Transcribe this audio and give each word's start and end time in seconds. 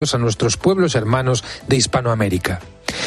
a 0.00 0.18
nuestros 0.18 0.56
pueblos 0.56 0.94
hermanos 0.94 1.42
de 1.66 1.74
Hispanoamérica. 1.74 2.60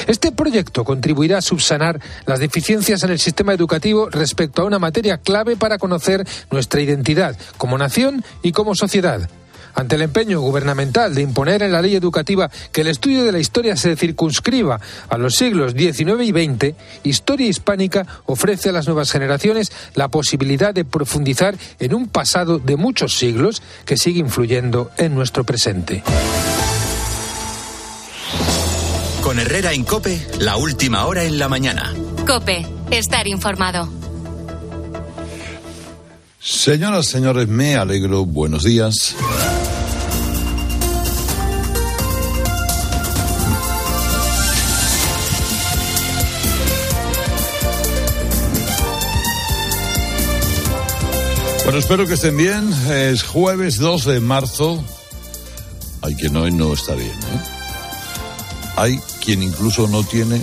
Este 0.07 0.33
proyecto 0.33 0.83
contribuirá 0.83 1.37
a 1.37 1.41
subsanar 1.41 2.01
las 2.25 2.39
deficiencias 2.39 3.01
en 3.03 3.11
el 3.11 3.19
sistema 3.19 3.53
educativo 3.53 4.09
respecto 4.09 4.61
a 4.61 4.65
una 4.65 4.77
materia 4.77 5.17
clave 5.17 5.55
para 5.55 5.77
conocer 5.77 6.27
nuestra 6.51 6.81
identidad 6.81 7.37
como 7.55 7.77
nación 7.77 8.25
y 8.43 8.51
como 8.51 8.75
sociedad, 8.75 9.29
ante 9.73 9.95
el 9.95 10.01
empeño 10.01 10.41
gubernamental 10.41 11.15
de 11.15 11.21
imponer 11.21 11.63
en 11.63 11.71
la 11.71 11.81
ley 11.81 11.95
educativa 11.95 12.51
que 12.71 12.81
el 12.81 12.87
estudio 12.87 13.23
de 13.23 13.31
la 13.31 13.39
historia 13.39 13.75
se 13.77 13.95
circunscriba 13.95 14.79
a 15.07 15.17
los 15.17 15.35
siglos 15.35 15.73
XIX 15.73 16.21
y 16.23 16.31
XX, 16.31 16.75
Historia 17.03 17.47
Hispánica 17.47 18.05
ofrece 18.25 18.69
a 18.69 18.73
las 18.73 18.87
nuevas 18.87 19.11
generaciones 19.11 19.71
la 19.95 20.09
posibilidad 20.09 20.73
de 20.73 20.85
profundizar 20.85 21.55
en 21.79 21.93
un 21.93 22.07
pasado 22.07 22.59
de 22.59 22.75
muchos 22.75 23.15
siglos 23.15 23.61
que 23.85 23.97
sigue 23.97 24.19
influyendo 24.19 24.91
en 24.97 25.15
nuestro 25.15 25.45
presente. 25.45 26.03
Con 29.31 29.39
Herrera 29.39 29.71
en 29.71 29.85
Cope, 29.85 30.27
la 30.39 30.57
última 30.57 31.05
hora 31.05 31.23
en 31.23 31.39
la 31.39 31.47
mañana. 31.47 31.93
Cope, 32.27 32.67
estar 32.89 33.29
informado. 33.29 33.87
Señoras, 36.41 37.05
señores, 37.05 37.47
me 37.47 37.77
alegro. 37.77 38.25
Buenos 38.25 38.65
días. 38.65 39.15
Bueno, 51.63 51.79
espero 51.79 52.05
que 52.05 52.15
estén 52.15 52.35
bien. 52.35 52.69
Es 52.91 53.23
jueves 53.23 53.77
2 53.77 54.03
de 54.03 54.19
marzo. 54.19 54.83
Hay 56.01 56.15
quien 56.15 56.35
hoy 56.35 56.51
no 56.51 56.73
está 56.73 56.95
bien. 56.95 57.11
¿eh? 57.11 57.60
Hay 58.81 58.99
quien 59.23 59.43
incluso 59.43 59.87
no 59.87 60.03
tiene 60.03 60.41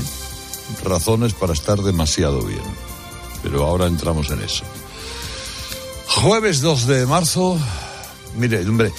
razones 0.84 1.34
para 1.34 1.54
estar 1.54 1.82
demasiado 1.82 2.40
bien. 2.42 2.62
Pero 3.42 3.66
ahora 3.66 3.88
entramos 3.88 4.30
en 4.30 4.40
eso. 4.42 4.62
Jueves 6.06 6.60
2 6.60 6.86
de 6.86 7.06
marzo. 7.06 7.58
Mire, 8.36 8.60
hombre, 8.60 8.92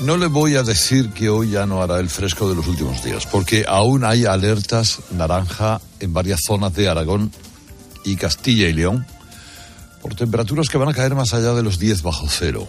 no 0.00 0.16
le 0.16 0.28
voy 0.28 0.56
a 0.56 0.62
decir 0.62 1.10
que 1.10 1.28
hoy 1.28 1.50
ya 1.50 1.66
no 1.66 1.82
hará 1.82 2.00
el 2.00 2.08
fresco 2.08 2.48
de 2.48 2.54
los 2.54 2.66
últimos 2.66 3.04
días, 3.04 3.26
porque 3.26 3.66
aún 3.68 4.04
hay 4.04 4.24
alertas 4.24 5.00
naranja 5.10 5.82
en 6.00 6.14
varias 6.14 6.40
zonas 6.46 6.72
de 6.72 6.88
Aragón 6.88 7.30
y 8.04 8.16
Castilla 8.16 8.68
y 8.68 8.72
León 8.72 9.06
por 10.00 10.14
temperaturas 10.14 10.70
que 10.70 10.78
van 10.78 10.88
a 10.88 10.94
caer 10.94 11.14
más 11.14 11.34
allá 11.34 11.52
de 11.52 11.62
los 11.62 11.78
10 11.78 12.00
bajo 12.00 12.26
cero. 12.30 12.66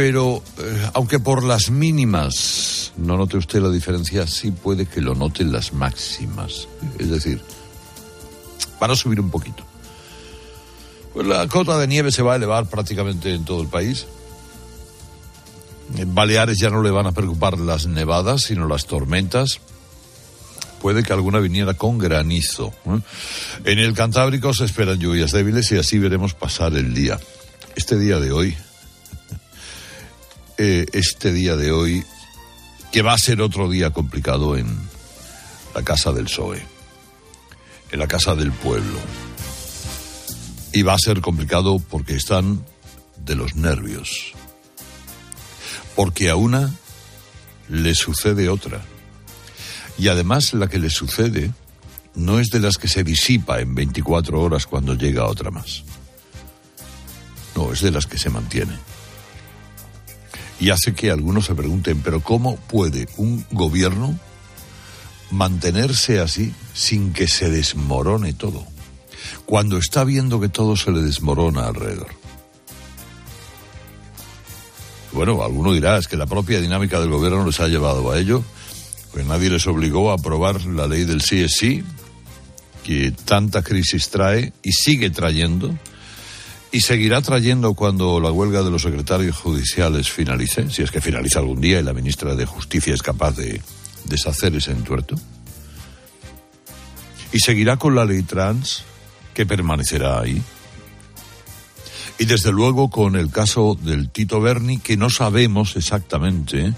Pero, 0.00 0.42
eh, 0.56 0.90
aunque 0.94 1.18
por 1.20 1.44
las 1.44 1.68
mínimas 1.68 2.94
no 2.96 3.18
note 3.18 3.36
usted 3.36 3.60
la 3.60 3.68
diferencia, 3.68 4.26
sí 4.26 4.50
puede 4.50 4.86
que 4.86 5.02
lo 5.02 5.14
noten 5.14 5.52
las 5.52 5.74
máximas. 5.74 6.68
Es 6.98 7.10
decir, 7.10 7.38
van 8.80 8.92
a 8.92 8.96
subir 8.96 9.20
un 9.20 9.30
poquito. 9.30 9.62
Pues 11.12 11.26
la 11.26 11.46
cota 11.48 11.76
de 11.76 11.86
nieve 11.86 12.12
se 12.12 12.22
va 12.22 12.32
a 12.32 12.36
elevar 12.36 12.64
prácticamente 12.64 13.34
en 13.34 13.44
todo 13.44 13.60
el 13.60 13.68
país. 13.68 14.06
En 15.98 16.14
Baleares 16.14 16.56
ya 16.58 16.70
no 16.70 16.82
le 16.82 16.90
van 16.90 17.06
a 17.06 17.12
preocupar 17.12 17.58
las 17.58 17.86
nevadas, 17.86 18.44
sino 18.44 18.66
las 18.66 18.86
tormentas. 18.86 19.60
Puede 20.80 21.02
que 21.02 21.12
alguna 21.12 21.40
viniera 21.40 21.74
con 21.74 21.98
granizo. 21.98 22.72
¿eh? 22.86 23.00
En 23.66 23.78
el 23.78 23.92
Cantábrico 23.92 24.54
se 24.54 24.64
esperan 24.64 24.98
lluvias 24.98 25.32
débiles 25.32 25.70
y 25.72 25.76
así 25.76 25.98
veremos 25.98 26.32
pasar 26.32 26.72
el 26.72 26.94
día. 26.94 27.20
Este 27.76 27.98
día 27.98 28.18
de 28.18 28.32
hoy, 28.32 28.56
eh, 30.62 30.84
este 30.92 31.32
día 31.32 31.56
de 31.56 31.72
hoy, 31.72 32.04
que 32.92 33.00
va 33.00 33.14
a 33.14 33.18
ser 33.18 33.40
otro 33.40 33.70
día 33.70 33.92
complicado 33.92 34.58
en 34.58 34.66
la 35.74 35.82
casa 35.82 36.12
del 36.12 36.26
PSOE, 36.26 36.62
en 37.90 37.98
la 37.98 38.06
casa 38.06 38.34
del 38.34 38.52
pueblo. 38.52 38.98
Y 40.74 40.82
va 40.82 40.92
a 40.92 40.98
ser 40.98 41.22
complicado 41.22 41.78
porque 41.78 42.14
están 42.14 42.62
de 43.24 43.36
los 43.36 43.56
nervios. 43.56 44.34
Porque 45.96 46.28
a 46.28 46.36
una 46.36 46.74
le 47.70 47.94
sucede 47.94 48.50
otra. 48.50 48.82
Y 49.96 50.08
además 50.08 50.52
la 50.52 50.68
que 50.68 50.78
le 50.78 50.90
sucede 50.90 51.52
no 52.14 52.38
es 52.38 52.48
de 52.48 52.60
las 52.60 52.76
que 52.76 52.88
se 52.88 53.02
disipa 53.02 53.60
en 53.60 53.74
24 53.74 54.38
horas 54.38 54.66
cuando 54.66 54.92
llega 54.92 55.24
otra 55.24 55.50
más. 55.50 55.84
No, 57.56 57.72
es 57.72 57.80
de 57.80 57.92
las 57.92 58.04
que 58.04 58.18
se 58.18 58.28
mantiene. 58.28 58.89
Y 60.60 60.70
hace 60.70 60.92
que 60.94 61.10
algunos 61.10 61.46
se 61.46 61.54
pregunten, 61.54 62.02
pero 62.02 62.22
¿cómo 62.22 62.56
puede 62.56 63.08
un 63.16 63.44
gobierno 63.50 64.18
mantenerse 65.30 66.20
así 66.20 66.52
sin 66.74 67.12
que 67.12 67.26
se 67.26 67.48
desmorone 67.48 68.34
todo? 68.34 68.66
Cuando 69.46 69.78
está 69.78 70.04
viendo 70.04 70.38
que 70.38 70.48
todo 70.48 70.76
se 70.76 70.92
le 70.92 71.00
desmorona 71.00 71.66
alrededor. 71.66 72.08
Bueno, 75.12 75.42
alguno 75.42 75.72
dirá, 75.72 75.96
es 75.96 76.06
que 76.06 76.16
la 76.16 76.26
propia 76.26 76.60
dinámica 76.60 77.00
del 77.00 77.10
gobierno 77.10 77.44
les 77.44 77.58
ha 77.58 77.66
llevado 77.66 78.12
a 78.12 78.18
ello, 78.18 78.44
pues 79.12 79.26
nadie 79.26 79.50
les 79.50 79.66
obligó 79.66 80.10
a 80.10 80.14
aprobar 80.14 80.64
la 80.66 80.86
ley 80.86 81.04
del 81.04 81.20
sí 81.22 81.42
es 81.42 81.52
sí, 81.58 81.82
que 82.84 83.12
tanta 83.24 83.62
crisis 83.62 84.08
trae 84.10 84.52
y 84.62 84.72
sigue 84.72 85.10
trayendo, 85.10 85.76
y 86.72 86.80
seguirá 86.80 87.20
trayendo 87.20 87.74
cuando 87.74 88.20
la 88.20 88.30
huelga 88.30 88.62
de 88.62 88.70
los 88.70 88.82
secretarios 88.82 89.36
judiciales 89.36 90.10
finalice, 90.10 90.70
si 90.70 90.82
es 90.82 90.90
que 90.90 91.00
finaliza 91.00 91.40
algún 91.40 91.60
día 91.60 91.80
y 91.80 91.82
la 91.82 91.92
ministra 91.92 92.34
de 92.36 92.46
Justicia 92.46 92.94
es 92.94 93.02
capaz 93.02 93.32
de 93.36 93.60
deshacer 94.04 94.54
ese 94.54 94.70
entuerto. 94.70 95.16
Y 97.32 97.40
seguirá 97.40 97.76
con 97.76 97.94
la 97.94 98.04
ley 98.04 98.22
trans, 98.22 98.84
que 99.34 99.46
permanecerá 99.46 100.20
ahí. 100.20 100.40
Y 102.18 102.24
desde 102.26 102.52
luego 102.52 102.90
con 102.90 103.16
el 103.16 103.30
caso 103.30 103.76
del 103.80 104.10
Tito 104.10 104.40
Berni, 104.40 104.78
que 104.78 104.96
no 104.96 105.10
sabemos 105.10 105.76
exactamente 105.76 106.72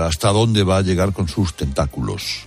hasta 0.00 0.30
dónde 0.30 0.64
va 0.64 0.78
a 0.78 0.82
llegar 0.82 1.12
con 1.12 1.28
sus 1.28 1.54
tentáculos. 1.54 2.46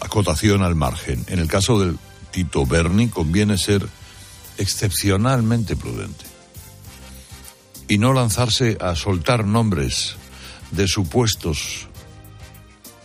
Acotación 0.00 0.62
al 0.62 0.74
margen. 0.74 1.24
En 1.28 1.38
el 1.38 1.48
caso 1.48 1.80
del 1.80 1.98
Tito 2.38 2.64
conviene 3.10 3.58
ser 3.58 3.84
excepcionalmente 4.58 5.74
prudente 5.74 6.24
y 7.88 7.98
no 7.98 8.12
lanzarse 8.12 8.78
a 8.80 8.94
soltar 8.94 9.44
nombres 9.44 10.14
de 10.70 10.86
supuestos 10.86 11.88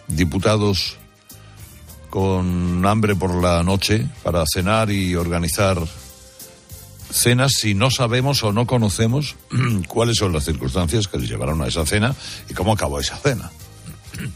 diputados 0.07 0.97
con 2.11 2.85
hambre 2.85 3.15
por 3.15 3.33
la 3.41 3.63
noche 3.63 4.07
para 4.21 4.43
cenar 4.45 4.91
y 4.91 5.15
organizar 5.15 5.79
cenas 7.09 7.53
si 7.59 7.73
no 7.73 7.89
sabemos 7.89 8.43
o 8.43 8.53
no 8.53 8.67
conocemos 8.67 9.35
cuáles 9.87 10.17
son 10.17 10.31
las 10.31 10.45
circunstancias 10.45 11.07
que 11.07 11.17
les 11.17 11.27
llevaron 11.27 11.59
a 11.63 11.67
esa 11.67 11.87
cena 11.87 12.15
y 12.47 12.53
cómo 12.53 12.73
acabó 12.73 12.99
esa 12.99 13.17
cena. 13.17 13.51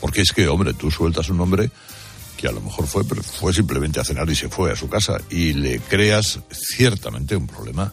Porque 0.00 0.20
es 0.20 0.30
que, 0.32 0.46
hombre, 0.46 0.74
tú 0.74 0.92
sueltas 0.92 1.28
un 1.28 1.38
nombre 1.38 1.72
que 2.36 2.48
a 2.48 2.52
lo 2.52 2.60
mejor 2.60 2.86
fue, 2.86 3.04
pero 3.04 3.22
fue 3.22 3.52
simplemente 3.52 4.00
a 4.00 4.04
cenar 4.04 4.28
y 4.30 4.34
se 4.34 4.48
fue 4.48 4.72
a 4.72 4.76
su 4.76 4.88
casa 4.88 5.20
y 5.30 5.52
le 5.52 5.78
creas 5.80 6.40
ciertamente 6.50 7.36
un 7.36 7.46
problema 7.46 7.92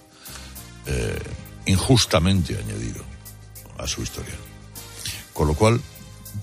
eh, 0.86 1.20
injustamente 1.66 2.58
añadido 2.58 3.04
a 3.78 3.88
su 3.88 4.02
historia. 4.02 4.36
Con 5.34 5.48
lo 5.48 5.54
cual, 5.54 5.80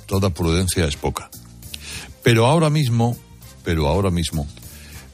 toda 0.06 0.30
prudencia 0.30 0.84
es 0.86 0.96
poca. 0.96 1.28
Pero 2.22 2.46
ahora 2.46 2.70
mismo, 2.70 3.16
pero 3.64 3.88
ahora 3.88 4.10
mismo, 4.10 4.46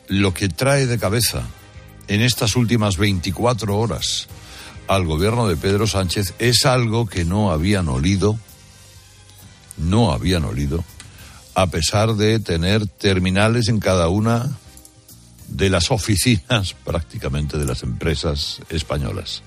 lo 0.09 0.34
que 0.34 0.48
trae 0.48 0.87
de 0.87 0.98
cabeza 0.98 1.42
en 2.09 2.21
estas 2.21 2.56
últimas 2.56 2.97
24 2.97 3.76
horas 3.76 4.28
al 4.88 5.06
gobierno 5.06 5.48
de 5.48 5.56
Pedro 5.56 5.87
Sánchez 5.87 6.34
es 6.39 6.66
algo 6.66 7.07
que 7.07 7.24
no 7.24 7.51
habían 7.51 7.89
olido, 7.89 8.39
no 9.78 10.12
habían 10.12 10.45
olido, 10.45 10.84
a 11.54 11.66
pesar 11.66 12.15
de 12.15 12.39
tener 12.41 12.87
terminales 12.87 13.69
en 13.69 13.78
cada 13.81 14.09
una 14.09 14.51
de 15.49 15.71
las 15.71 15.91
oficinas 15.91 16.75
prácticamente 16.84 17.59
de 17.59 17.66
las 17.66 17.83
empresas 17.83 18.60
españolas. 18.69 19.43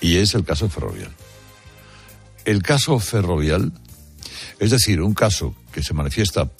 Y 0.00 0.16
es 0.16 0.34
el 0.34 0.44
caso 0.44 0.68
ferrovial. 0.68 1.10
El 2.44 2.62
caso 2.62 2.98
ferrovial, 2.98 3.72
es 4.58 4.70
decir, 4.70 5.00
un 5.00 5.14
caso 5.14 5.54
que 5.72 5.82
se 5.82 5.94
manifiesta 5.94 6.50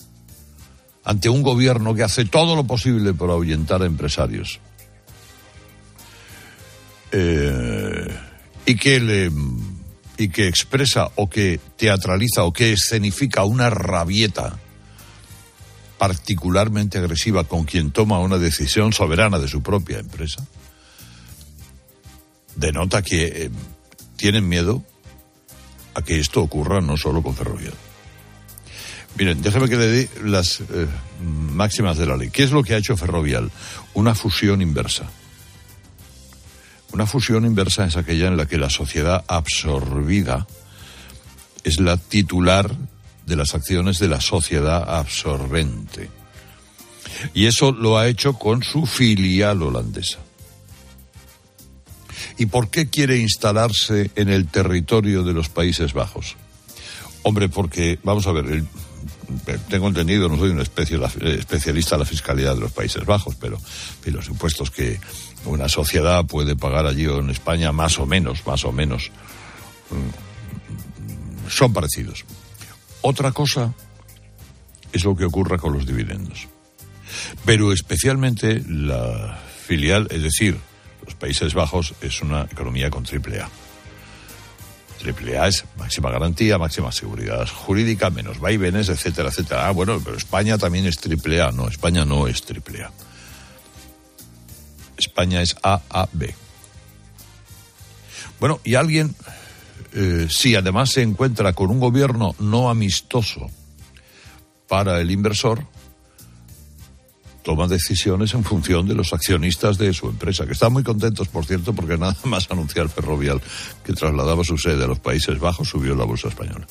ante 1.04 1.28
un 1.28 1.42
gobierno 1.42 1.94
que 1.94 2.04
hace 2.04 2.24
todo 2.24 2.54
lo 2.54 2.64
posible 2.64 3.12
por 3.12 3.30
ahuyentar 3.30 3.82
a 3.82 3.86
empresarios 3.86 4.60
eh, 7.10 8.08
y 8.64 8.76
que 8.76 9.00
le 9.00 9.30
y 10.16 10.28
que 10.28 10.48
expresa 10.48 11.10
o 11.16 11.28
que 11.28 11.60
teatraliza 11.76 12.44
o 12.44 12.52
que 12.52 12.72
escenifica 12.72 13.44
una 13.44 13.70
rabieta 13.70 14.58
particularmente 15.98 16.98
agresiva 16.98 17.44
con 17.44 17.64
quien 17.64 17.92
toma 17.92 18.18
una 18.18 18.38
decisión 18.38 18.92
soberana 18.92 19.38
de 19.38 19.46
su 19.46 19.62
propia 19.62 20.00
empresa, 20.00 20.44
denota 22.56 23.02
que 23.02 23.24
eh, 23.24 23.50
tienen 24.16 24.48
miedo 24.48 24.82
a 25.94 26.02
que 26.02 26.18
esto 26.18 26.42
ocurra 26.42 26.80
no 26.80 26.96
solo 26.96 27.22
con 27.22 27.36
Ferrovial. 27.36 27.74
Miren, 29.16 29.42
déjeme 29.42 29.68
que 29.68 29.76
le 29.76 29.86
dé 29.86 30.10
las 30.24 30.60
eh, 30.60 30.88
máximas 31.20 31.98
de 31.98 32.06
la 32.06 32.16
ley. 32.16 32.30
¿Qué 32.30 32.42
es 32.42 32.50
lo 32.50 32.62
que 32.62 32.74
ha 32.74 32.78
hecho 32.78 32.96
Ferrovial? 32.96 33.52
Una 33.94 34.14
fusión 34.14 34.62
inversa. 34.62 35.04
Una 36.92 37.06
fusión 37.06 37.46
inversa 37.46 37.86
es 37.86 37.96
aquella 37.96 38.28
en 38.28 38.36
la 38.36 38.46
que 38.46 38.58
la 38.58 38.68
sociedad 38.68 39.24
absorbida 39.26 40.46
es 41.64 41.80
la 41.80 41.96
titular 41.96 42.70
de 43.26 43.36
las 43.36 43.54
acciones 43.54 43.98
de 43.98 44.08
la 44.08 44.20
sociedad 44.20 44.96
absorbente. 44.98 46.10
Y 47.34 47.46
eso 47.46 47.72
lo 47.72 47.98
ha 47.98 48.08
hecho 48.08 48.34
con 48.34 48.62
su 48.62 48.84
filial 48.86 49.62
holandesa. 49.62 50.18
¿Y 52.38 52.46
por 52.46 52.68
qué 52.68 52.88
quiere 52.88 53.18
instalarse 53.18 54.10
en 54.16 54.28
el 54.28 54.48
territorio 54.48 55.22
de 55.22 55.32
los 55.32 55.48
Países 55.48 55.92
Bajos? 55.92 56.36
Hombre, 57.22 57.48
porque, 57.48 57.98
vamos 58.02 58.26
a 58.26 58.32
ver, 58.32 58.64
tengo 59.68 59.88
entendido, 59.88 60.28
no 60.28 60.36
soy 60.36 60.50
un 60.50 60.60
especialista 60.60 61.94
en 61.94 62.00
la 62.00 62.06
fiscalidad 62.06 62.54
de 62.54 62.60
los 62.60 62.72
Países 62.72 63.04
Bajos, 63.04 63.34
pero 63.36 63.58
los 64.04 64.24
supuestos 64.24 64.70
que 64.70 65.00
una 65.44 65.68
sociedad 65.68 66.24
puede 66.24 66.56
pagar 66.56 66.86
allí 66.86 67.06
o 67.06 67.20
en 67.20 67.30
España 67.30 67.72
más 67.72 67.98
o 67.98 68.06
menos, 68.06 68.46
más 68.46 68.64
o 68.64 68.72
menos, 68.72 69.10
mm, 69.90 71.50
son 71.50 71.72
parecidos. 71.72 72.24
Otra 73.02 73.32
cosa 73.32 73.74
es 74.92 75.04
lo 75.04 75.16
que 75.16 75.24
ocurra 75.24 75.58
con 75.58 75.72
los 75.72 75.86
dividendos. 75.86 76.48
Pero 77.44 77.72
especialmente 77.72 78.62
la 78.68 79.38
filial, 79.66 80.06
es 80.10 80.22
decir, 80.22 80.58
los 81.04 81.14
Países 81.14 81.54
Bajos 81.54 81.94
es 82.00 82.22
una 82.22 82.42
economía 82.42 82.90
con 82.90 83.02
triple 83.02 83.40
A. 83.40 83.48
Triple 85.02 85.36
A 85.36 85.48
es 85.48 85.64
máxima 85.76 86.12
garantía, 86.12 86.58
máxima 86.58 86.92
seguridad 86.92 87.48
jurídica, 87.48 88.08
menos 88.08 88.38
vaivenes, 88.38 88.88
etcétera, 88.88 89.30
etcétera. 89.30 89.66
Ah, 89.66 89.72
bueno, 89.72 89.98
pero 89.98 90.16
España 90.16 90.56
también 90.58 90.86
es 90.86 90.96
triple 90.98 91.42
A. 91.42 91.50
No, 91.50 91.66
España 91.66 92.04
no 92.04 92.28
es 92.28 92.40
triple 92.42 92.84
A. 92.84 92.92
España 94.96 95.42
es 95.42 95.56
AAB. 95.60 96.34
Bueno, 98.38 98.60
y 98.62 98.76
alguien, 98.76 99.16
eh, 99.92 100.28
si 100.30 100.54
además 100.54 100.90
se 100.90 101.02
encuentra 101.02 101.52
con 101.52 101.70
un 101.70 101.80
gobierno 101.80 102.36
no 102.38 102.70
amistoso 102.70 103.50
para 104.68 105.00
el 105.00 105.10
inversor, 105.10 105.66
toma 107.42 107.66
decisiones 107.66 108.34
en 108.34 108.44
función 108.44 108.86
de 108.86 108.94
los 108.94 109.12
accionistas 109.12 109.78
de 109.78 109.92
su 109.92 110.08
empresa, 110.08 110.46
que 110.46 110.52
están 110.52 110.72
muy 110.72 110.82
contentos, 110.82 111.28
por 111.28 111.44
cierto, 111.44 111.72
porque 111.72 111.98
nada 111.98 112.16
más 112.24 112.50
anunciar 112.50 112.88
Ferrovial 112.88 113.40
que 113.84 113.92
trasladaba 113.92 114.44
su 114.44 114.58
sede 114.58 114.84
a 114.84 114.88
los 114.88 114.98
Países 114.98 115.38
Bajos, 115.38 115.68
subió 115.68 115.94
la 115.94 116.04
bolsa 116.04 116.28
española. 116.28 116.66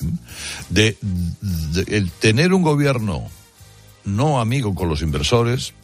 ¿Mm? 0.00 0.14
De, 0.70 0.96
el 1.86 2.10
tener 2.10 2.52
un 2.52 2.62
gobierno 2.62 3.28
no 4.04 4.40
amigo 4.40 4.74
con 4.74 4.88
los 4.88 5.02
inversores 5.02 5.74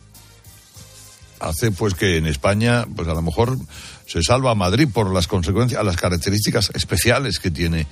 hace 1.41 1.71
pues 1.71 1.95
que 1.95 2.17
en 2.17 2.27
España, 2.27 2.87
pues 2.97 3.07
a 3.07 3.15
lo 3.15 3.23
mejor 3.23 3.57
se 4.07 4.23
salva 4.23 4.51
a 4.51 4.55
Madrid 4.55 4.89
por 4.93 5.13
las 5.13 5.29
consecuencias, 5.29 5.85
las 5.85 5.97
características 5.97 6.71
especiales 6.75 7.39
que 7.39 7.51
tiene 7.51 7.87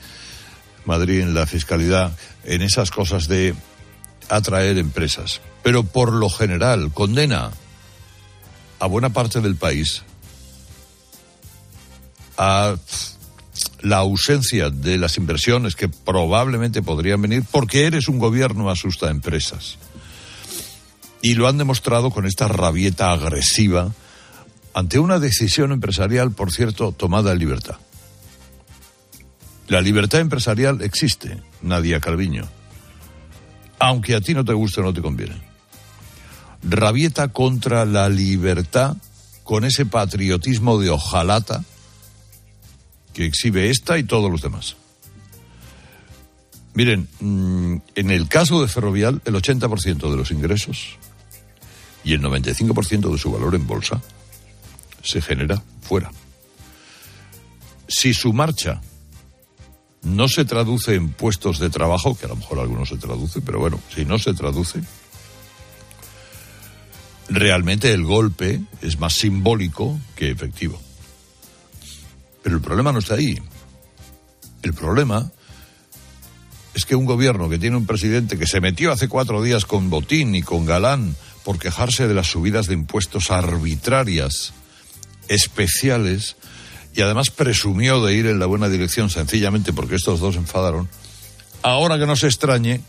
Madrid 0.85 1.21
en 1.21 1.35
la 1.35 1.47
fiscalidad, 1.47 2.17
en 2.45 2.63
esas 2.63 2.91
cosas 2.91 3.29
de 3.29 3.55
atraer 4.29 4.79
empresas, 4.79 5.41
pero 5.63 5.83
por 5.83 6.13
lo 6.13 6.29
general 6.29 6.93
condena 6.93 7.51
a 8.79 8.87
buena 8.87 9.11
parte 9.11 9.41
del 9.41 9.57
país 9.57 10.03
a 12.37 12.77
la 13.81 13.99
ausencia 13.99 14.71
de 14.71 14.99
las 14.99 15.17
inversiones 15.17 15.77
que 15.77 15.89
probablemente 15.89 16.83
podrían 16.83 17.23
venir 17.23 17.45
porque 17.51 17.87
eres 17.87 18.09
un 18.09 18.19
gobierno 18.19 18.69
asusta 18.69 19.07
a 19.07 19.11
empresas. 19.11 19.79
Y 21.23 21.35
lo 21.35 21.49
han 21.49 21.57
demostrado 21.57 22.11
con 22.11 22.27
esta 22.27 22.47
rabieta 22.47 23.13
agresiva 23.13 23.93
ante 24.75 24.99
una 24.99 25.19
decisión 25.19 25.73
empresarial, 25.73 26.33
por 26.33 26.53
cierto, 26.53 26.93
tomada 26.93 27.33
en 27.33 27.39
libertad. 27.39 27.77
La 29.69 29.81
libertad 29.81 30.21
empresarial 30.21 30.83
existe, 30.83 31.43
Nadia 31.63 32.01
Calviño 32.01 32.47
aunque 33.79 34.15
a 34.15 34.21
ti 34.21 34.35
no 34.35 34.45
te 34.45 34.53
guste 34.53 34.81
o 34.81 34.85
no 34.85 34.95
te 34.95 35.03
conviene. 35.03 35.41
Rabieta 36.63 37.29
contra 37.29 37.85
la 37.85 38.09
libertad 38.09 38.97
con 39.45 39.65
ese 39.65 39.87
patriotismo 39.87 40.79
de 40.79 40.91
ojalata 40.91 41.65
que 43.13 43.25
exhibe 43.25 43.71
esta 43.71 43.99
y 43.99 44.05
todos 44.05 44.31
los 44.31 44.43
demás. 44.43 44.77
Miren, 46.75 47.09
mm, 47.21 47.77
en 47.95 48.11
el 48.11 48.29
caso 48.29 48.61
de 48.61 48.69
Ferrovial, 48.69 49.23
el 49.25 49.35
80% 49.35 50.11
de 50.11 50.17
los 50.17 50.31
ingresos 50.31 50.99
y 52.05 52.13
el 52.13 52.21
95% 52.21 53.11
de 53.11 53.19
su 53.19 53.33
valor 53.33 53.55
en 53.55 53.67
bolsa 53.67 54.03
se 55.03 55.23
genera 55.23 55.63
fuera. 55.81 56.11
Si 57.89 58.13
su 58.13 58.33
marcha 58.33 58.83
no 60.07 60.29
se 60.29 60.45
traduce 60.45 60.95
en 60.95 61.11
puestos 61.11 61.59
de 61.59 61.69
trabajo, 61.69 62.17
que 62.17 62.27
a 62.27 62.29
lo 62.29 62.37
mejor 62.37 62.61
algunos 62.61 62.89
se 62.89 62.97
traduce, 62.97 63.41
pero 63.41 63.59
bueno, 63.59 63.81
si 63.95 64.05
no 64.05 64.19
se 64.19 64.35
traduce, 64.35 64.81
realmente 67.29 67.93
el 67.93 68.05
golpe 68.05 68.61
es 68.83 68.99
más 68.99 69.15
simbólico 69.15 69.99
que 70.15 70.31
efectivo. 70.31 70.81
Pero 72.43 72.57
el 72.57 72.63
problema 72.63 72.93
no 72.93 73.01
está 73.01 73.15
ahí. 73.15 73.37
El 74.63 74.73
problema 74.73 75.31
es 76.75 76.85
que 76.85 76.95
un 76.95 77.05
gobierno 77.05 77.49
que 77.49 77.59
tiene 77.59 77.77
un 77.77 77.87
presidente 77.87 78.39
que 78.39 78.47
se 78.47 78.61
metió 78.61 78.93
hace 78.93 79.09
cuatro 79.09 79.43
días 79.43 79.65
con 79.65 79.91
Botín 79.91 80.35
y 80.35 80.43
con 80.43 80.67
Galán 80.67 81.17
por 81.45 81.59
quejarse 81.59 82.07
de 82.07 82.15
las 82.15 82.29
subidas 82.29 82.67
de 82.67 82.75
impuestos 82.75 83.31
arbitrarias, 83.31 84.53
especiales, 85.29 86.37
y 86.97 87.03
además 87.03 87.31
presumió 87.31 88.03
de 88.03 88.15
ir 88.15 88.27
en 88.27 88.39
la 88.39 88.47
buena 88.47 88.71
dirección 88.71 89.11
sencillamente 89.11 89.75
porque 89.75 89.97
estos 89.97 90.19
dos 90.19 90.35
enfadaron, 90.37 90.89
ahora 91.63 91.99
que 91.99 92.07
no 92.07 92.17
se 92.17 92.27
extrañe 92.27 92.81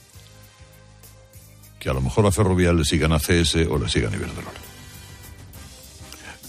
que 1.77 1.89
a 1.89 1.93
lo 1.93 2.01
mejor 2.01 2.25
a 2.25 2.31
Ferrovial 2.31 2.77
le 2.77 2.85
sigan 2.85 3.11
a 3.11 3.19
CS 3.19 3.67
o 3.69 3.77
le 3.77 3.89
sigan 3.89 4.13
a 4.13 4.15
Iberdrola. 4.15 4.49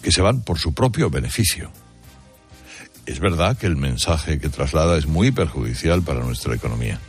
Que 0.01 0.13
se 0.13 0.23
van 0.23 0.43
por 0.43 0.61
su 0.61 0.73
propio 0.73 1.11
beneficio. 1.11 1.73
Es 3.07 3.19
verdad 3.19 3.57
que 3.57 3.67
el 3.67 3.77
mensaje 3.77 4.39
que 4.39 4.49
traslada 4.49 4.97
es 4.97 5.07
muy 5.07 5.33
perjudicial 5.33 6.03
para 6.03 6.21
nuestra 6.21 6.55
economía. 6.55 7.01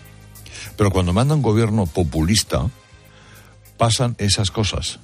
Pero 0.76 0.90
cuando 0.90 1.14
manda 1.14 1.36
un 1.36 1.44
gobierno 1.44 1.86
populista, 1.86 2.70
pasan 3.78 4.16
esas 4.18 4.50
cosas. 4.50 5.00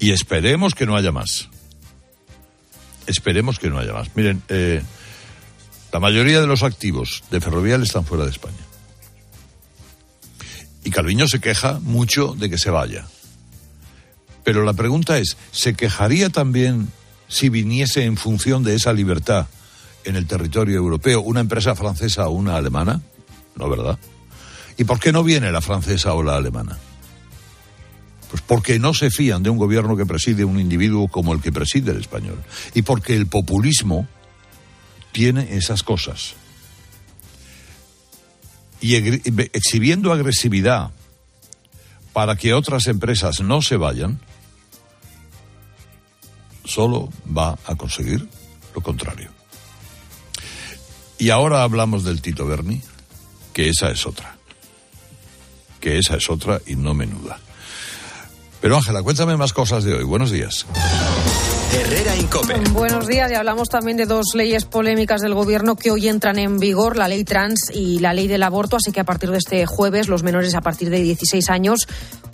Y 0.00 0.10
esperemos 0.10 0.74
que 0.74 0.86
no 0.86 0.96
haya 0.96 1.12
más. 1.12 1.48
Esperemos 3.06 3.58
que 3.58 3.70
no 3.70 3.78
haya 3.78 3.92
más. 3.92 4.14
Miren, 4.14 4.42
eh, 4.48 4.82
la 5.92 6.00
mayoría 6.00 6.40
de 6.40 6.46
los 6.46 6.62
activos 6.62 7.22
de 7.30 7.40
Ferrovial 7.40 7.82
están 7.82 8.04
fuera 8.04 8.24
de 8.24 8.30
España. 8.30 8.56
Y 10.84 10.90
Calviño 10.90 11.26
se 11.26 11.40
queja 11.40 11.80
mucho 11.80 12.34
de 12.34 12.50
que 12.50 12.58
se 12.58 12.70
vaya. 12.70 13.06
Pero 14.44 14.62
la 14.62 14.74
pregunta 14.74 15.18
es, 15.18 15.36
¿se 15.50 15.74
quejaría 15.74 16.30
también 16.30 16.88
si 17.28 17.48
viniese 17.48 18.04
en 18.04 18.16
función 18.16 18.62
de 18.62 18.76
esa 18.76 18.92
libertad 18.92 19.46
en 20.04 20.14
el 20.14 20.26
territorio 20.26 20.76
europeo 20.76 21.20
una 21.20 21.40
empresa 21.40 21.74
francesa 21.74 22.28
o 22.28 22.32
una 22.32 22.56
alemana? 22.56 23.00
No, 23.56 23.68
¿verdad? 23.68 23.98
¿Y 24.76 24.84
por 24.84 25.00
qué 25.00 25.10
no 25.10 25.24
viene 25.24 25.50
la 25.50 25.60
francesa 25.60 26.14
o 26.14 26.22
la 26.22 26.36
alemana? 26.36 26.78
Pues 28.30 28.42
porque 28.42 28.78
no 28.78 28.92
se 28.92 29.10
fían 29.10 29.42
de 29.42 29.50
un 29.50 29.58
gobierno 29.58 29.96
que 29.96 30.06
preside 30.06 30.44
un 30.44 30.58
individuo 30.58 31.08
como 31.08 31.32
el 31.32 31.40
que 31.40 31.52
preside 31.52 31.92
el 31.92 32.00
español. 32.00 32.42
Y 32.74 32.82
porque 32.82 33.14
el 33.14 33.26
populismo 33.26 34.08
tiene 35.12 35.56
esas 35.56 35.82
cosas. 35.82 36.34
Y 38.80 38.96
exhibiendo 38.96 40.12
agresividad 40.12 40.90
para 42.12 42.36
que 42.36 42.52
otras 42.52 42.86
empresas 42.86 43.40
no 43.40 43.62
se 43.62 43.76
vayan, 43.76 44.20
solo 46.64 47.10
va 47.26 47.58
a 47.66 47.76
conseguir 47.76 48.28
lo 48.74 48.82
contrario. 48.82 49.30
Y 51.18 51.30
ahora 51.30 51.62
hablamos 51.62 52.04
del 52.04 52.20
Tito 52.20 52.46
Berni, 52.46 52.82
que 53.54 53.70
esa 53.70 53.90
es 53.90 54.06
otra. 54.06 54.36
Que 55.80 55.98
esa 55.98 56.16
es 56.16 56.28
otra 56.28 56.60
y 56.66 56.76
no 56.76 56.92
menuda. 56.92 57.40
Pero 58.60 58.76
Ángela, 58.76 59.02
cuéntame 59.02 59.36
más 59.36 59.52
cosas 59.52 59.84
de 59.84 59.94
hoy. 59.94 60.04
Buenos 60.04 60.30
días. 60.30 60.66
Herrera 61.72 62.16
Incope. 62.16 62.54
Buenos 62.72 63.06
días 63.06 63.30
y 63.30 63.34
hablamos 63.34 63.68
también 63.68 63.96
de 63.96 64.06
dos 64.06 64.34
leyes 64.34 64.64
polémicas 64.64 65.20
del 65.20 65.34
gobierno 65.34 65.76
que 65.76 65.90
hoy 65.90 66.08
entran 66.08 66.38
en 66.38 66.58
vigor, 66.58 66.96
la 66.96 67.08
ley 67.08 67.24
trans 67.24 67.70
y 67.72 67.98
la 67.98 68.14
ley 68.14 68.28
del 68.28 68.42
aborto, 68.42 68.76
así 68.76 68.92
que 68.92 69.00
a 69.00 69.04
partir 69.04 69.30
de 69.30 69.38
este 69.38 69.66
jueves 69.66 70.08
los 70.08 70.22
menores 70.22 70.54
a 70.54 70.60
partir 70.60 70.90
de 70.90 71.00
16 71.00 71.50
años 71.50 71.86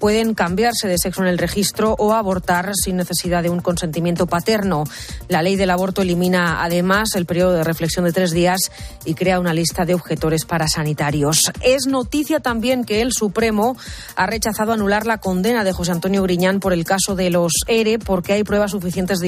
pueden 0.03 0.35
cambiarse 0.35 0.89
de 0.89 0.99
sexo 0.99 1.23
en 1.23 1.29
el 1.29 1.39
registro 1.39 1.95
o 1.97 2.12
abortar 2.12 2.73
sin 2.75 2.97
necesidad 2.97 3.41
de 3.45 3.51
un 3.51 3.61
consentimiento 3.61 4.27
paterno. 4.27 4.83
La 5.29 5.43
ley 5.43 5.55
del 5.55 5.71
aborto 5.71 6.03
elimina 6.03 6.65
además 6.65 7.15
el 7.15 7.25
periodo 7.25 7.53
de 7.53 7.62
reflexión 7.62 8.05
de 8.05 8.12
tres 8.12 8.33
días 8.33 8.59
y 9.05 9.15
crea 9.15 9.39
una 9.39 9.55
lista 9.55 9.85
de 9.85 9.95
objetores 9.95 10.45
parasanitarios. 10.45 11.53
Es 11.61 11.87
noticia 11.87 12.41
también 12.41 12.83
que 12.83 13.01
el 13.01 13.12
Supremo 13.12 13.77
ha 14.17 14.27
rechazado 14.27 14.73
anular 14.73 15.07
la 15.07 15.19
condena 15.19 15.62
de 15.62 15.73
José 15.73 15.93
Antonio 15.93 16.25
Griñán 16.25 16.59
por 16.59 16.73
el 16.73 16.85
caso 16.85 17.15
de 17.15 17.31
los 17.31 17.53
ERE 17.69 18.01
porque 18.01 18.33
hay 18.33 18.43
pruebas 18.43 18.73
suficientes, 18.73 19.21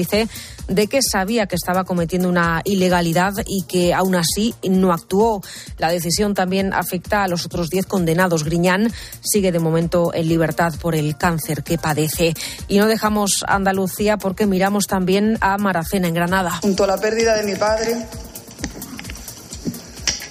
de 0.67 0.87
que 0.87 1.01
sabía 1.01 1.47
que 1.47 1.55
estaba 1.55 1.83
cometiendo 1.83 2.29
una 2.29 2.61
ilegalidad 2.63 3.33
y 3.45 3.63
que 3.63 3.93
aún 3.93 4.15
así 4.15 4.55
no 4.67 4.93
actuó. 4.93 5.41
La 5.77 5.89
decisión 5.89 6.33
también 6.33 6.73
afecta 6.73 7.23
a 7.23 7.27
los 7.27 7.45
otros 7.45 7.69
diez 7.69 7.85
condenados. 7.85 8.43
Griñán 8.43 8.91
sigue 9.21 9.51
de 9.51 9.59
momento 9.59 10.13
en 10.13 10.27
libertad 10.27 10.73
por 10.81 10.95
el 10.95 11.17
cáncer 11.17 11.63
que 11.63 11.77
padece. 11.77 12.33
Y 12.67 12.79
no 12.79 12.87
dejamos 12.87 13.43
Andalucía 13.47 14.17
porque 14.17 14.45
miramos 14.45 14.87
también 14.87 15.37
a 15.41 15.57
Maracena 15.57 16.07
en 16.07 16.13
Granada. 16.13 16.59
Junto 16.61 16.83
a 16.83 16.87
la 16.87 16.97
pérdida 16.97 17.35
de 17.35 17.43
mi 17.43 17.55
padre, 17.55 18.05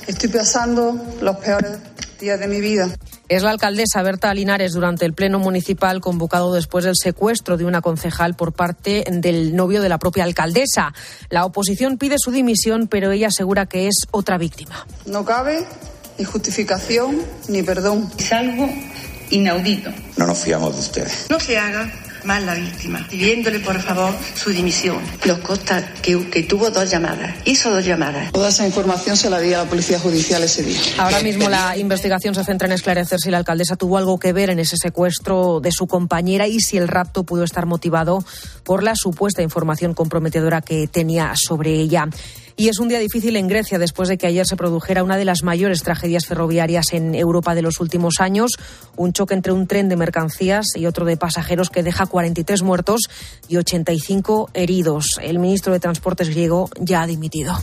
estoy 0.07 0.29
pasando 0.31 1.01
los 1.21 1.37
peores 1.37 1.79
días 2.21 2.39
de 2.39 2.49
mi 2.49 2.61
vida. 2.61 2.89
Es 3.35 3.43
la 3.43 3.51
alcaldesa 3.51 4.01
Berta 4.01 4.33
Linares 4.33 4.75
durante 4.75 5.05
el 5.05 5.13
pleno 5.13 5.41
municipal 5.41 6.01
convocado 6.01 6.55
después 6.55 6.85
del 6.85 6.95
secuestro 6.95 7.57
de 7.57 7.65
una 7.65 7.83
concejal 7.83 8.35
por 8.35 8.53
parte 8.53 9.03
del 9.11 9.57
novio 9.57 9.83
de 9.83 9.89
la 9.89 9.99
propia 9.99 10.23
alcaldesa. 10.23 10.95
La 11.31 11.45
oposición 11.45 11.99
pide 11.99 12.15
su 12.17 12.31
dimisión, 12.31 12.87
pero 12.87 13.11
ella 13.11 13.27
asegura 13.27 13.67
que 13.67 13.89
es 13.89 14.07
otra 14.13 14.39
víctima. 14.39 14.87
No 15.07 15.25
cabe 15.25 15.67
ni 16.17 16.25
justificación 16.25 17.23
ni 17.49 17.65
perdón. 17.65 18.09
Es 18.17 18.33
algo 18.33 18.69
inaudito. 19.31 19.91
No 20.17 20.29
nos 20.29 20.39
fiamos 20.39 20.75
de 20.75 20.81
ustedes. 20.83 21.27
No 21.29 21.41
se 21.41 21.59
haga 21.59 21.91
mal 22.25 22.47
la 22.47 22.55
víctima, 22.55 23.07
pidiéndole 23.11 23.61
por 23.61 23.81
favor 23.81 24.15
su 24.35 24.51
dimisión. 24.51 24.99
Nos 25.25 25.39
consta 25.39 25.95
que, 26.03 26.29
que, 26.31 26.43
tuvo 26.43 26.71
dos 26.71 26.91
llamadas, 26.91 27.35
hizo 27.45 27.71
dos 27.71 27.85
llamadas. 27.85 28.33
Toda 28.33 28.49
esa 28.49 28.67
información 28.67 29.17
se 29.17 29.31
la 29.31 29.41
di 29.41 29.53
a 29.55 29.59
la 29.59 29.65
Policía 29.65 29.99
Judicial 29.99 30.43
ese 30.43 30.63
día. 30.63 30.81
Ahora 30.99 31.21
mismo 31.21 31.49
la 31.49 31.77
investigación 31.77 32.35
se 32.35 32.45
centra 32.45 32.67
en 32.67 32.73
esclarecer 32.73 33.21
si 33.21 33.31
la 33.31 33.39
alcaldesa 33.39 33.77
tuvo 33.77 33.99
algo 33.99 34.19
que 34.19 34.33
ver 34.33 34.51
en 34.51 34.59
ese 34.59 34.77
secuestro 34.77 35.61
de 35.61 35.73
su 35.73 35.87
compañera 35.87 36.47
y 36.47 36.61
si 36.61 36.77
el 36.77 36.89
rapto 36.89 37.25
pudo 37.25 37.45
estar 37.45 37.67
motivado 37.67 38.25
por 38.65 38.83
la 38.83 38.95
supuesta 38.97 39.43
información 39.43 39.95
comprometedora 39.95 40.61
que 40.61 40.89
tenía 40.89 41.33
sobre 41.37 41.75
ella. 41.75 42.09
Y 42.57 42.69
es 42.69 42.79
un 42.79 42.89
día 42.89 43.01
difícil 43.01 43.35
en 43.35 43.49
Grecia 43.49 43.79
después 43.79 44.09
de 44.09 44.17
que 44.17 44.29
ayer 44.29 44.47
se 44.47 44.57
produjera 44.57 45.03
una 45.03 45.17
de 45.17 45.25
las 45.25 45.43
mayores 45.43 45.83
tragedias 45.83 46.27
ferroviarias 46.27 46.93
en 46.93 47.15
Europa 47.15 47.55
de 47.55 47.63
los 47.63 47.81
últimos 47.81 48.21
años, 48.21 48.53
un 48.97 49.13
choque 49.13 49.35
entre 49.35 49.53
un 49.53 49.67
tren 49.67 49.89
de 49.89 49.97
mercancías 49.97 50.67
y 50.77 50.87
otro 50.87 51.05
de 51.05 51.17
pasajeros 51.17 51.69
que 51.69 51.83
deja 51.83 52.07
43 52.07 52.63
muertos 52.63 53.03
y 53.49 53.57
85 53.57 54.51
heridos. 54.55 55.19
El 55.21 55.41
ministro 55.41 55.73
de 55.73 55.81
Transportes 55.81 56.29
griego 56.29 56.71
ya 56.79 57.03
ha 57.03 57.07
dimitido. 57.09 57.59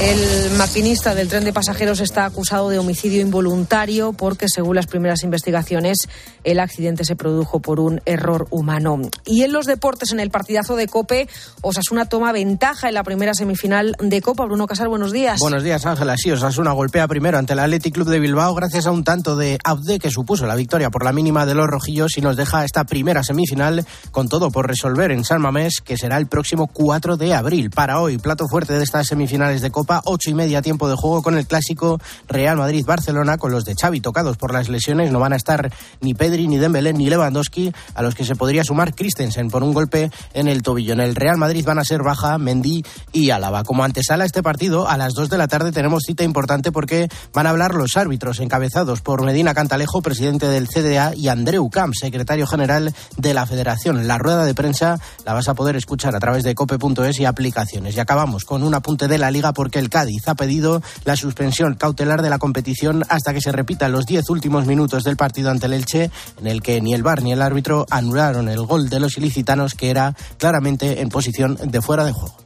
El 0.00 0.50
maquinista 0.56 1.14
del 1.14 1.28
tren 1.28 1.44
de 1.44 1.52
pasajeros 1.52 2.00
está 2.00 2.24
acusado 2.24 2.68
de 2.68 2.78
homicidio 2.78 3.20
involuntario 3.20 4.12
porque, 4.12 4.46
según 4.48 4.76
las 4.76 4.86
primeras 4.86 5.22
investigaciones, 5.22 6.08
el 6.42 6.58
accidente 6.58 7.04
se 7.04 7.14
produjo 7.14 7.60
por 7.60 7.78
un 7.78 8.00
error 8.04 8.48
humano. 8.50 9.00
Y 9.24 9.42
en 9.42 9.52
los 9.52 9.66
deportes, 9.66 10.10
en 10.12 10.20
el 10.20 10.30
partidazo 10.30 10.74
de 10.74 10.88
Cope, 10.88 11.28
Osasuna 11.60 12.06
toma 12.06 12.32
ventaja 12.32 12.88
en 12.88 12.94
la 12.94 13.04
primera 13.04 13.34
semifinal 13.34 13.94
de 14.00 14.20
Copa. 14.20 14.44
Bruno 14.46 14.66
Casal, 14.66 14.88
buenos 14.88 15.12
días. 15.12 15.38
Buenos 15.38 15.62
días, 15.62 15.86
Ángela. 15.86 16.16
Sí, 16.16 16.30
Osasuna 16.32 16.72
golpea 16.72 17.06
primero 17.06 17.38
ante 17.38 17.52
el 17.52 17.60
Athletic 17.60 17.94
Club 17.94 18.08
de 18.08 18.20
Bilbao 18.20 18.54
gracias 18.54 18.86
a 18.86 18.90
un 18.90 19.04
tanto 19.04 19.36
de 19.36 19.58
Abde 19.64 19.98
que 19.98 20.10
supuso 20.10 20.46
la 20.46 20.56
victoria 20.56 20.90
por 20.90 21.04
la 21.04 21.12
mínima 21.12 21.46
de 21.46 21.54
los 21.54 21.66
rojillos 21.66 22.16
y 22.16 22.20
nos 22.20 22.36
deja 22.36 22.64
esta 22.64 22.84
primera 22.84 23.22
semifinal 23.22 23.86
con 24.10 24.28
todo 24.28 24.50
por 24.50 24.66
resolver 24.66 25.12
en 25.12 25.24
San 25.24 25.40
Mamés, 25.40 25.80
que 25.84 25.96
será 25.96 26.16
el 26.16 26.26
próximo 26.26 26.66
4 26.66 27.16
de 27.16 27.34
abril. 27.34 27.70
Para 27.70 28.00
hoy, 28.00 28.18
plato 28.18 28.48
fuerte 28.48 28.61
de 28.68 28.82
estas 28.82 29.06
semifinales 29.06 29.60
de 29.60 29.70
Copa, 29.70 30.02
ocho 30.04 30.30
y 30.30 30.34
media 30.34 30.62
tiempo 30.62 30.88
de 30.88 30.96
juego 30.96 31.22
con 31.22 31.36
el 31.36 31.46
clásico 31.46 32.00
Real 32.28 32.56
Madrid-Barcelona, 32.56 33.38
con 33.38 33.50
los 33.50 33.64
de 33.64 33.74
Xavi 33.74 34.00
tocados 34.00 34.36
por 34.36 34.52
las 34.52 34.68
lesiones. 34.68 35.10
No 35.10 35.18
van 35.20 35.32
a 35.32 35.36
estar 35.36 35.72
ni 36.00 36.14
Pedri, 36.14 36.48
ni 36.48 36.58
Dembélé, 36.58 36.92
ni 36.92 37.08
Lewandowski, 37.08 37.72
a 37.94 38.02
los 38.02 38.14
que 38.14 38.24
se 38.24 38.36
podría 38.36 38.64
sumar 38.64 38.94
Christensen 38.94 39.48
por 39.48 39.62
un 39.62 39.72
golpe 39.72 40.10
en 40.34 40.48
el 40.48 40.62
tobillo. 40.62 40.92
En 40.92 41.00
el 41.00 41.14
Real 41.14 41.36
Madrid 41.36 41.64
van 41.64 41.78
a 41.78 41.84
ser 41.84 42.02
Baja, 42.02 42.38
Mendy 42.38 42.84
y 43.12 43.30
Álava. 43.30 43.64
Como 43.64 43.84
antesala 43.84 44.24
a 44.24 44.26
este 44.26 44.42
partido, 44.42 44.88
a 44.88 44.96
las 44.96 45.14
dos 45.14 45.30
de 45.30 45.38
la 45.38 45.48
tarde 45.48 45.72
tenemos 45.72 46.02
cita 46.06 46.24
importante 46.24 46.72
porque 46.72 47.08
van 47.32 47.46
a 47.46 47.50
hablar 47.50 47.74
los 47.74 47.96
árbitros 47.96 48.40
encabezados 48.40 49.00
por 49.00 49.24
Medina 49.24 49.54
Cantalejo, 49.54 50.02
presidente 50.02 50.48
del 50.48 50.68
CDA, 50.68 51.14
y 51.14 51.28
Andreu 51.28 51.70
Camp, 51.70 51.94
secretario 51.94 52.46
general 52.46 52.94
de 53.16 53.34
la 53.34 53.46
Federación. 53.46 54.06
La 54.06 54.18
rueda 54.18 54.44
de 54.44 54.54
prensa 54.54 54.98
la 55.24 55.34
vas 55.34 55.48
a 55.48 55.54
poder 55.54 55.76
escuchar 55.76 56.14
a 56.14 56.20
través 56.20 56.44
de 56.44 56.54
cope.es 56.54 57.18
y 57.20 57.24
aplicaciones. 57.24 57.96
Y 57.96 58.00
acabamos 58.00 58.44
con 58.44 58.51
un 58.60 58.74
apunte 58.74 59.06
de 59.06 59.18
la 59.18 59.30
liga 59.30 59.52
porque 59.52 59.78
el 59.78 59.88
Cádiz 59.88 60.26
ha 60.26 60.34
pedido 60.34 60.82
la 61.04 61.14
suspensión 61.14 61.74
cautelar 61.74 62.22
de 62.22 62.30
la 62.30 62.38
competición 62.38 63.04
hasta 63.08 63.32
que 63.32 63.40
se 63.40 63.52
repitan 63.52 63.92
los 63.92 64.04
diez 64.04 64.28
últimos 64.28 64.66
minutos 64.66 65.04
del 65.04 65.16
partido 65.16 65.50
ante 65.50 65.66
el 65.66 65.74
Elche, 65.74 66.10
en 66.40 66.46
el 66.48 66.60
que 66.60 66.80
ni 66.80 66.92
el 66.92 67.04
VAR 67.04 67.22
ni 67.22 67.32
el 67.32 67.40
árbitro 67.40 67.86
anularon 67.88 68.48
el 68.48 68.66
gol 68.66 68.88
de 68.88 68.98
los 68.98 69.16
ilicitanos 69.16 69.74
que 69.74 69.90
era 69.90 70.16
claramente 70.38 71.00
en 71.00 71.08
posición 71.08 71.56
de 71.62 71.80
fuera 71.80 72.04
de 72.04 72.12
juego. 72.12 72.36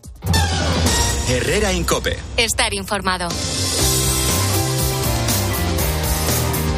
Herrera 1.29 1.73
Incope. 1.73 2.17
Estar 2.37 2.73
informado. 2.75 3.29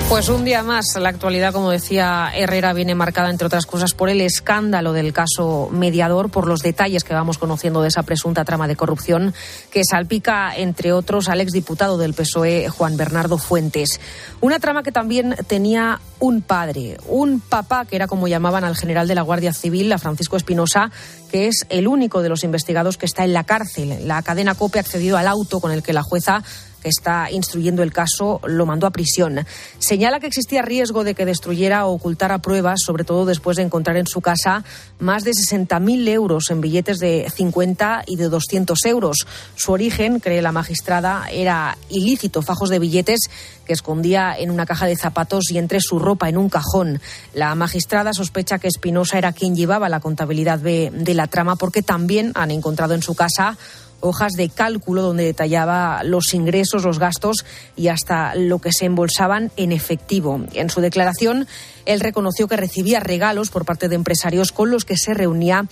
Pues 0.08 0.30
un 0.30 0.42
día 0.42 0.62
más, 0.62 0.96
la 0.98 1.10
actualidad, 1.10 1.52
como 1.52 1.70
decía 1.70 2.32
Herrera, 2.34 2.72
viene 2.72 2.94
marcada, 2.94 3.28
entre 3.28 3.46
otras 3.46 3.66
cosas, 3.66 3.92
por 3.92 4.08
el 4.08 4.22
escándalo 4.22 4.94
del 4.94 5.12
caso 5.12 5.68
mediador, 5.70 6.30
por 6.30 6.46
los 6.46 6.62
detalles 6.62 7.04
que 7.04 7.12
vamos 7.12 7.36
conociendo 7.36 7.82
de 7.82 7.88
esa 7.88 8.04
presunta 8.04 8.46
trama 8.46 8.66
de 8.66 8.74
corrupción 8.74 9.34
que 9.70 9.82
salpica, 9.84 10.56
entre 10.56 10.94
otros, 10.94 11.28
al 11.28 11.42
exdiputado 11.42 11.98
del 11.98 12.14
PSOE, 12.14 12.70
Juan 12.70 12.96
Bernardo 12.96 13.36
Fuentes. 13.36 14.00
Una 14.40 14.58
trama 14.58 14.82
que 14.82 14.92
también 14.92 15.36
tenía 15.46 16.00
un 16.20 16.40
padre, 16.40 16.96
un 17.06 17.40
papá, 17.40 17.84
que 17.84 17.96
era 17.96 18.06
como 18.06 18.28
llamaban 18.28 18.64
al 18.64 18.76
general 18.76 19.08
de 19.08 19.14
la 19.14 19.22
Guardia 19.22 19.52
Civil, 19.52 19.92
a 19.92 19.98
Francisco 19.98 20.38
Espinosa, 20.38 20.90
que 21.30 21.48
es 21.48 21.66
el 21.68 21.86
único 21.86 22.22
de 22.22 22.30
los 22.30 22.44
investigados 22.44 22.96
que 22.96 23.04
está 23.04 23.24
en 23.24 23.34
la 23.34 23.44
cárcel. 23.44 24.08
La 24.08 24.22
cadena 24.22 24.54
COPE 24.54 24.78
ha 24.78 24.80
accedido 24.80 25.18
al 25.18 25.28
auto 25.28 25.60
con 25.60 25.70
el 25.70 25.82
que 25.82 25.92
la 25.92 26.02
jueza 26.02 26.42
que 26.82 26.88
está 26.88 27.30
instruyendo 27.30 27.82
el 27.82 27.92
caso, 27.92 28.40
lo 28.44 28.66
mandó 28.66 28.86
a 28.86 28.90
prisión. 28.90 29.46
Señala 29.78 30.20
que 30.20 30.26
existía 30.26 30.62
riesgo 30.62 31.04
de 31.04 31.14
que 31.14 31.24
destruyera 31.24 31.86
o 31.86 31.92
ocultara 31.92 32.38
pruebas, 32.38 32.80
sobre 32.84 33.04
todo 33.04 33.26
después 33.26 33.56
de 33.56 33.64
encontrar 33.64 33.96
en 33.96 34.06
su 34.06 34.20
casa 34.20 34.64
más 34.98 35.24
de 35.24 35.32
60.000 35.32 36.08
euros 36.08 36.50
en 36.50 36.60
billetes 36.60 36.98
de 36.98 37.30
50 37.34 38.04
y 38.06 38.16
de 38.16 38.28
200 38.28 38.84
euros. 38.86 39.26
Su 39.56 39.72
origen, 39.72 40.20
cree 40.20 40.42
la 40.42 40.52
magistrada, 40.52 41.28
era 41.30 41.76
ilícito, 41.88 42.42
fajos 42.42 42.70
de 42.70 42.78
billetes 42.78 43.20
que 43.64 43.72
escondía 43.72 44.34
en 44.36 44.50
una 44.50 44.66
caja 44.66 44.86
de 44.86 44.96
zapatos 44.96 45.50
y 45.50 45.58
entre 45.58 45.80
su 45.80 45.98
ropa 45.98 46.28
en 46.28 46.38
un 46.38 46.48
cajón. 46.48 47.00
La 47.34 47.54
magistrada 47.54 48.12
sospecha 48.12 48.58
que 48.58 48.68
Espinosa 48.68 49.18
era 49.18 49.32
quien 49.32 49.54
llevaba 49.54 49.88
la 49.88 50.00
contabilidad 50.00 50.58
de, 50.58 50.90
de 50.92 51.14
la 51.14 51.26
trama 51.26 51.56
porque 51.56 51.82
también 51.82 52.32
han 52.34 52.50
encontrado 52.50 52.94
en 52.94 53.02
su 53.02 53.14
casa 53.14 53.58
hojas 54.00 54.32
de 54.32 54.48
cálculo 54.48 55.02
donde 55.02 55.24
detallaba 55.24 56.02
los 56.04 56.34
ingresos, 56.34 56.84
los 56.84 56.98
gastos 56.98 57.44
y 57.76 57.88
hasta 57.88 58.34
lo 58.34 58.58
que 58.58 58.72
se 58.72 58.86
embolsaban 58.86 59.50
en 59.56 59.72
efectivo. 59.72 60.40
En 60.54 60.70
su 60.70 60.80
declaración, 60.80 61.46
él 61.86 62.00
reconoció 62.00 62.48
que 62.48 62.56
recibía 62.56 63.00
regalos 63.00 63.50
por 63.50 63.64
parte 63.64 63.88
de 63.88 63.96
empresarios 63.96 64.52
con 64.52 64.70
los 64.70 64.84
que 64.84 64.96
se 64.96 65.14
reunía 65.14 65.66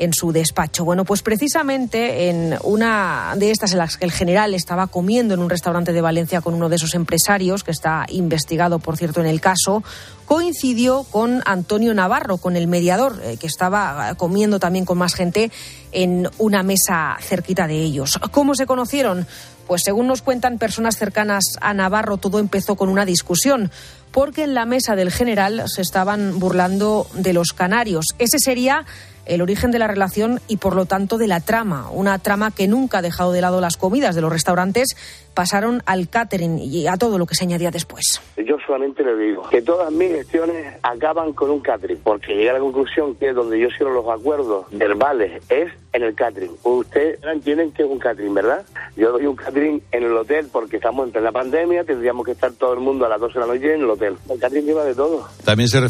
en 0.00 0.14
su 0.14 0.32
despacho. 0.32 0.84
Bueno, 0.84 1.04
pues 1.04 1.22
precisamente 1.22 2.30
en 2.30 2.56
una 2.64 3.34
de 3.36 3.50
estas 3.50 3.72
en 3.72 3.78
las 3.78 3.98
que 3.98 4.06
el 4.06 4.12
general 4.12 4.54
estaba 4.54 4.86
comiendo 4.86 5.34
en 5.34 5.40
un 5.40 5.50
restaurante 5.50 5.92
de 5.92 6.00
Valencia 6.00 6.40
con 6.40 6.54
uno 6.54 6.70
de 6.70 6.76
esos 6.76 6.94
empresarios, 6.94 7.62
que 7.62 7.70
está 7.70 8.06
investigado, 8.08 8.78
por 8.78 8.96
cierto, 8.96 9.20
en 9.20 9.26
el 9.26 9.42
caso, 9.42 9.84
coincidió 10.24 11.04
con 11.04 11.42
Antonio 11.44 11.92
Navarro, 11.92 12.38
con 12.38 12.56
el 12.56 12.66
mediador, 12.66 13.20
eh, 13.22 13.36
que 13.36 13.46
estaba 13.46 14.14
comiendo 14.14 14.58
también 14.58 14.86
con 14.86 14.96
más 14.96 15.14
gente 15.14 15.52
en 15.92 16.30
una 16.38 16.62
mesa 16.62 17.18
cerquita 17.20 17.66
de 17.66 17.82
ellos. 17.82 18.18
¿Cómo 18.30 18.54
se 18.54 18.64
conocieron? 18.64 19.26
Pues 19.66 19.82
según 19.84 20.06
nos 20.06 20.22
cuentan 20.22 20.58
personas 20.58 20.96
cercanas 20.96 21.44
a 21.60 21.74
Navarro, 21.74 22.16
todo 22.16 22.38
empezó 22.38 22.74
con 22.74 22.88
una 22.88 23.04
discusión. 23.04 23.70
porque 24.10 24.42
en 24.42 24.54
la 24.54 24.66
mesa 24.66 24.96
del 24.96 25.12
general 25.12 25.62
se 25.68 25.82
estaban 25.82 26.40
burlando 26.40 27.06
de 27.14 27.32
los 27.32 27.52
canarios. 27.52 28.06
Ese 28.18 28.40
sería 28.40 28.84
el 29.26 29.42
origen 29.42 29.70
de 29.70 29.78
la 29.78 29.86
relación 29.86 30.40
y 30.48 30.56
por 30.56 30.74
lo 30.74 30.86
tanto 30.86 31.18
de 31.18 31.26
la 31.26 31.40
trama, 31.40 31.90
una 31.90 32.18
trama 32.18 32.50
que 32.50 32.68
nunca 32.68 32.98
ha 32.98 33.02
dejado 33.02 33.32
de 33.32 33.40
lado 33.40 33.60
las 33.60 33.76
comidas 33.76 34.14
de 34.14 34.20
los 34.20 34.32
restaurantes, 34.32 34.96
pasaron 35.34 35.82
al 35.86 36.08
catering 36.08 36.58
y 36.58 36.86
a 36.86 36.96
todo 36.96 37.18
lo 37.18 37.26
que 37.26 37.34
se 37.34 37.44
añadía 37.44 37.70
después. 37.70 38.20
Yo 38.36 38.56
solamente 38.66 39.02
le 39.02 39.16
digo 39.16 39.48
que 39.48 39.62
todas 39.62 39.90
mis 39.92 40.10
gestiones 40.10 40.74
acaban 40.82 41.32
con 41.32 41.50
un 41.50 41.60
catering, 41.60 41.98
porque 42.02 42.34
llegué 42.34 42.50
a 42.50 42.54
la 42.54 42.60
conclusión 42.60 43.14
que 43.14 43.32
donde 43.32 43.58
yo 43.58 43.68
cierro 43.76 43.94
los 43.94 44.08
acuerdos 44.08 44.66
verbales 44.70 45.42
es 45.48 45.72
en 45.92 46.02
el 46.02 46.14
catering. 46.14 46.52
Ustedes 46.62 47.18
entienden 47.24 47.72
que 47.72 47.82
es 47.82 47.88
un 47.88 47.98
catering, 47.98 48.34
¿verdad? 48.34 48.64
Yo 48.96 49.12
doy 49.12 49.26
un 49.26 49.36
catering 49.36 49.82
en 49.92 50.04
el 50.04 50.16
hotel 50.16 50.48
porque 50.52 50.76
estamos 50.76 51.06
en 51.06 51.12
plena 51.12 51.32
pandemia, 51.32 51.84
tendríamos 51.84 52.24
que 52.24 52.32
estar 52.32 52.52
todo 52.52 52.74
el 52.74 52.80
mundo 52.80 53.06
a 53.06 53.08
las 53.08 53.20
12 53.20 53.34
de 53.34 53.40
la 53.40 53.46
noche 53.46 53.74
en 53.74 53.80
el 53.80 53.90
hotel. 53.90 54.16
El 54.28 54.38
catering 54.38 54.66
lleva 54.66 54.84
de 54.84 54.94
todo. 54.94 55.26
También 55.44 55.68
se, 55.68 55.80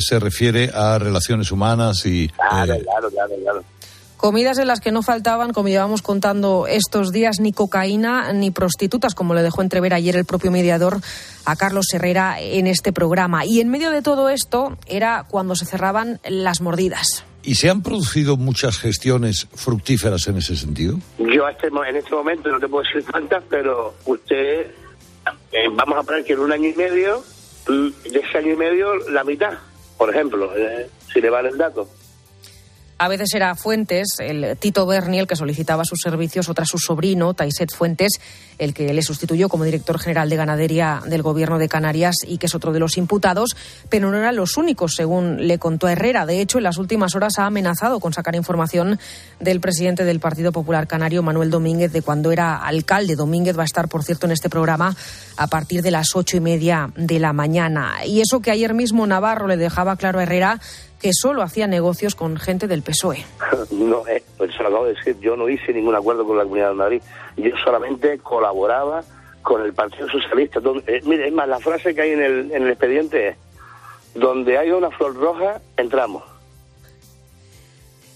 se 0.00 0.18
refiere 0.18 0.70
a 0.72 0.98
relaciones 0.98 1.50
humanas 1.50 2.04
y... 2.06 2.28
Claro, 2.28 2.69
eh, 2.69 2.69
claro, 2.78 3.10
claro, 3.10 3.34
claro. 3.42 3.64
Comidas 4.20 4.58
en 4.58 4.66
las 4.66 4.80
que 4.80 4.92
no 4.92 5.02
faltaban, 5.02 5.54
como 5.54 5.68
llevamos 5.68 6.02
contando 6.02 6.66
estos 6.68 7.10
días, 7.10 7.40
ni 7.40 7.54
cocaína 7.54 8.34
ni 8.34 8.50
prostitutas, 8.50 9.14
como 9.14 9.32
le 9.32 9.42
dejó 9.42 9.62
entrever 9.62 9.94
ayer 9.94 10.14
el 10.14 10.26
propio 10.26 10.50
mediador 10.50 10.98
a 11.46 11.56
Carlos 11.56 11.86
Herrera 11.94 12.38
en 12.38 12.66
este 12.66 12.92
programa. 12.92 13.46
Y 13.46 13.60
en 13.60 13.70
medio 13.70 13.90
de 13.90 14.02
todo 14.02 14.28
esto 14.28 14.76
era 14.86 15.24
cuando 15.26 15.54
se 15.54 15.64
cerraban 15.64 16.20
las 16.28 16.60
mordidas. 16.60 17.24
¿Y 17.42 17.54
se 17.54 17.70
han 17.70 17.82
producido 17.82 18.36
muchas 18.36 18.78
gestiones 18.78 19.48
fructíferas 19.54 20.28
en 20.28 20.36
ese 20.36 20.54
sentido? 20.54 20.98
Yo 21.18 21.48
este 21.48 21.68
en 21.68 21.96
este 21.96 22.14
momento 22.14 22.50
no 22.50 22.60
te 22.60 22.68
puedo 22.68 22.84
decir 22.84 23.10
cuántas, 23.10 23.42
pero 23.48 23.94
usted, 24.04 24.66
eh, 25.50 25.68
vamos 25.72 25.98
a 25.98 26.02
poner 26.02 26.24
que 26.24 26.34
en 26.34 26.40
un 26.40 26.52
año 26.52 26.68
y 26.68 26.74
medio, 26.74 27.24
de 27.66 28.18
ese 28.18 28.36
año 28.36 28.52
y 28.52 28.56
medio, 28.56 28.96
la 29.08 29.24
mitad, 29.24 29.54
por 29.96 30.10
ejemplo, 30.10 30.54
eh, 30.54 30.90
si 31.10 31.22
le 31.22 31.30
vale 31.30 31.48
el 31.48 31.56
dato. 31.56 31.88
A 33.02 33.08
veces 33.08 33.32
era 33.32 33.54
Fuentes, 33.54 34.16
el 34.18 34.58
Tito 34.58 34.84
Berni, 34.84 35.18
el 35.18 35.26
que 35.26 35.34
solicitaba 35.34 35.86
sus 35.86 36.00
servicios, 36.02 36.50
otra 36.50 36.66
su 36.66 36.76
sobrino, 36.76 37.32
Taiset 37.32 37.74
Fuentes, 37.74 38.20
el 38.58 38.74
que 38.74 38.92
le 38.92 39.00
sustituyó 39.00 39.48
como 39.48 39.64
director 39.64 39.98
general 39.98 40.28
de 40.28 40.36
ganadería 40.36 41.00
del 41.06 41.22
gobierno 41.22 41.58
de 41.58 41.66
Canarias 41.66 42.16
y 42.26 42.36
que 42.36 42.44
es 42.44 42.54
otro 42.54 42.74
de 42.74 42.78
los 42.78 42.98
imputados, 42.98 43.56
pero 43.88 44.10
no 44.10 44.18
eran 44.18 44.36
los 44.36 44.58
únicos, 44.58 44.96
según 44.96 45.48
le 45.48 45.58
contó 45.58 45.88
Herrera. 45.88 46.26
De 46.26 46.42
hecho, 46.42 46.58
en 46.58 46.64
las 46.64 46.76
últimas 46.76 47.14
horas 47.14 47.38
ha 47.38 47.46
amenazado 47.46 48.00
con 48.00 48.12
sacar 48.12 48.34
información 48.34 49.00
del 49.38 49.60
presidente 49.60 50.04
del 50.04 50.20
Partido 50.20 50.52
Popular 50.52 50.86
Canario, 50.86 51.22
Manuel 51.22 51.48
Domínguez, 51.48 51.92
de 51.92 52.02
cuando 52.02 52.32
era 52.32 52.56
alcalde. 52.56 53.16
Domínguez 53.16 53.56
va 53.56 53.62
a 53.62 53.64
estar, 53.64 53.88
por 53.88 54.04
cierto, 54.04 54.26
en 54.26 54.32
este 54.32 54.50
programa 54.50 54.94
a 55.38 55.46
partir 55.46 55.80
de 55.80 55.90
las 55.90 56.14
ocho 56.14 56.36
y 56.36 56.40
media 56.40 56.92
de 56.96 57.18
la 57.18 57.32
mañana. 57.32 58.04
Y 58.04 58.20
eso 58.20 58.40
que 58.40 58.50
ayer 58.50 58.74
mismo 58.74 59.06
Navarro 59.06 59.46
le 59.46 59.56
dejaba 59.56 59.96
claro 59.96 60.18
a 60.18 60.24
Herrera 60.24 60.60
que 61.00 61.10
solo 61.12 61.42
hacía 61.42 61.66
negocios 61.66 62.14
con 62.14 62.36
gente 62.36 62.68
del 62.68 62.82
PSOE. 62.82 63.24
No, 63.70 64.06
eh, 64.06 64.22
pues 64.36 64.52
se 64.54 64.62
lo 64.62 64.68
acabo 64.68 64.84
de 64.84 64.94
decir, 64.94 65.18
yo 65.20 65.36
no 65.36 65.48
hice 65.48 65.72
ningún 65.72 65.94
acuerdo 65.94 66.24
con 66.26 66.36
la 66.36 66.42
Comunidad 66.44 66.68
de 66.68 66.74
Madrid, 66.74 67.02
yo 67.36 67.50
solamente 67.64 68.18
colaboraba 68.18 69.02
con 69.42 69.62
el 69.62 69.72
Partido 69.72 70.08
Socialista. 70.08 70.60
Eh, 70.86 71.00
mire, 71.04 71.28
es 71.28 71.32
más, 71.32 71.48
la 71.48 71.58
frase 71.58 71.94
que 71.94 72.02
hay 72.02 72.10
en 72.10 72.22
el, 72.22 72.52
en 72.52 72.62
el 72.64 72.70
expediente 72.70 73.28
es, 73.28 73.36
donde 74.14 74.58
hay 74.58 74.70
una 74.70 74.90
flor 74.90 75.14
roja, 75.14 75.60
entramos. 75.76 76.24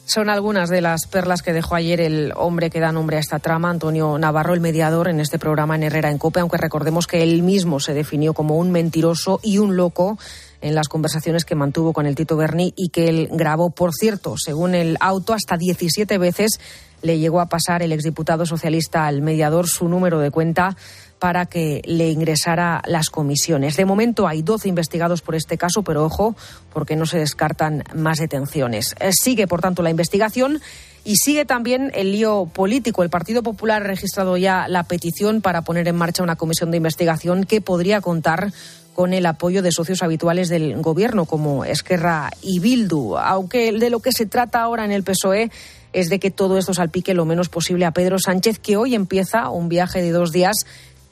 Son 0.07 0.29
algunas 0.29 0.69
de 0.69 0.83
las 0.83 1.07
perlas 1.07 1.41
que 1.41 1.55
dejó 1.55 1.77
ayer 1.77 2.01
el 2.01 2.33
hombre 2.37 2.69
que 2.69 2.79
da 2.79 2.93
nombre 2.93 3.17
a 3.17 3.21
esta 3.21 3.39
trama, 3.39 3.71
Antonio 3.71 4.19
Navarro, 4.19 4.53
el 4.53 4.61
mediador 4.61 5.09
en 5.09 5.19
este 5.19 5.39
programa 5.39 5.77
en 5.77 5.85
Herrera 5.85 6.11
en 6.11 6.19
Cope, 6.19 6.41
aunque 6.41 6.59
recordemos 6.59 7.07
que 7.07 7.23
él 7.23 7.43
mismo 7.43 7.81
se 7.81 7.95
definió 7.95 8.35
como 8.35 8.59
un 8.59 8.71
mentiroso 8.71 9.41
y 9.43 9.59
un 9.59 9.77
loco 9.77 10.19
en 10.65 10.75
las 10.75 10.89
conversaciones 10.89 11.45
que 11.45 11.55
mantuvo 11.55 11.93
con 11.93 12.07
el 12.07 12.15
Tito 12.15 12.39
Berni 12.39 12.73
y 12.75 12.89
que 12.89 13.11
él 13.11 13.29
grabó. 13.31 13.69
Por 13.69 13.93
cierto, 13.93 14.37
según 14.39 14.75
el 14.75 14.97
auto, 14.99 15.35
hasta 15.35 15.59
17 15.59 16.17
veces 16.17 16.59
le 17.03 17.19
llegó 17.19 17.43
a 17.43 17.51
pasar 17.51 17.83
el 17.83 17.93
exdiputado 17.93 18.47
socialista 18.47 19.07
al 19.07 19.21
mediador 19.21 19.69
su 19.69 19.91
número 19.91 20.21
de 20.21 20.31
cuenta 20.31 20.75
para 21.19 21.45
que 21.45 21.83
le 21.85 22.11
ingresara 22.11 22.81
las 22.87 23.11
comisiones. 23.11 23.77
De 23.77 23.85
momento 23.85 24.27
hay 24.27 24.41
12 24.41 24.71
investigados 24.71 25.21
por 25.21 25.35
este 25.35 25.59
caso, 25.59 25.83
pero 25.83 26.03
ojo, 26.03 26.35
porque 26.73 26.97
no 26.97 27.05
se 27.05 27.19
descartan 27.19 27.85
más 27.95 28.17
detenciones. 28.17 28.95
Eh, 29.01 29.11
sigue, 29.13 29.47
por 29.47 29.61
tanto, 29.61 29.83
la 29.83 29.91
investigación. 29.91 30.63
Y 31.05 31.17
sigue 31.17 31.45
también 31.45 31.93
el 31.95 32.13
lío 32.13 32.47
político. 32.47 33.03
El 33.03 33.11
Partido 33.11 33.43
Popular 33.43 33.83
ha 33.83 33.87
registrado 33.87 34.39
ya 34.39 34.67
la 34.69 34.85
petición 34.85 35.43
para 35.43 35.63
poner 35.63 35.87
en 35.87 35.97
marcha 35.97 36.23
una 36.23 36.37
comisión 36.37 36.71
de 36.71 36.79
investigación 36.79 37.45
que 37.45 37.61
podría 37.61 38.01
contar 38.01 38.53
con 38.95 39.13
el 39.13 39.27
apoyo 39.27 39.61
de 39.61 39.73
socios 39.73 40.03
habituales 40.03 40.49
del 40.49 40.81
gobierno 40.81 41.27
como 41.27 41.65
Esquerra 41.65 42.31
y 42.41 42.61
Bildu. 42.61 43.19
Aunque 43.19 43.73
de 43.73 43.91
lo 43.91 44.01
que 44.01 44.13
se 44.13 44.25
trata 44.25 44.63
ahora 44.63 44.85
en 44.85 44.93
el 44.93 45.03
PSOE 45.03 45.51
es 45.93 46.09
de 46.09 46.19
que 46.19 46.31
todo 46.31 46.57
esto 46.57 46.73
salpique 46.73 47.13
lo 47.13 47.27
menos 47.27 47.49
posible 47.49 47.85
a 47.85 47.91
Pedro 47.91 48.19
Sánchez, 48.19 48.59
que 48.59 48.77
hoy 48.77 48.95
empieza 48.95 49.51
un 49.51 49.69
viaje 49.69 50.01
de 50.01 50.11
dos 50.11 50.33
días 50.33 50.57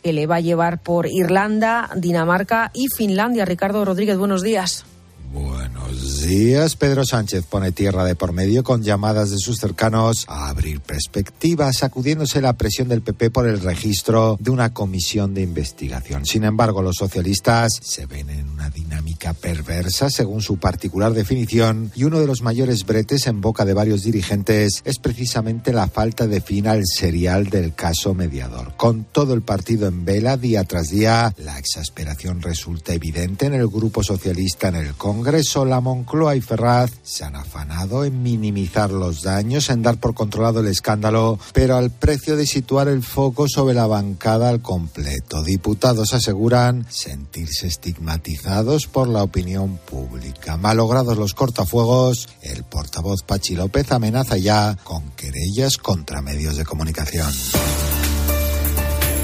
que 0.02 0.12
le 0.12 0.26
va 0.26 0.36
a 0.36 0.40
llevar 0.40 0.82
por 0.82 1.06
Irlanda, 1.06 1.90
Dinamarca 1.96 2.70
y 2.72 2.86
Finlandia. 2.88 3.44
Ricardo 3.44 3.84
Rodríguez, 3.84 4.16
buenos 4.16 4.42
días. 4.42 4.84
Buenos 5.32 6.20
días. 6.20 6.76
Pedro 6.76 7.06
Sánchez 7.06 7.46
pone 7.46 7.72
tierra 7.72 8.04
de 8.04 8.14
por 8.14 8.32
medio 8.32 8.62
con 8.62 8.82
llamadas 8.82 9.30
de 9.30 9.38
sus 9.38 9.56
cercanos 9.58 10.26
a 10.28 10.50
abrir 10.50 10.80
perspectivas, 10.80 11.78
sacudiéndose 11.78 12.42
la 12.42 12.52
presión 12.52 12.88
del 12.88 13.00
PP 13.00 13.30
por 13.30 13.48
el 13.48 13.60
registro 13.60 14.36
de 14.40 14.50
una 14.50 14.74
comisión 14.74 15.32
de 15.32 15.40
investigación. 15.40 16.26
Sin 16.26 16.44
embargo, 16.44 16.82
los 16.82 16.96
socialistas 16.96 17.72
se 17.80 18.04
ven 18.04 18.28
en 18.28 18.50
una 18.50 18.68
dinámica 18.68 19.32
perversa 19.32 20.10
según 20.10 20.42
su 20.42 20.58
particular 20.58 21.14
definición 21.14 21.90
y 21.94 22.04
uno 22.04 22.20
de 22.20 22.26
los 22.26 22.42
mayores 22.42 22.84
bretes 22.84 23.26
en 23.26 23.40
boca 23.40 23.64
de 23.64 23.72
varios 23.72 24.02
dirigentes 24.02 24.82
es 24.84 24.98
precisamente 24.98 25.72
la 25.72 25.88
falta 25.88 26.26
de 26.26 26.42
fin 26.42 26.66
al 26.66 26.82
serial 26.84 27.48
del 27.48 27.74
caso 27.74 28.12
mediador. 28.12 28.74
Con 28.76 29.04
todo 29.04 29.32
el 29.32 29.40
partido 29.40 29.88
en 29.88 30.04
vela 30.04 30.36
día 30.36 30.64
tras 30.64 30.90
día, 30.90 31.34
la 31.38 31.58
exasperación 31.58 32.42
resulta 32.42 32.92
evidente 32.92 33.46
en 33.46 33.54
el 33.54 33.68
grupo 33.68 34.02
socialista 34.02 34.68
en 34.68 34.76
el 34.76 34.92
Congreso 34.94 35.21
Congreso, 35.22 35.64
la 35.64 35.80
Moncloa 35.80 36.34
y 36.34 36.40
Ferraz 36.40 36.90
se 37.04 37.22
han 37.22 37.36
afanado 37.36 38.04
en 38.04 38.24
minimizar 38.24 38.90
los 38.90 39.22
daños, 39.22 39.70
en 39.70 39.80
dar 39.80 39.98
por 39.98 40.14
controlado 40.14 40.58
el 40.58 40.66
escándalo, 40.66 41.38
pero 41.52 41.76
al 41.76 41.92
precio 41.92 42.34
de 42.34 42.44
situar 42.44 42.88
el 42.88 43.04
foco 43.04 43.46
sobre 43.46 43.76
la 43.76 43.86
bancada 43.86 44.48
al 44.48 44.60
completo. 44.62 45.44
Diputados 45.44 46.12
aseguran 46.12 46.86
sentirse 46.90 47.68
estigmatizados 47.68 48.88
por 48.88 49.06
la 49.06 49.22
opinión 49.22 49.78
pública. 49.88 50.56
Malogrados 50.56 51.16
los 51.16 51.34
cortafuegos, 51.34 52.28
el 52.42 52.64
portavoz 52.64 53.22
Pachi 53.22 53.54
López 53.54 53.92
amenaza 53.92 54.38
ya 54.38 54.76
con 54.82 55.08
querellas 55.12 55.78
contra 55.78 56.20
medios 56.20 56.56
de 56.56 56.64
comunicación. 56.64 57.32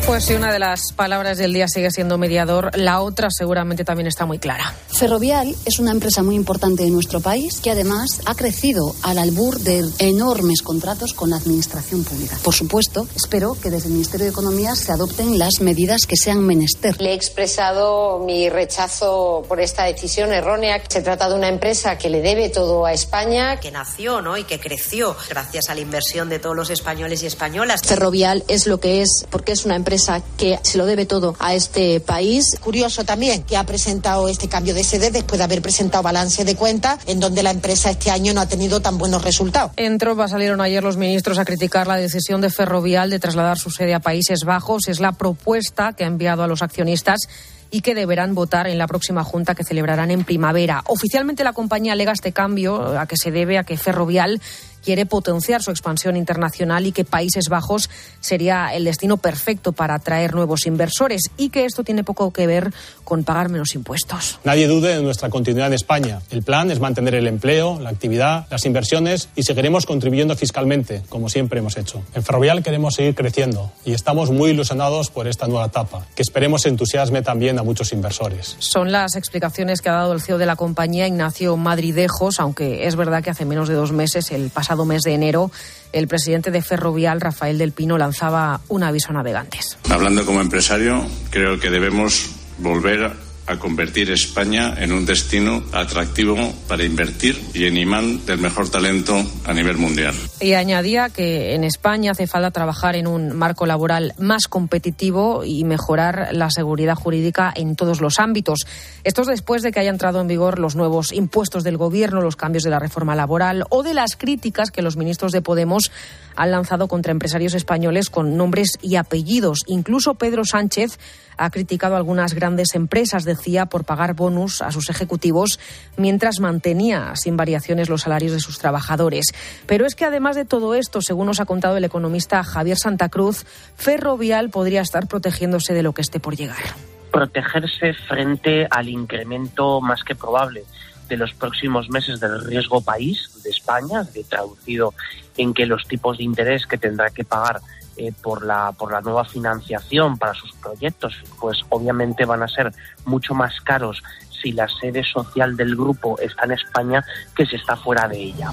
Pues 0.09 0.25
si 0.25 0.33
una 0.33 0.51
de 0.51 0.59
las 0.59 0.93
palabras 0.97 1.37
del 1.37 1.53
día 1.53 1.69
sigue 1.69 1.91
siendo 1.91 2.17
mediador, 2.17 2.71
la 2.79 3.03
otra 3.03 3.29
seguramente 3.31 3.85
también 3.85 4.07
está 4.07 4.25
muy 4.25 4.39
clara. 4.39 4.75
Ferrovial 4.89 5.55
es 5.67 5.79
una 5.81 5.91
empresa 5.91 6.23
muy 6.23 6.35
importante 6.35 6.83
de 6.83 6.91
nuestro 6.91 7.21
país 7.21 7.61
que 7.61 7.71
además 7.71 8.23
ha 8.25 8.35
crecido 8.35 8.97
al 9.03 9.19
albur 9.19 9.61
de 9.61 9.85
enormes 9.99 10.63
contratos 10.63 11.13
con 11.13 11.29
la 11.29 11.37
administración 11.37 12.05
pública. 12.05 12.39
Por 12.43 12.55
supuesto, 12.55 13.07
espero 13.15 13.55
que 13.61 13.69
desde 13.69 13.89
el 13.89 13.93
Ministerio 13.93 14.25
de 14.25 14.33
Economía 14.33 14.75
se 14.77 14.93
adopten 14.93 15.39
las 15.39 15.61
medidas 15.61 16.07
que 16.09 16.17
sean 16.17 16.41
menester. 16.41 16.99
Le 16.99 17.11
he 17.11 17.15
expresado 17.15 18.19
mi 18.21 18.49
rechazo 18.49 19.45
por 19.47 19.61
esta 19.61 19.85
decisión 19.85 20.33
errónea. 20.33 20.83
Se 20.89 21.03
trata 21.03 21.29
de 21.29 21.35
una 21.35 21.49
empresa 21.49 21.99
que 21.99 22.09
le 22.09 22.23
debe 22.23 22.49
todo 22.49 22.87
a 22.87 22.95
España, 22.95 23.61
que 23.61 23.71
nació 23.71 24.23
¿no? 24.23 24.39
y 24.39 24.45
que 24.45 24.59
creció 24.59 25.15
gracias 25.29 25.69
a 25.69 25.75
la 25.75 25.83
inversión 25.83 26.31
de 26.31 26.39
todos 26.39 26.57
los 26.57 26.71
españoles 26.71 27.23
y 27.23 27.27
españolas. 27.27 27.83
Ferrovial 27.83 28.43
es 28.49 28.67
lo 28.67 28.81
que 28.81 29.03
es 29.03 29.27
porque 29.29 29.53
es 29.53 29.67
una 29.67 29.77
empresa 29.77 29.98
que 30.37 30.59
se 30.63 30.79
lo 30.79 30.87
debe 30.87 31.07
todo 31.07 31.37
a 31.39 31.55
este 31.55 32.01
país. 32.01 32.57
Curioso 32.61 33.05
también 33.05 33.43
que 33.43 33.57
ha 33.57 33.65
presentado 33.65 34.29
este 34.29 34.49
cambio 34.49 34.75
de 34.75 34.85
sede 34.85 35.11
después 35.11 35.39
de 35.39 35.45
haber 35.45 35.63
presentado 35.63 36.03
balance 36.03 36.45
de 36.45 36.55
cuentas 36.55 36.99
en 37.07 37.21
donde 37.21 37.43
la 37.43 37.51
empresa 37.51 37.91
este 37.91 38.11
año 38.11 38.35
no 38.35 38.41
ha 38.41 38.49
tenido 38.49 38.81
tan 38.81 38.99
buenos 38.99 39.23
resultados. 39.23 39.73
En 39.77 39.99
Tropa 39.99 40.29
salieron 40.29 40.61
ayer 40.61 40.83
los 40.83 40.97
ministros 40.97 41.39
a 41.39 41.45
criticar 41.45 41.87
la 41.87 41.97
decisión 41.97 42.41
de 42.41 42.51
Ferrovial 42.51 43.11
de 43.11 43.19
trasladar 43.19 43.59
su 43.59 43.71
sede 43.71 43.95
a 43.95 44.01
Países 44.01 44.45
Bajos. 44.45 44.89
Es 44.89 45.01
la 45.01 45.13
propuesta 45.13 45.93
que 45.93 46.05
ha 46.05 46.07
enviado 46.07 46.43
a 46.43 46.47
los 46.47 46.63
accionistas 46.63 47.29
y 47.71 47.81
que 47.81 47.95
deberán 47.95 48.35
votar 48.35 48.67
en 48.67 48.79
la 48.79 48.87
próxima 48.87 49.25
junta 49.25 49.55
que 49.55 49.65
celebrarán 49.65 50.11
en 50.11 50.25
primavera. 50.25 50.83
Oficialmente 50.87 51.45
la 51.45 51.53
compañía 51.53 51.93
alega 51.93 52.13
este 52.13 52.33
cambio 52.33 52.99
a 52.99 53.07
que 53.07 53.17
se 53.17 53.31
debe 53.31 53.59
a 53.59 53.65
que 53.65 53.77
Ferrovial 53.77 54.41
quiere 54.85 55.07
potenciar 55.07 55.63
su 55.63 55.71
expansión 55.71 56.17
internacional 56.17 56.87
y 56.87 56.93
que 56.93 57.05
Países 57.05 57.49
Bajos 57.49 57.91
sería 58.21 58.75
el 58.75 58.85
destino 58.85 59.17
perfecto 59.17 59.73
para 59.73 59.95
atraer 59.95 60.35
nuevos 60.35 60.67
inversores 60.67 61.23
y 61.37 61.51
que 61.51 61.65
esto 61.65 61.85
tiene 61.85 62.05
poco 62.05 62.33
que 62.33 62.47
ver 62.47 62.73
con 63.05 63.25
pagar 63.25 63.49
menos 63.49 63.75
impuestos. 63.75 64.39
Nadie 64.45 64.67
dude 64.69 64.97
de 64.97 65.03
nuestra 65.03 65.31
continuidad 65.31 65.69
en 65.69 65.75
España. 65.75 66.21
El 66.31 66.43
plan 66.43 66.71
es 66.71 66.81
mantener 66.81 67.15
el 67.15 67.27
empleo, 67.27 67.79
la 67.81 67.91
actividad, 67.91 68.47
las 68.51 68.65
inversiones 68.65 69.29
y 69.35 69.43
seguiremos 69.43 69.87
contribuyendo 69.87 70.37
fiscalmente, 70.37 71.03
como 71.09 71.29
siempre 71.29 71.59
hemos 71.61 71.77
hecho. 71.77 72.03
En 72.15 72.23
Ferrovial 72.23 72.63
queremos 72.63 72.95
seguir 72.95 73.15
creciendo 73.15 73.73
y 73.85 73.93
estamos 73.93 74.31
muy 74.31 74.51
ilusionados 74.51 75.11
por 75.11 75.27
esta 75.27 75.47
nueva 75.47 75.67
etapa, 75.67 76.07
que 76.15 76.23
esperemos 76.23 76.67
entusiasme 76.67 77.23
también 77.23 77.59
a 77.59 77.63
muchos 77.63 77.93
inversores. 77.93 78.57
Son 78.59 78.93
las 78.93 79.17
explicaciones 79.17 79.81
que 79.81 79.89
ha 79.89 79.95
dado 79.95 80.13
el 80.13 80.21
CEO 80.21 80.39
de 80.39 80.47
la 80.47 80.57
compañía, 80.57 81.07
Ignacio 81.07 81.57
Madridejos, 81.57 82.41
aunque 82.41 82.87
es 82.87 82.97
verdad 82.97 83.23
que 83.23 83.31
hace 83.31 83.45
menos 83.45 83.69
de 83.69 83.75
dos 83.75 83.93
meses, 83.93 84.31
el 84.31 84.51
pasado 84.51 84.68
mes 84.85 85.03
de 85.03 85.15
enero, 85.15 85.51
el 85.93 86.09
presidente 86.09 86.51
de 86.51 86.63
Ferrovial, 86.63 87.21
Rafael 87.21 87.59
del 87.59 87.73
Pino, 87.73 87.99
lanzaba 87.99 88.61
un 88.69 88.83
aviso 88.83 89.11
a 89.11 89.15
navegantes. 89.15 89.79
Hablando 89.91 90.25
como 90.25 90.41
empresario, 90.41 91.07
creo 91.31 91.59
que 91.59 91.71
debemos 91.71 92.31
volver 92.59 93.13
a 93.49 93.59
convertir 93.59 94.11
España 94.11 94.75
en 94.79 94.93
un 94.93 95.07
destino 95.07 95.63
atractivo 95.73 96.37
para 96.69 96.85
invertir 96.85 97.41
y 97.55 97.65
en 97.65 97.77
imán 97.77 98.25
del 98.27 98.39
mejor 98.39 98.69
talento 98.69 99.17
a 99.45 99.55
nivel 99.55 99.79
mundial. 99.79 100.15
Y 100.41 100.53
añadía 100.53 101.09
que 101.09 101.55
en 101.55 101.65
España 101.65 102.13
hace 102.13 102.27
falta 102.27 102.51
trabajar 102.51 102.95
en 102.95 103.07
un 103.07 103.35
marco 103.35 103.67
laboral 103.67 104.15
más 104.19 104.47
competitivo 104.49 105.45
y 105.45 105.65
mejorar 105.65 106.29
la 106.33 106.51
seguridad 106.51 106.95
jurídica 106.95 107.53
en 107.55 107.75
todos 107.75 108.01
los 108.01 108.21
ámbitos. 108.21 108.67
Esto 109.03 109.23
es 109.23 109.29
después 109.29 109.63
de 109.63 109.73
que 109.73 109.81
haya 109.81 109.91
entrado 109.91 110.21
en 110.21 110.29
vigor 110.29 110.59
los 110.59 110.77
nuevos 110.77 111.13
impuestos 111.13 111.65
del 111.65 111.77
gobierno, 111.77 112.21
los 112.21 112.37
cambios 112.37 112.63
de 112.65 112.71
la 112.71 112.79
reforma 112.79 113.17
laboral 113.17 113.65
o 113.71 113.83
de 113.83 113.95
las 113.95 114.17
críticas 114.17 114.71
que 114.71 114.83
los 114.83 114.97
ministros 114.97 115.33
de 115.33 115.43
Podemos 115.43 115.91
han 116.39 116.53
lanzado 116.53 116.87
contra 116.87 117.11
empresarios 117.11 117.53
españoles 117.55 118.11
con 118.11 118.37
nombres 118.37 118.79
y 118.81 118.95
apellidos. 118.95 119.65
Incluso 119.67 120.15
Pedro 120.15 120.45
Sánchez 120.45 120.97
ha 121.37 121.51
criticado 121.51 121.95
a 121.95 121.99
algunas 121.99 122.33
grandes 122.33 122.77
empresas, 122.77 123.25
decía, 123.25 123.67
por 123.67 123.85
pagar 123.85 124.15
bonus 124.15 124.63
a 124.63 124.71
sus 124.71 124.89
ejecutivos 124.89 125.59
mientras 125.97 126.39
mantenía 126.39 127.13
sin 127.17 127.37
variaciones 127.37 127.89
los 127.89 128.03
salarios 128.03 128.33
de 128.33 128.41
sus 128.41 128.59
trabajadores. 128.59 129.27
Pero 129.67 129.85
es 129.85 129.97
que 129.97 130.05
además 130.05 130.37
de 130.37 130.45
todo 130.45 130.75
esto, 130.75 131.03
según 131.03 131.27
nos 131.27 131.41
ha 131.41 131.45
contado 131.45 131.77
el 131.77 131.85
economista 131.85 132.45
Javier 132.45 132.79
Santa 132.79 133.09
Cruz, 133.09 133.45
Ferrovial 133.75 134.49
podría 134.51 134.81
estar 134.81 135.09
protegiéndose 135.09 135.75
de 135.75 135.83
lo 135.83 135.93
que 135.93 136.03
esté 136.03 136.21
por 136.21 136.37
llegar. 136.37 136.63
Protegerse 137.11 137.95
frente 138.07 138.69
al 138.71 138.89
incremento 138.89 139.81
más 139.81 140.05
que 140.05 140.15
probable 140.15 140.63
de 141.09 141.17
los 141.17 141.33
próximos 141.35 141.89
meses 141.91 142.21
del 142.21 142.45
riesgo 142.45 142.81
país 142.81 143.31
de 143.43 143.51
España, 143.51 144.05
de 144.05 144.25
traducido 144.25 144.95
en 145.37 145.55
que 145.55 145.67
los 145.67 145.87
tipos 145.87 146.19
de 146.19 146.25
interés 146.25 146.67
que 146.67 146.79
tendrá 146.79 147.11
que 147.11 147.25
pagar 147.25 147.61
eh, 147.97 148.13
por, 148.23 148.45
la, 148.45 148.73
por 148.73 148.93
la 148.93 149.01
nueva 149.01 149.25
financiación 149.25 150.19
para 150.19 150.35
sus 150.35 150.53
proyectos, 150.53 151.17
pues 151.41 151.59
obviamente 151.69 152.25
van 152.25 152.43
a 152.43 152.49
ser 152.49 152.73
mucho 153.05 153.35
más 153.35 153.61
caros 153.63 154.03
si 154.41 154.53
la 154.53 154.69
sede 154.69 155.03
social 155.03 155.57
del 155.57 155.75
grupo 155.75 156.19
está 156.21 156.45
en 156.45 156.53
España 156.53 157.05
que 157.35 157.45
si 157.47 157.57
está 157.57 157.77
fuera 157.77 158.07
de 158.07 158.19
ella. 158.19 158.53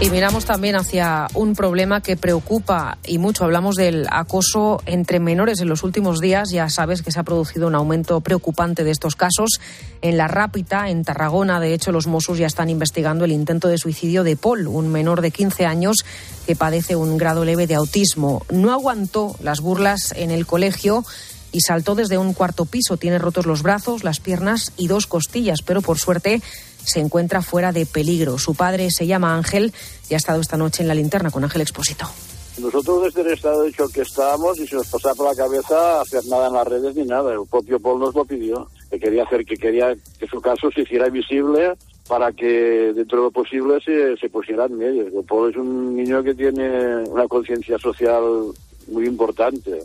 Y 0.00 0.10
miramos 0.10 0.44
también 0.44 0.76
hacia 0.76 1.26
un 1.34 1.56
problema 1.56 2.00
que 2.00 2.16
preocupa 2.16 2.98
y 3.04 3.18
mucho. 3.18 3.42
Hablamos 3.42 3.74
del 3.74 4.06
acoso 4.12 4.80
entre 4.86 5.18
menores 5.18 5.60
en 5.60 5.68
los 5.68 5.82
últimos 5.82 6.20
días. 6.20 6.50
Ya 6.52 6.68
sabes 6.70 7.02
que 7.02 7.10
se 7.10 7.18
ha 7.18 7.24
producido 7.24 7.66
un 7.66 7.74
aumento 7.74 8.20
preocupante 8.20 8.84
de 8.84 8.92
estos 8.92 9.16
casos. 9.16 9.60
En 10.00 10.16
La 10.16 10.28
Rápita, 10.28 10.88
en 10.88 11.02
Tarragona, 11.02 11.58
de 11.58 11.74
hecho, 11.74 11.90
los 11.90 12.06
Mossos 12.06 12.38
ya 12.38 12.46
están 12.46 12.70
investigando 12.70 13.24
el 13.24 13.32
intento 13.32 13.66
de 13.66 13.76
suicidio 13.76 14.22
de 14.22 14.36
Paul, 14.36 14.68
un 14.68 14.86
menor 14.86 15.20
de 15.20 15.32
15 15.32 15.66
años 15.66 15.96
que 16.46 16.54
padece 16.54 16.94
un 16.94 17.16
grado 17.16 17.44
leve 17.44 17.66
de 17.66 17.74
autismo. 17.74 18.46
No 18.50 18.70
aguantó 18.70 19.34
las 19.42 19.60
burlas 19.60 20.12
en 20.16 20.30
el 20.30 20.46
colegio 20.46 21.04
y 21.50 21.62
saltó 21.62 21.96
desde 21.96 22.18
un 22.18 22.34
cuarto 22.34 22.66
piso. 22.66 22.98
Tiene 22.98 23.18
rotos 23.18 23.46
los 23.46 23.62
brazos, 23.62 24.04
las 24.04 24.20
piernas 24.20 24.72
y 24.76 24.86
dos 24.86 25.08
costillas, 25.08 25.62
pero 25.62 25.82
por 25.82 25.98
suerte 25.98 26.40
se 26.84 27.00
encuentra 27.00 27.42
fuera 27.42 27.72
de 27.72 27.86
peligro. 27.86 28.38
Su 28.38 28.54
padre 28.54 28.90
se 28.90 29.06
llama 29.06 29.34
Ángel 29.34 29.72
y 30.08 30.14
ha 30.14 30.16
estado 30.16 30.40
esta 30.40 30.56
noche 30.56 30.82
en 30.82 30.88
la 30.88 30.94
linterna 30.94 31.30
con 31.30 31.44
Ángel 31.44 31.62
Expósito. 31.62 32.06
Nosotros 32.58 33.04
desde 33.04 33.20
el 33.20 33.34
estado 33.34 33.62
de 33.62 33.72
choque 33.72 34.00
estábamos 34.00 34.58
y 34.58 34.66
se 34.66 34.74
nos 34.74 34.88
pasaba 34.88 35.14
por 35.14 35.28
la 35.28 35.36
cabeza 35.36 36.00
hacer 36.00 36.24
nada 36.26 36.48
en 36.48 36.54
las 36.54 36.66
redes 36.66 36.96
ni 36.96 37.04
nada. 37.04 37.32
El 37.32 37.46
propio 37.48 37.78
Paul 37.78 38.00
nos 38.00 38.14
lo 38.14 38.24
pidió, 38.24 38.68
que 38.90 38.98
quería 38.98 39.22
hacer, 39.22 39.44
que 39.44 39.56
quería 39.56 39.94
que 40.18 40.26
su 40.26 40.40
caso 40.40 40.68
se 40.74 40.82
hiciera 40.82 41.08
visible 41.08 41.74
para 42.08 42.32
que 42.32 42.92
dentro 42.94 43.18
de 43.18 43.24
lo 43.24 43.30
posible 43.30 43.78
se, 43.84 44.16
se 44.16 44.28
pusiera 44.28 44.64
en 44.64 44.76
medio. 44.76 45.22
Paul 45.22 45.50
es 45.50 45.56
un 45.56 45.94
niño 45.94 46.22
que 46.22 46.34
tiene 46.34 46.96
una 47.04 47.28
conciencia 47.28 47.78
social 47.78 48.22
muy 48.88 49.06
importante. 49.06 49.82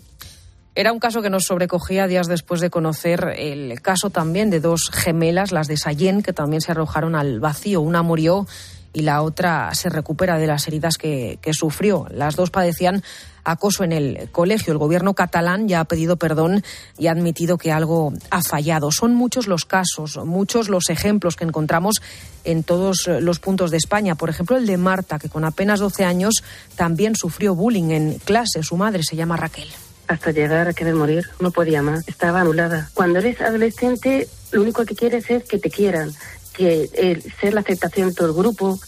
Era 0.76 0.92
un 0.92 1.00
caso 1.00 1.22
que 1.22 1.30
nos 1.30 1.44
sobrecogía 1.44 2.08
días 2.08 2.28
después 2.28 2.60
de 2.60 2.72
conocer 2.72 3.36
el 3.38 3.80
caso 3.82 4.10
también 4.10 4.50
de 4.50 4.60
dos 4.60 4.90
gemelas, 4.92 5.52
las 5.52 5.68
de 5.68 5.78
Sayen, 5.78 6.24
que 6.24 6.34
también 6.34 6.62
se 6.62 6.72
arrojaron 6.72 7.14
al 7.16 7.40
vacío. 7.40 7.80
Una 7.82 8.02
murió 8.02 8.48
y 8.92 9.04
la 9.04 9.22
otra 9.22 9.74
se 9.76 9.90
recupera 9.90 10.40
de 10.40 10.48
las 10.48 10.68
heridas 10.68 10.98
que, 10.98 11.38
sufrió. 11.52 12.08
Las 12.10 12.36
dos 12.36 12.50
padecían 12.50 13.04
acoso 13.44 13.84
en 13.84 13.92
el 13.92 14.30
colegio. 14.32 14.74
El 14.74 14.80
gobierno 14.80 15.14
catalán 15.14 15.68
ya 15.68 15.80
ha 15.80 15.86
pedido 15.86 16.18
perdón 16.18 16.64
y 16.98 17.06
ha 17.06 17.12
admitido 17.12 17.60
que 17.60 17.72
algo 17.72 18.12
ha 18.32 18.42
fallado. 18.42 18.92
Son 18.92 19.14
muchos 19.14 19.46
los 19.46 19.66
casos, 19.66 20.18
muchos 20.26 20.70
los 20.70 20.90
ejemplos 20.90 21.36
que 21.36 21.44
encontramos 21.44 21.98
en 22.46 22.64
todos 22.64 23.08
los 23.08 23.38
puntos 23.38 23.70
de 23.70 23.78
España. 23.78 24.16
Por 24.16 24.32
ejemplo, 24.32 24.58
el 24.58 24.66
de 24.66 24.78
Marta, 24.78 25.20
que 25.20 25.30
con 25.30 25.46
apenas 25.46 25.80
12 25.80 26.04
años 26.04 26.44
también 26.76 27.16
sufrió 27.16 27.54
bullying 27.54 27.92
en 27.92 28.20
clase. 28.20 28.64
Su 28.64 28.76
madre 28.76 29.04
se 29.04 29.16
llama 29.16 29.38
Raquel 29.38 29.70
hasta 30.08 30.32
llegar 30.32 30.68
a 30.68 30.74
querer 30.74 30.96
morir. 30.96 31.26
No 31.40 31.52
podía 31.52 31.82
más, 31.82 32.08
estaba 32.08 32.42
anulada. 32.42 32.90
Cuando 32.94 33.20
eres 33.20 33.42
adolescente, 33.42 34.28
lo 34.52 34.62
único 34.62 34.86
que 34.86 34.96
quieres 34.96 35.30
es 35.30 35.44
que 35.44 35.60
te 35.60 35.70
quieran, 35.70 36.12
que 36.54 36.90
eh, 36.94 37.22
ser 37.42 37.54
la 37.54 37.62
aceptación 37.62 38.10
de 38.10 38.16
todo 38.16 38.28
el 38.28 38.34
grupo, 38.34 38.80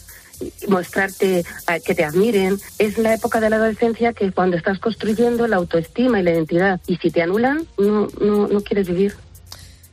mostrarte, 0.68 1.44
que 1.84 1.94
te 1.94 2.04
admiren. 2.04 2.58
Es 2.78 2.98
la 2.98 3.14
época 3.14 3.40
de 3.40 3.50
la 3.50 3.56
adolescencia 3.56 4.12
que 4.12 4.32
cuando 4.32 4.56
estás 4.56 4.78
construyendo 4.78 5.46
la 5.46 5.56
autoestima 5.56 6.20
y 6.20 6.22
la 6.22 6.32
identidad. 6.32 6.80
Y 6.86 6.96
si 6.96 7.10
te 7.10 7.22
anulan, 7.22 7.66
no, 7.78 8.08
no, 8.20 8.48
no 8.48 8.60
quieres 8.60 8.88
vivir. 8.88 9.14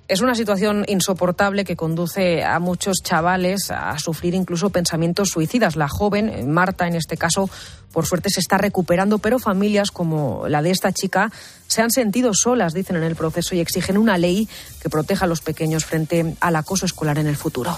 Es 0.07 0.21
una 0.21 0.35
situación 0.35 0.83
insoportable 0.87 1.63
que 1.63 1.77
conduce 1.77 2.43
a 2.43 2.59
muchos 2.59 2.97
chavales 3.03 3.71
a 3.71 3.97
sufrir 3.97 4.35
incluso 4.35 4.69
pensamientos 4.69 5.29
suicidas. 5.29 5.77
La 5.77 5.87
joven, 5.87 6.51
Marta 6.51 6.87
en 6.87 6.95
este 6.95 7.15
caso, 7.15 7.49
por 7.93 8.05
suerte 8.05 8.29
se 8.29 8.41
está 8.41 8.57
recuperando, 8.57 9.19
pero 9.19 9.39
familias 9.39 9.91
como 9.91 10.47
la 10.49 10.61
de 10.61 10.71
esta 10.71 10.91
chica 10.91 11.31
se 11.67 11.81
han 11.81 11.89
sentido 11.89 12.31
solas, 12.33 12.73
dicen 12.73 12.97
en 12.97 13.03
el 13.03 13.15
proceso, 13.15 13.55
y 13.55 13.61
exigen 13.61 13.97
una 13.97 14.17
ley 14.17 14.49
que 14.81 14.89
proteja 14.89 15.23
a 15.23 15.27
los 15.27 15.41
pequeños 15.41 15.85
frente 15.85 16.35
al 16.41 16.55
acoso 16.57 16.85
escolar 16.85 17.17
en 17.17 17.27
el 17.27 17.37
futuro. 17.37 17.77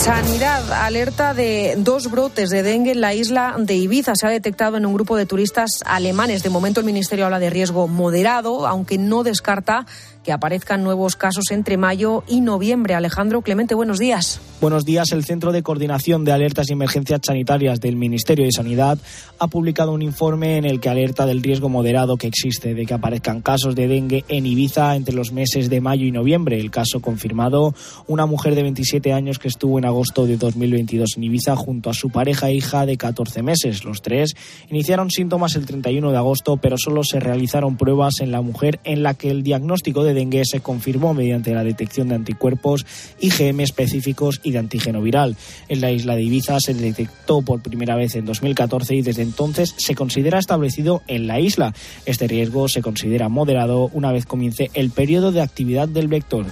Sanidad 0.00 0.72
alerta 0.72 1.34
de 1.34 1.74
dos 1.76 2.10
brotes 2.10 2.48
de 2.48 2.62
dengue 2.62 2.92
en 2.92 3.02
la 3.02 3.12
isla 3.12 3.54
de 3.58 3.74
Ibiza. 3.74 4.14
Se 4.16 4.26
ha 4.26 4.30
detectado 4.30 4.78
en 4.78 4.86
un 4.86 4.94
grupo 4.94 5.14
de 5.14 5.26
turistas 5.26 5.82
alemanes. 5.84 6.42
De 6.42 6.48
momento 6.48 6.80
el 6.80 6.86
Ministerio 6.86 7.26
habla 7.26 7.38
de 7.38 7.50
riesgo 7.50 7.86
moderado, 7.86 8.66
aunque 8.66 8.96
no 8.96 9.24
descarta 9.24 9.84
que 10.22 10.32
aparezcan 10.32 10.82
nuevos 10.82 11.16
casos 11.16 11.50
entre 11.50 11.76
mayo 11.76 12.24
y 12.28 12.40
noviembre. 12.40 12.94
Alejandro 12.94 13.42
Clemente, 13.42 13.74
buenos 13.74 13.98
días. 13.98 14.40
Buenos 14.60 14.84
días. 14.84 15.12
El 15.12 15.24
Centro 15.24 15.52
de 15.52 15.62
Coordinación 15.62 16.24
de 16.24 16.32
Alertas 16.32 16.68
y 16.68 16.74
Emergencias 16.74 17.20
Sanitarias 17.24 17.80
del 17.80 17.96
Ministerio 17.96 18.44
de 18.44 18.52
Sanidad 18.52 18.98
ha 19.38 19.46
publicado 19.46 19.92
un 19.92 20.02
informe 20.02 20.58
en 20.58 20.66
el 20.66 20.80
que 20.80 20.90
alerta 20.90 21.24
del 21.24 21.42
riesgo 21.42 21.68
moderado 21.68 22.16
que 22.16 22.26
existe 22.26 22.74
de 22.74 22.84
que 22.84 22.94
aparezcan 22.94 23.40
casos 23.40 23.74
de 23.74 23.88
dengue 23.88 24.24
en 24.28 24.44
Ibiza 24.44 24.96
entre 24.96 25.14
los 25.14 25.32
meses 25.32 25.70
de 25.70 25.80
mayo 25.80 26.04
y 26.04 26.12
noviembre. 26.12 26.60
El 26.60 26.70
caso 26.70 27.00
confirmado, 27.00 27.74
una 28.06 28.26
mujer 28.26 28.54
de 28.54 28.62
27 28.62 29.12
años 29.14 29.38
que 29.38 29.48
estuvo 29.48 29.78
en 29.78 29.86
agosto 29.86 30.26
de 30.26 30.36
2022 30.36 31.16
en 31.16 31.24
Ibiza 31.24 31.56
junto 31.56 31.88
a 31.88 31.94
su 31.94 32.10
pareja 32.10 32.50
e 32.50 32.54
hija 32.54 32.84
de 32.84 32.96
14 32.98 33.42
meses. 33.42 33.84
Los 33.84 34.02
tres 34.02 34.34
iniciaron 34.68 35.10
síntomas 35.10 35.56
el 35.56 35.64
31 35.64 36.10
de 36.10 36.16
agosto, 36.16 36.58
pero 36.58 36.76
solo 36.76 37.02
se 37.04 37.20
realizaron 37.20 37.76
pruebas 37.76 38.20
en 38.20 38.30
la 38.30 38.42
mujer 38.42 38.80
en 38.84 39.02
la 39.02 39.14
que 39.14 39.30
el 39.30 39.42
diagnóstico 39.42 40.04
de 40.04 40.09
dengue 40.14 40.44
se 40.44 40.60
confirmó 40.60 41.14
mediante 41.14 41.54
la 41.54 41.64
detección 41.64 42.08
de 42.08 42.14
anticuerpos 42.14 42.86
IgM 43.20 43.60
específicos 43.60 44.40
y 44.42 44.52
de 44.52 44.58
antígeno 44.58 45.02
viral. 45.02 45.36
En 45.68 45.80
la 45.80 45.90
isla 45.90 46.14
de 46.14 46.22
Ibiza 46.22 46.58
se 46.60 46.74
detectó 46.74 47.42
por 47.42 47.60
primera 47.60 47.96
vez 47.96 48.14
en 48.14 48.24
2014 48.24 48.94
y 48.94 49.02
desde 49.02 49.22
entonces 49.22 49.74
se 49.76 49.94
considera 49.94 50.38
establecido 50.38 51.02
en 51.06 51.26
la 51.26 51.40
isla. 51.40 51.74
Este 52.06 52.26
riesgo 52.26 52.68
se 52.68 52.82
considera 52.82 53.28
moderado 53.28 53.90
una 53.92 54.12
vez 54.12 54.26
comience 54.26 54.70
el 54.74 54.90
periodo 54.90 55.32
de 55.32 55.42
actividad 55.42 55.88
del 55.88 56.08
vector. 56.08 56.46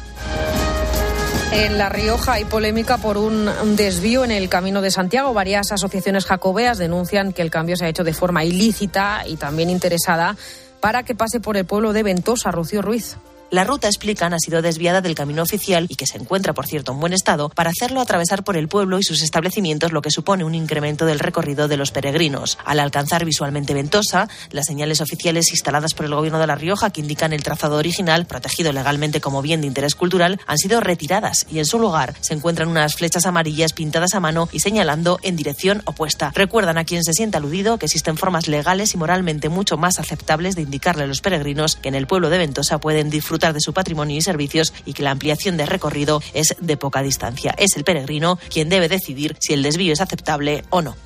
En 1.51 1.79
La 1.79 1.89
Rioja 1.89 2.35
hay 2.35 2.45
polémica 2.45 2.99
por 2.99 3.17
un 3.17 3.49
desvío 3.75 4.23
en 4.23 4.31
el 4.31 4.51
Camino 4.51 4.83
de 4.83 4.91
Santiago. 4.91 5.33
Varias 5.33 5.73
asociaciones 5.73 6.27
jacobeas 6.27 6.77
denuncian 6.77 7.33
que 7.33 7.41
el 7.41 7.51
cambio 7.51 7.77
se 7.77 7.87
ha 7.87 7.89
hecho 7.89 8.05
de 8.05 8.13
forma 8.13 8.45
ilícita 8.45 9.23
y 9.27 9.37
también 9.37 9.71
interesada 9.71 10.37
para 10.81 11.03
que 11.05 11.15
pase 11.15 11.41
por 11.41 11.57
el 11.57 11.65
pueblo 11.65 11.93
de 11.93 12.03
Ventosa, 12.03 12.51
Rocío 12.51 12.83
Ruiz. 12.83 13.17
La 13.51 13.65
ruta, 13.65 13.87
explican, 13.87 14.35
ha 14.35 14.39
sido 14.39 14.61
desviada 14.61 15.01
del 15.01 15.15
camino 15.15 15.43
oficial 15.43 15.87
y 15.89 15.95
que 15.95 16.07
se 16.07 16.19
encuentra, 16.19 16.53
por 16.53 16.67
cierto, 16.67 16.93
en 16.93 17.01
buen 17.01 17.15
estado, 17.15 17.49
para 17.49 17.71
hacerlo 17.71 18.03
atravesar 18.03 18.45
por 18.45 18.59
el 18.59 18.69
pueblo 18.69 18.99
y 18.99 19.03
sus 19.03 19.23
establecimientos, 19.23 19.91
lo 19.91 20.03
que 20.03 20.11
supone 20.11 20.45
un 20.45 20.55
incremento 20.55 21.07
del 21.07 21.19
recorrido 21.19 21.67
de 21.67 21.79
los 21.79 21.91
peregrinos. 21.91 22.59
Al 22.67 22.79
alcanzar 22.79 23.25
visualmente 23.25 23.73
Ventosa, 23.73 24.29
las 24.51 24.67
señales 24.67 25.01
oficiales 25.01 25.51
instaladas 25.51 25.95
por 25.95 26.05
el 26.05 26.15
Gobierno 26.15 26.39
de 26.39 26.47
La 26.47 26.57
Rioja 26.57 26.91
que 26.91 27.01
indican 27.01 27.33
el 27.33 27.43
trazado 27.43 27.77
original, 27.77 28.27
protegido 28.27 28.71
legalmente 28.71 29.23
como 29.23 29.41
bien 29.41 29.63
de 29.63 29.67
interés 29.67 29.95
cultural, 29.95 30.39
han 30.47 30.59
sido 30.59 30.81
retiradas 30.81 31.47
y 31.51 31.59
en 31.59 31.65
su 31.65 31.79
lugar 31.79 32.13
se 32.21 32.35
encuentran 32.35 32.69
unas 32.69 32.97
flechas 32.97 33.25
amarillas 33.25 33.73
pintadas 33.73 34.13
a 34.13 34.21
mano 34.21 34.51
y 34.53 34.61
señalando 34.61 35.21
en 35.23 35.37
dirección 35.37 35.81
opuesta. 35.87 36.33
Recuerdan 36.35 36.77
a 36.77 36.85
quien 36.85 37.03
se 37.03 37.15
siente 37.15 37.39
aludido 37.39 37.79
que 37.79 37.87
existen 37.87 38.19
formas 38.19 38.47
legales 38.47 38.93
y 38.93 38.99
moralmente 38.99 39.49
mucho 39.49 39.79
más 39.79 39.99
aceptables 39.99 40.55
de 40.55 40.63
indicarle 40.63 41.05
a 41.05 41.07
los 41.07 41.23
peregrinos 41.23 41.77
que 41.77 41.89
en 41.89 41.95
el 41.95 42.07
pueblo 42.07 42.29
de 42.29 42.37
Ventosa 42.37 42.79
pueden 42.79 43.09
disfrutar 43.09 43.38
de 43.39 43.61
su 43.61 43.73
patrimonio 43.73 44.17
y 44.17 44.21
servicios 44.21 44.73
y 44.85 44.93
que 44.93 45.03
la 45.03 45.13
ampliación 45.13 45.57
de 45.57 45.67
recorrido 45.67 46.21
es 46.35 46.57
de 46.61 46.77
poca 46.77 47.03
distancia. 47.03 47.55
Es 47.57 47.77
el 47.77 47.85
peregrino 47.85 48.39
quien 48.51 48.69
debe 48.69 48.89
decidir 48.89 49.37
si 49.41 49.55
el 49.55 49.63
desvío 49.63 49.93
es 49.93 50.01
aceptable 50.01 50.65
o 50.71 50.83
no. 50.83 50.97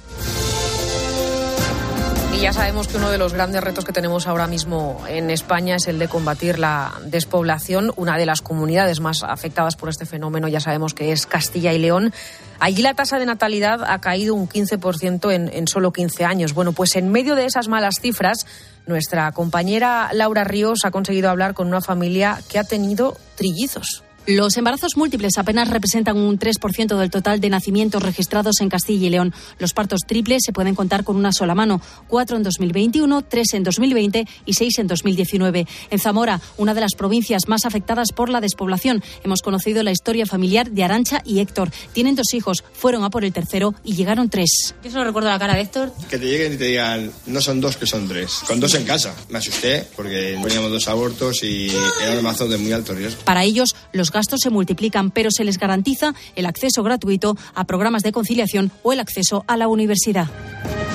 Y 2.34 2.40
ya 2.40 2.52
sabemos 2.54 2.88
que 2.88 2.96
uno 2.96 3.10
de 3.10 3.18
los 3.18 3.34
grandes 3.34 3.62
retos 3.62 3.84
que 3.84 3.92
tenemos 3.92 4.26
ahora 4.26 4.46
mismo 4.46 5.04
en 5.06 5.30
España 5.30 5.76
es 5.76 5.86
el 5.86 5.98
de 5.98 6.08
combatir 6.08 6.58
la 6.58 6.92
despoblación. 7.04 7.92
Una 7.96 8.16
de 8.16 8.24
las 8.24 8.40
comunidades 8.40 9.00
más 9.00 9.22
afectadas 9.22 9.76
por 9.76 9.90
este 9.90 10.06
fenómeno 10.06 10.48
ya 10.48 10.58
sabemos 10.58 10.94
que 10.94 11.12
es 11.12 11.26
Castilla 11.26 11.74
y 11.74 11.78
León. 11.78 12.12
Allí 12.58 12.80
la 12.80 12.94
tasa 12.94 13.18
de 13.18 13.26
natalidad 13.26 13.84
ha 13.84 14.00
caído 14.00 14.34
un 14.34 14.48
15% 14.48 15.30
en, 15.30 15.50
en 15.52 15.68
solo 15.68 15.92
15 15.92 16.24
años. 16.24 16.54
Bueno, 16.54 16.72
pues 16.72 16.96
en 16.96 17.12
medio 17.12 17.36
de 17.36 17.44
esas 17.44 17.68
malas 17.68 17.96
cifras, 18.00 18.46
nuestra 18.86 19.30
compañera 19.32 20.10
Laura 20.12 20.44
Ríos 20.44 20.80
ha 20.84 20.90
conseguido 20.90 21.30
hablar 21.30 21.54
con 21.54 21.68
una 21.68 21.80
familia 21.80 22.38
que 22.50 22.58
ha 22.58 22.64
tenido 22.64 23.16
trillizos. 23.36 24.02
Los 24.26 24.56
embarazos 24.56 24.96
múltiples 24.96 25.36
apenas 25.36 25.68
representan 25.68 26.16
un 26.16 26.38
3% 26.38 26.96
del 26.96 27.10
total 27.10 27.40
de 27.40 27.50
nacimientos 27.50 28.00
registrados 28.04 28.60
en 28.60 28.68
Castilla 28.68 29.08
y 29.08 29.10
León. 29.10 29.34
Los 29.58 29.72
partos 29.72 30.02
triples 30.06 30.42
se 30.46 30.52
pueden 30.52 30.76
contar 30.76 31.02
con 31.02 31.16
una 31.16 31.32
sola 31.32 31.56
mano, 31.56 31.80
cuatro 32.06 32.36
en 32.36 32.44
2021, 32.44 33.22
tres 33.22 33.52
en 33.54 33.64
2020 33.64 34.24
y 34.46 34.52
seis 34.52 34.78
en 34.78 34.86
2019. 34.86 35.66
En 35.90 35.98
Zamora, 35.98 36.40
una 36.56 36.72
de 36.72 36.80
las 36.80 36.94
provincias 36.94 37.48
más 37.48 37.64
afectadas 37.64 38.12
por 38.12 38.28
la 38.28 38.40
despoblación, 38.40 39.02
hemos 39.24 39.42
conocido 39.42 39.82
la 39.82 39.90
historia 39.90 40.24
familiar 40.24 40.70
de 40.70 40.84
Arancha 40.84 41.20
y 41.24 41.40
Héctor. 41.40 41.72
Tienen 41.92 42.14
dos 42.14 42.32
hijos, 42.32 42.62
fueron 42.74 43.02
a 43.02 43.10
por 43.10 43.24
el 43.24 43.32
tercero 43.32 43.74
y 43.82 43.96
llegaron 43.96 44.30
tres. 44.30 44.76
Yo 44.84 44.92
solo 44.92 45.02
recuerdo 45.02 45.30
la 45.30 45.38
cara 45.40 45.54
de 45.54 45.62
Héctor. 45.62 45.92
Que 46.08 46.18
te 46.18 46.26
lleguen 46.26 46.52
y 46.52 46.56
te 46.58 46.66
digan, 46.66 47.10
no 47.26 47.40
son 47.40 47.60
dos, 47.60 47.76
que 47.76 47.86
son 47.86 48.06
tres. 48.06 48.42
Con 48.46 48.60
dos 48.60 48.72
en 48.74 48.84
casa. 48.84 49.16
Me 49.30 49.38
asusté 49.38 49.84
porque 49.96 50.38
teníamos 50.40 50.70
dos 50.70 50.86
abortos 50.86 51.42
y 51.42 51.70
era 52.04 52.16
un 52.16 52.22
mazo 52.22 52.46
de 52.46 52.56
muy 52.56 52.70
alto 52.70 52.94
riesgo. 52.94 53.22
Para 53.24 53.42
ellos, 53.42 53.74
los 53.92 54.11
gastos 54.12 54.40
se 54.40 54.50
multiplican, 54.50 55.10
pero 55.10 55.30
se 55.30 55.44
les 55.44 55.58
garantiza 55.58 56.14
el 56.36 56.46
acceso 56.46 56.82
gratuito 56.82 57.36
a 57.54 57.64
programas 57.64 58.02
de 58.02 58.12
conciliación 58.12 58.70
o 58.82 58.92
el 58.92 59.00
acceso 59.00 59.44
a 59.48 59.56
la 59.56 59.68
universidad. 59.68 60.28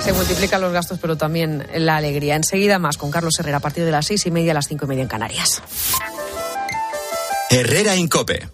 Se 0.04 0.14
multiplican 0.14 0.62
los 0.62 0.72
gastos, 0.72 1.00
pero 1.00 1.18
también 1.18 1.66
la 1.76 1.98
alegría. 1.98 2.36
Enseguida 2.36 2.80
más 2.80 2.98
con 2.98 3.12
Carlos 3.12 3.34
Herrera 3.40 3.58
a 3.58 3.62
partir 3.62 3.84
de 3.84 3.92
las 3.92 4.06
seis 4.06 4.26
y 4.26 4.32
media 4.32 4.52
a 4.52 4.56
las 4.56 4.68
cinco 4.68 4.86
y 4.86 4.90
media 4.90 5.04
en 5.04 5.10
Canarias. 5.10 5.62
Herrera 7.50 7.96
Incope. 7.96 8.50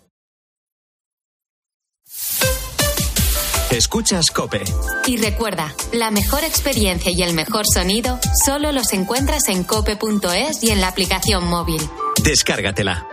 Escuchas 3.72 4.30
Cope. 4.30 4.62
Y 5.08 5.18
recuerda, 5.18 5.74
la 5.92 6.12
mejor 6.12 6.44
experiencia 6.44 7.12
y 7.12 7.24
el 7.24 7.34
mejor 7.34 7.66
sonido 7.66 8.20
solo 8.46 8.72
los 8.72 8.94
encuentras 8.94 9.48
en 9.50 9.64
cope.es 9.64 10.64
y 10.64 10.70
en 10.70 10.80
la 10.80 10.90
aplicación 10.90 11.48
móvil. 11.48 11.82
Descárgatela. 12.24 13.13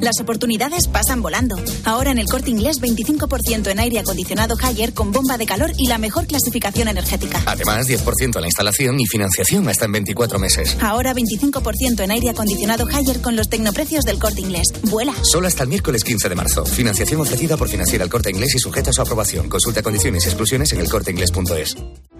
Las 0.00 0.20
oportunidades 0.20 0.86
pasan 0.86 1.22
volando. 1.22 1.56
Ahora 1.84 2.12
en 2.12 2.18
el 2.18 2.26
corte 2.26 2.50
inglés 2.50 2.80
25% 2.80 3.68
en 3.68 3.80
aire 3.80 3.98
acondicionado 3.98 4.56
Haier 4.60 4.94
con 4.94 5.10
bomba 5.10 5.38
de 5.38 5.46
calor 5.46 5.72
y 5.76 5.88
la 5.88 5.98
mejor 5.98 6.26
clasificación 6.26 6.88
energética. 6.88 7.42
Además, 7.46 7.86
10% 7.88 8.36
en 8.36 8.40
la 8.40 8.46
instalación 8.46 9.00
y 9.00 9.06
financiación 9.06 9.68
hasta 9.68 9.86
en 9.86 9.92
24 9.92 10.38
meses. 10.38 10.76
Ahora 10.80 11.14
25% 11.14 12.00
en 12.00 12.10
aire 12.12 12.30
acondicionado 12.30 12.86
Haier 12.86 13.20
con 13.20 13.34
los 13.34 13.48
tecnoprecios 13.48 14.04
del 14.04 14.18
corte 14.18 14.40
inglés. 14.40 14.68
Vuela. 14.84 15.14
Solo 15.22 15.48
hasta 15.48 15.64
el 15.64 15.68
miércoles 15.68 16.04
15 16.04 16.28
de 16.28 16.34
marzo. 16.34 16.64
Financiación 16.64 17.20
ofrecida 17.20 17.56
por 17.56 17.68
Financiera 17.68 18.04
el 18.04 18.10
corte 18.10 18.30
inglés 18.30 18.54
y 18.54 18.58
sujeta 18.58 18.90
a 18.90 18.92
su 18.92 19.02
aprobación. 19.02 19.48
Consulta 19.48 19.82
condiciones 19.82 20.24
y 20.24 20.28
exclusiones 20.28 20.72
en 20.72 20.80
elcorteinglés.es. 20.80 21.76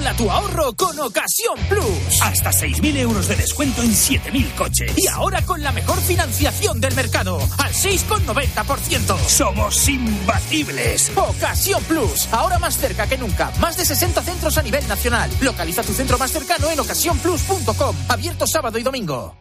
Dobla 0.00 0.16
tu 0.16 0.30
ahorro 0.30 0.72
con 0.72 0.98
Ocasión 0.98 1.58
Plus. 1.68 2.22
Hasta 2.22 2.48
6.000 2.50 2.96
euros 2.96 3.28
de 3.28 3.36
descuento 3.36 3.82
en 3.82 3.90
7.000 3.90 4.54
coches. 4.54 4.92
Y 4.96 5.06
ahora 5.08 5.44
con 5.44 5.62
la 5.62 5.72
mejor 5.72 6.00
financiación 6.00 6.80
del 6.80 6.94
mercado, 6.94 7.38
al 7.58 7.70
6,90%. 7.74 9.18
Somos 9.26 9.88
imbatibles. 9.90 11.12
Ocasión 11.14 11.84
Plus. 11.84 12.32
Ahora 12.32 12.58
más 12.58 12.78
cerca 12.78 13.06
que 13.06 13.18
nunca. 13.18 13.52
Más 13.60 13.76
de 13.76 13.84
60 13.84 14.22
centros 14.22 14.56
a 14.56 14.62
nivel 14.62 14.88
nacional. 14.88 15.30
Localiza 15.42 15.82
tu 15.82 15.92
centro 15.92 16.16
más 16.16 16.30
cercano 16.30 16.70
en 16.70 16.80
ocasiónplus.com. 16.80 17.94
Abierto 18.08 18.46
sábado 18.46 18.78
y 18.78 18.82
domingo. 18.82 19.36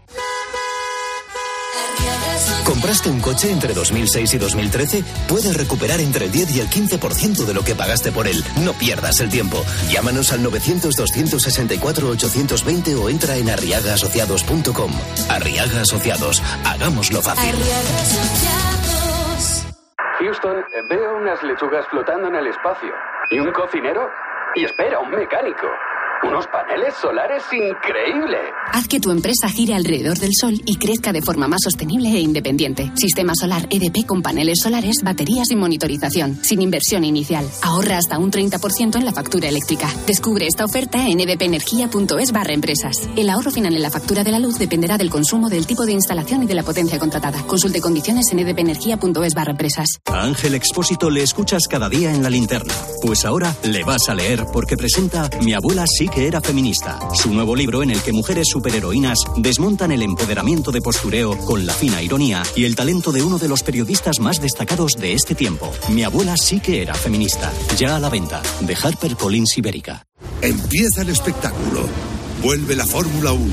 ¿Compraste 2.66 3.10
un 3.10 3.20
coche 3.20 3.52
entre 3.52 3.74
2006 3.74 4.34
y 4.34 4.38
2013? 4.38 5.04
Puedes 5.28 5.58
recuperar 5.58 6.00
entre 6.00 6.26
el 6.26 6.32
10 6.32 6.56
y 6.56 6.60
el 6.60 6.70
15% 6.70 7.46
de 7.46 7.54
lo 7.54 7.64
que 7.64 7.74
pagaste 7.76 8.12
por 8.12 8.28
él. 8.28 8.44
No 8.64 8.74
pierdas 8.74 9.20
el 9.22 9.30
tiempo. 9.30 9.64
Llámanos 9.90 10.32
al 10.32 10.44
900-264-820 10.44 13.02
o 13.02 13.10
entra 13.10 13.36
en 13.38 13.50
arriagaasociados.com. 13.50 14.92
Arriaga 15.30 15.82
Asociados. 15.82 16.44
Hagámoslo 16.64 17.22
fácil. 17.22 17.56
Houston, 20.20 20.58
veo 20.90 21.18
unas 21.18 21.42
lechugas 21.44 21.86
flotando 21.90 22.28
en 22.28 22.36
el 22.36 22.48
espacio. 22.48 22.92
¿Y 23.32 23.40
un 23.40 23.52
cocinero? 23.52 24.08
Y 24.56 24.66
espera, 24.66 25.00
un 25.00 25.12
mecánico. 25.12 25.68
Unos 26.22 26.46
paneles 26.48 26.94
solares 27.02 27.44
increíbles. 27.54 28.40
Haz 28.74 28.88
que 28.88 29.00
tu 29.00 29.10
empresa 29.12 29.48
gire 29.50 29.74
alrededor 29.74 30.18
del 30.18 30.32
sol 30.34 30.62
y 30.66 30.76
crezca 30.76 31.14
de 31.14 31.22
forma 31.22 31.48
más 31.48 31.62
sostenible 31.64 32.10
e 32.10 32.20
independiente. 32.20 32.92
Sistema 32.96 33.34
solar 33.36 33.68
EDP 33.70 34.06
con 34.06 34.22
paneles 34.22 34.60
solares, 34.60 34.98
baterías 35.02 35.50
y 35.50 35.56
monitorización, 35.56 36.38
sin 36.44 36.62
inversión 36.62 37.06
inicial. 37.06 37.50
Ahorra 37.62 37.98
hasta 37.98 38.18
un 38.18 38.32
30% 38.32 38.98
en 38.98 39.06
la 39.06 39.14
factura 39.14 39.48
eléctrica. 39.48 39.90
Descubre 40.06 40.46
esta 40.46 40.66
oferta 40.66 41.08
en 41.08 41.22
edpenergia.es 41.22 42.32
barra 42.34 42.54
empresas. 42.54 43.08
El 43.16 43.30
ahorro 43.30 43.52
final 43.52 43.76
en 43.76 43.82
la 43.82 43.90
factura 43.90 44.24
de 44.24 44.32
la 44.32 44.40
luz 44.40 44.60
dependerá 44.60 44.98
del 44.98 45.10
consumo, 45.10 45.50
del 45.50 45.66
tipo 45.66 45.86
de 45.86 45.94
instalación 45.94 46.44
y 46.44 46.48
de 46.48 46.54
la 46.56 46.64
potencia 46.64 47.00
contratada. 47.00 47.42
Consulte 47.48 47.80
condiciones 47.80 48.26
en 48.34 48.40
edpenergia.es 48.40 49.34
barra 49.34 49.52
empresas. 49.52 49.88
A 50.06 50.22
Ángel 50.24 50.54
Expósito 50.56 51.10
le 51.10 51.24
escuchas 51.24 51.64
cada 51.70 51.88
día 51.88 52.14
en 52.14 52.24
la 52.24 52.30
linterna. 52.30 52.74
Pues 53.02 53.24
ahora 53.24 53.56
le 53.64 53.84
vas 53.86 54.10
a 54.10 54.16
leer 54.16 54.44
porque 54.52 54.76
presenta 54.76 55.30
Mi 55.42 55.54
abuela 55.54 55.86
sí 55.88 56.09
que 56.10 56.28
era 56.28 56.42
feminista, 56.42 57.00
su 57.14 57.34
nuevo 57.34 57.56
libro 57.56 57.84
en 57.84 57.92
el 57.92 58.02
que 58.02 58.14
mujeres 58.14 58.48
superheroínas 58.52 59.18
desmontan 59.38 59.92
el 59.92 60.02
empoderamiento 60.02 60.72
de 60.72 60.82
postureo 60.82 61.38
con 61.46 61.66
la 61.66 61.74
fina 61.74 62.02
ironía 62.02 62.44
y 62.56 62.66
el 62.66 62.76
talento 62.76 63.12
de 63.12 63.24
uno 63.24 63.38
de 63.38 63.48
los 63.48 63.64
periodistas 63.64 64.20
más 64.20 64.42
destacados 64.42 64.94
de 64.94 65.14
este 65.14 65.36
tiempo. 65.36 65.72
Mi 65.90 66.04
abuela 66.04 66.36
sí 66.38 66.60
que 66.60 66.82
era 66.82 66.94
feminista. 66.94 67.52
Ya 67.78 67.96
a 67.96 68.00
la 68.00 68.10
venta, 68.10 68.42
de 68.62 68.76
Harper 68.76 69.16
Collins 69.16 69.58
Ibérica. 69.58 70.04
Empieza 70.42 71.02
el 71.02 71.10
espectáculo. 71.10 71.88
Vuelve 72.42 72.76
la 72.76 72.86
Fórmula 72.86 73.32
1. 73.32 73.44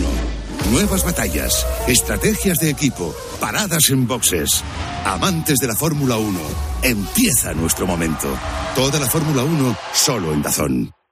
Nuevas 0.71 1.05
batallas, 1.05 1.67
estrategias 1.87 2.59
de 2.59 2.71
equipo, 2.71 3.15
paradas 3.41 3.91
en 3.91 4.07
boxes. 4.07 4.63
Amantes 5.05 5.59
de 5.59 5.69
la 5.69 5.77
Fórmula 5.77 6.17
1, 6.17 6.39
empieza 6.83 7.55
nuestro 7.55 7.87
momento. 7.87 8.29
Toda 8.75 8.99
la 8.99 9.07
Fórmula 9.07 9.45
1 9.45 9.77
solo 9.93 10.33
en 10.33 10.43
Dazón. 10.43 10.93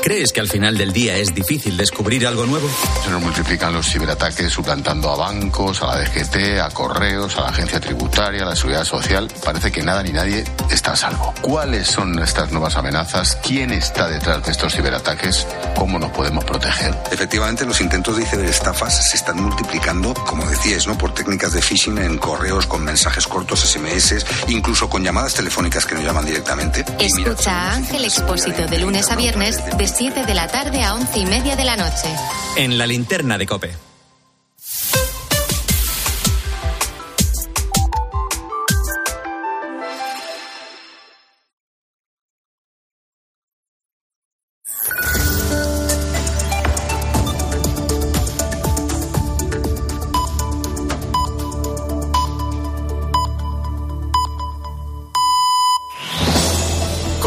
¿Crees 0.00 0.32
que 0.32 0.40
al 0.40 0.48
final 0.48 0.76
del 0.76 0.92
día 0.92 1.16
es 1.16 1.34
difícil 1.34 1.76
descubrir 1.76 2.26
algo 2.26 2.46
nuevo? 2.46 2.68
Se 3.04 3.10
nos 3.10 3.22
multiplican 3.22 3.72
los 3.72 3.86
ciberataques 3.86 4.52
suplantando 4.52 5.10
a 5.10 5.16
bancos, 5.16 5.82
a 5.82 5.86
la 5.86 5.98
DGT, 5.98 6.60
a 6.60 6.70
correos, 6.70 7.36
a 7.36 7.42
la 7.42 7.48
agencia 7.48 7.80
tributaria, 7.80 8.42
a 8.42 8.46
la 8.46 8.56
seguridad 8.56 8.84
social. 8.84 9.28
Parece 9.44 9.70
que 9.70 9.82
nada 9.82 10.02
ni 10.02 10.10
nadie 10.10 10.44
está 10.70 10.92
a 10.92 10.96
salvo. 10.96 11.32
¿Cuáles 11.40 11.88
son 11.88 12.18
estas 12.18 12.50
nuevas 12.50 12.76
amenazas? 12.76 13.38
¿Quién 13.42 13.70
está 13.70 14.08
detrás 14.08 14.44
de 14.44 14.50
estos 14.52 14.74
ciberataques? 14.74 15.46
¿Cómo 15.76 15.98
nos 15.98 16.10
podemos 16.10 16.44
proteger? 16.44 16.94
Efectivamente, 17.10 17.64
los 17.64 17.80
intentos 17.80 18.16
de 18.16 18.26
ciberestafas 18.26 19.10
se 19.10 19.16
están 19.16 19.40
multiplicando, 19.40 20.14
como 20.14 20.44
decíais, 20.46 20.86
¿no? 20.86 20.98
por 20.98 21.14
técnicas 21.14 21.52
de 21.52 21.62
phishing 21.62 21.98
en 21.98 22.18
correos, 22.18 22.66
con 22.66 22.84
mensajes 22.84 23.26
cortos, 23.26 23.60
SMS, 23.60 24.24
incluso 24.48 24.88
con 24.88 25.04
llamadas 25.04 25.34
telefónicas 25.34 25.86
que 25.86 25.94
nos 25.94 26.04
llaman 26.04 26.24
directamente. 26.24 26.84
Escucha 26.98 27.52
a 27.52 27.74
Ángel 27.74 28.04
Expósito 28.04 28.66
de 28.66 28.78
lunes 28.78 29.10
a 29.10 29.16
viernes 29.16 29.60
de 29.76 29.81
7 29.88 30.24
de 30.24 30.34
la 30.34 30.48
tarde 30.48 30.82
a 30.82 30.94
11 30.94 31.18
y 31.18 31.26
media 31.26 31.56
de 31.56 31.64
la 31.64 31.76
noche. 31.76 32.08
En 32.56 32.78
la 32.78 32.86
linterna 32.86 33.38
de 33.38 33.46
Cope. 33.46 33.91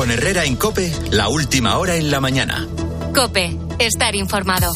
Con 0.06 0.12
Herrera 0.12 0.46
en 0.46 0.56
Cope, 0.56 0.94
la 1.10 1.30
última 1.30 1.80
hora 1.80 1.96
en 1.96 2.12
la 2.12 2.20
mañana. 2.20 2.68
Cope, 3.16 3.58
estar 3.80 4.16
informado. 4.16 4.72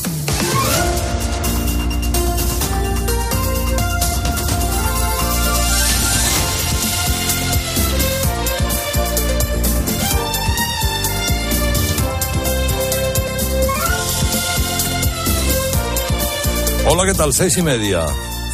Hola, 16.87 17.05
¿qué 17.05 17.13
tal? 17.13 17.33
Seis 17.35 17.55
y 17.55 17.61
media, 17.61 18.07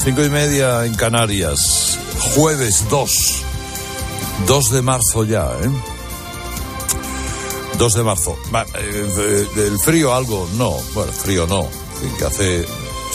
cinco 0.03 0.25
y 0.25 0.29
media 0.29 0.85
en 0.85 0.93
Canarias, 0.95 1.97
jueves 2.33 2.85
2, 2.89 3.43
2 4.45 4.71
de 4.71 4.81
marzo 4.81 5.23
ya, 5.23 5.51
¿eh? 5.63 5.94
2 7.77 7.93
de 7.93 8.03
marzo. 8.03 8.37
Eh, 8.79 9.47
¿Del 9.55 9.79
frío 9.79 10.13
algo? 10.13 10.47
No, 10.57 10.75
bueno, 10.93 11.11
frío 11.11 11.47
no, 11.47 11.67
que 12.17 12.25
hace, 12.25 12.65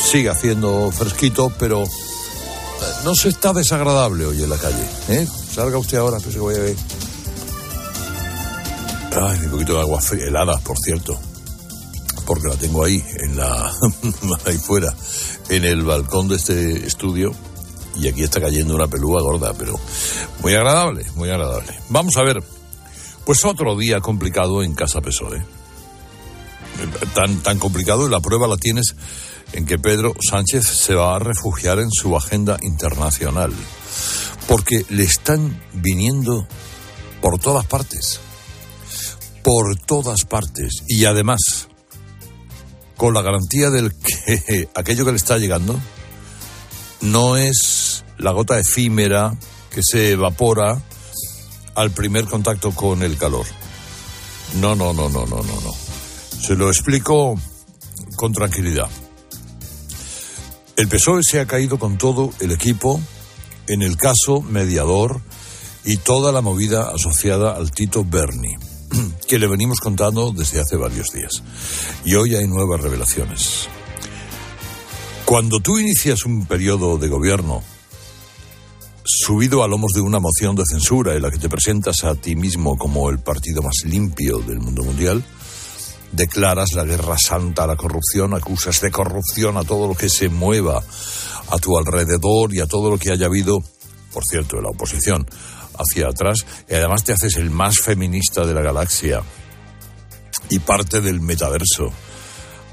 sigue 0.02 0.28
haciendo 0.30 0.90
fresquito, 0.92 1.52
pero 1.58 1.82
eh, 1.82 1.88
no 3.04 3.14
se 3.14 3.30
está 3.30 3.52
desagradable 3.52 4.26
hoy 4.26 4.42
en 4.42 4.50
la 4.50 4.58
calle, 4.58 4.84
¿eh? 5.08 5.26
Salga 5.54 5.78
usted 5.78 5.98
ahora, 5.98 6.18
que 6.18 6.30
se 6.30 6.38
voy 6.38 6.54
a 6.54 6.58
ver. 6.58 6.76
Ay, 9.12 9.38
un 9.44 9.50
poquito 9.50 9.74
de 9.74 9.80
agua 9.80 10.00
fría, 10.00 10.26
helada, 10.26 10.58
por 10.58 10.78
cierto 10.78 11.18
porque 12.30 12.46
la 12.46 12.54
tengo 12.54 12.84
ahí, 12.84 13.04
en 13.24 13.36
la, 13.36 13.72
ahí 14.46 14.56
fuera, 14.56 14.94
en 15.48 15.64
el 15.64 15.82
balcón 15.82 16.28
de 16.28 16.36
este 16.36 16.86
estudio, 16.86 17.32
y 17.96 18.06
aquí 18.06 18.22
está 18.22 18.40
cayendo 18.40 18.72
una 18.76 18.86
pelúa 18.86 19.20
gorda, 19.20 19.52
pero 19.54 19.74
muy 20.40 20.54
agradable, 20.54 21.04
muy 21.16 21.28
agradable. 21.28 21.76
Vamos 21.88 22.16
a 22.16 22.22
ver, 22.22 22.40
pues 23.24 23.44
otro 23.44 23.76
día 23.76 24.00
complicado 24.00 24.62
en 24.62 24.74
Casa 24.74 25.00
PSOE. 25.00 25.42
Tan, 27.14 27.42
tan 27.42 27.58
complicado 27.58 28.06
y 28.06 28.10
la 28.10 28.20
prueba 28.20 28.46
la 28.46 28.56
tienes 28.56 28.94
en 29.52 29.66
que 29.66 29.78
Pedro 29.78 30.14
Sánchez 30.20 30.66
se 30.66 30.94
va 30.94 31.16
a 31.16 31.18
refugiar 31.18 31.78
en 31.78 31.90
su 31.90 32.16
agenda 32.16 32.56
internacional, 32.62 33.52
porque 34.46 34.84
le 34.88 35.02
están 35.02 35.60
viniendo 35.72 36.46
por 37.20 37.38
todas 37.38 37.66
partes, 37.66 38.20
por 39.42 39.76
todas 39.76 40.24
partes, 40.24 40.84
y 40.86 41.04
además 41.04 41.68
con 42.96 43.14
la 43.14 43.22
garantía 43.22 43.70
del 43.70 43.94
que 43.94 44.68
aquello 44.74 45.04
que 45.04 45.12
le 45.12 45.16
está 45.16 45.38
llegando 45.38 45.80
no 47.00 47.36
es 47.36 48.04
la 48.18 48.32
gota 48.32 48.58
efímera 48.58 49.34
que 49.70 49.82
se 49.82 50.12
evapora 50.12 50.82
al 51.80 51.90
primer 51.90 52.26
contacto 52.26 52.72
con 52.72 53.02
el 53.02 53.16
calor. 53.16 53.46
No, 54.60 54.74
no, 54.74 54.92
no, 54.92 55.08
no, 55.08 55.24
no, 55.26 55.36
no, 55.36 55.60
no. 55.60 55.74
Se 56.40 56.54
lo 56.54 56.68
explico 56.68 57.40
con 58.16 58.32
tranquilidad. 58.32 58.88
El 60.76 60.88
PSOE 60.88 61.22
se 61.22 61.40
ha 61.40 61.46
caído 61.46 61.78
con 61.78 61.98
todo 61.98 62.30
el 62.40 62.52
equipo 62.52 63.00
en 63.66 63.82
el 63.82 63.96
caso 63.96 64.42
mediador 64.42 65.20
y 65.84 65.96
toda 65.98 66.32
la 66.32 66.40
movida 66.40 66.90
asociada 66.90 67.54
al 67.54 67.70
Tito 67.70 68.04
Berni 68.04 68.56
que 69.28 69.38
le 69.38 69.46
venimos 69.46 69.78
contando 69.80 70.32
desde 70.32 70.60
hace 70.60 70.76
varios 70.76 71.08
días. 71.12 71.42
Y 72.04 72.14
hoy 72.14 72.34
hay 72.34 72.46
nuevas 72.46 72.80
revelaciones. 72.80 73.68
Cuando 75.24 75.60
tú 75.60 75.78
inicias 75.78 76.24
un 76.24 76.44
periodo 76.46 76.98
de 76.98 77.08
gobierno 77.08 77.62
subido 79.22 79.62
a 79.62 79.68
lomos 79.68 79.92
de 79.92 80.00
una 80.00 80.18
moción 80.18 80.56
de 80.56 80.64
censura 80.64 81.14
en 81.14 81.20
la 81.20 81.30
que 81.30 81.38
te 81.38 81.50
presentas 81.50 82.04
a 82.04 82.14
ti 82.14 82.36
mismo 82.36 82.78
como 82.78 83.10
el 83.10 83.18
partido 83.18 83.60
más 83.60 83.84
limpio 83.84 84.38
del 84.38 84.60
mundo 84.60 84.82
mundial, 84.82 85.22
declaras 86.12 86.72
la 86.72 86.84
guerra 86.84 87.18
santa 87.18 87.64
a 87.64 87.66
la 87.66 87.76
corrupción, 87.76 88.32
acusas 88.32 88.80
de 88.80 88.90
corrupción 88.90 89.58
a 89.58 89.64
todo 89.64 89.88
lo 89.88 89.94
que 89.94 90.08
se 90.08 90.30
mueva 90.30 90.82
a 91.50 91.58
tu 91.58 91.76
alrededor 91.76 92.54
y 92.54 92.60
a 92.60 92.66
todo 92.66 92.90
lo 92.90 92.96
que 92.96 93.12
haya 93.12 93.26
habido, 93.26 93.58
por 94.12 94.24
cierto, 94.24 94.56
de 94.56 94.62
la 94.62 94.70
oposición, 94.70 95.26
hacia 95.78 96.08
atrás 96.08 96.46
y 96.68 96.74
además 96.74 97.04
te 97.04 97.12
haces 97.12 97.36
el 97.36 97.50
más 97.50 97.76
feminista 97.78 98.46
de 98.46 98.54
la 98.54 98.62
galaxia 98.62 99.22
y 100.48 100.58
parte 100.60 101.02
del 101.02 101.20
metaverso 101.20 101.92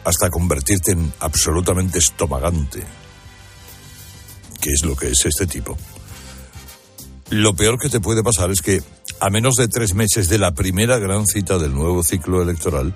hasta 0.06 0.30
convertirte 0.30 0.94
en 0.94 1.12
absolutamente 1.20 2.00
estomagante, 2.00 2.82
que 4.62 4.70
es 4.70 4.86
lo 4.86 4.96
que 4.96 5.10
es 5.10 5.26
este 5.26 5.46
tipo. 5.46 5.78
Lo 7.30 7.56
peor 7.56 7.78
que 7.78 7.90
te 7.90 8.00
puede 8.00 8.24
pasar 8.24 8.52
es 8.52 8.62
que 8.62 8.82
a 9.20 9.30
menos 9.30 9.56
de 9.56 9.68
tres 9.68 9.94
meses 9.94 10.30
de 10.30 10.38
la 10.38 10.54
primera 10.54 10.98
gran 10.98 11.26
cita 11.26 11.58
del 11.58 11.74
nuevo 11.74 12.04
ciclo 12.04 12.42
electoral, 12.42 12.96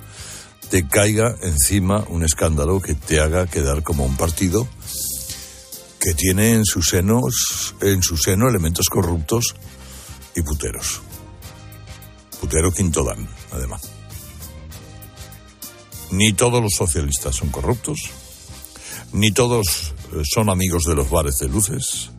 te 0.70 0.88
caiga 0.88 1.36
encima 1.42 2.06
un 2.08 2.24
escándalo 2.24 2.80
que 2.82 2.94
te 2.94 3.20
haga 3.20 3.48
quedar 3.48 3.84
como 3.84 4.06
un 4.06 4.16
partido 4.16 4.68
que 6.00 6.14
tiene 6.14 6.54
en 6.54 6.66
sus 6.66 6.88
senos, 6.88 7.76
en 7.82 8.02
su 8.02 8.16
seno 8.16 8.48
elementos 8.48 8.88
corruptos 8.88 9.56
y 10.36 10.42
puteros. 10.42 11.02
Putero 12.40 12.72
quinto 12.72 13.04
dan, 13.04 13.28
además. 13.52 13.82
Ni 16.12 16.34
todos 16.34 16.62
los 16.62 16.74
socialistas 16.76 17.36
son 17.36 17.50
corruptos, 17.50 18.10
ni 19.14 19.32
todos 19.32 19.94
eh, 20.14 20.24
son 20.24 20.50
amigos 20.50 20.84
de 20.86 20.96
los 20.96 21.10
bares 21.10 21.38
de 21.38 21.50
luces, 21.50 22.12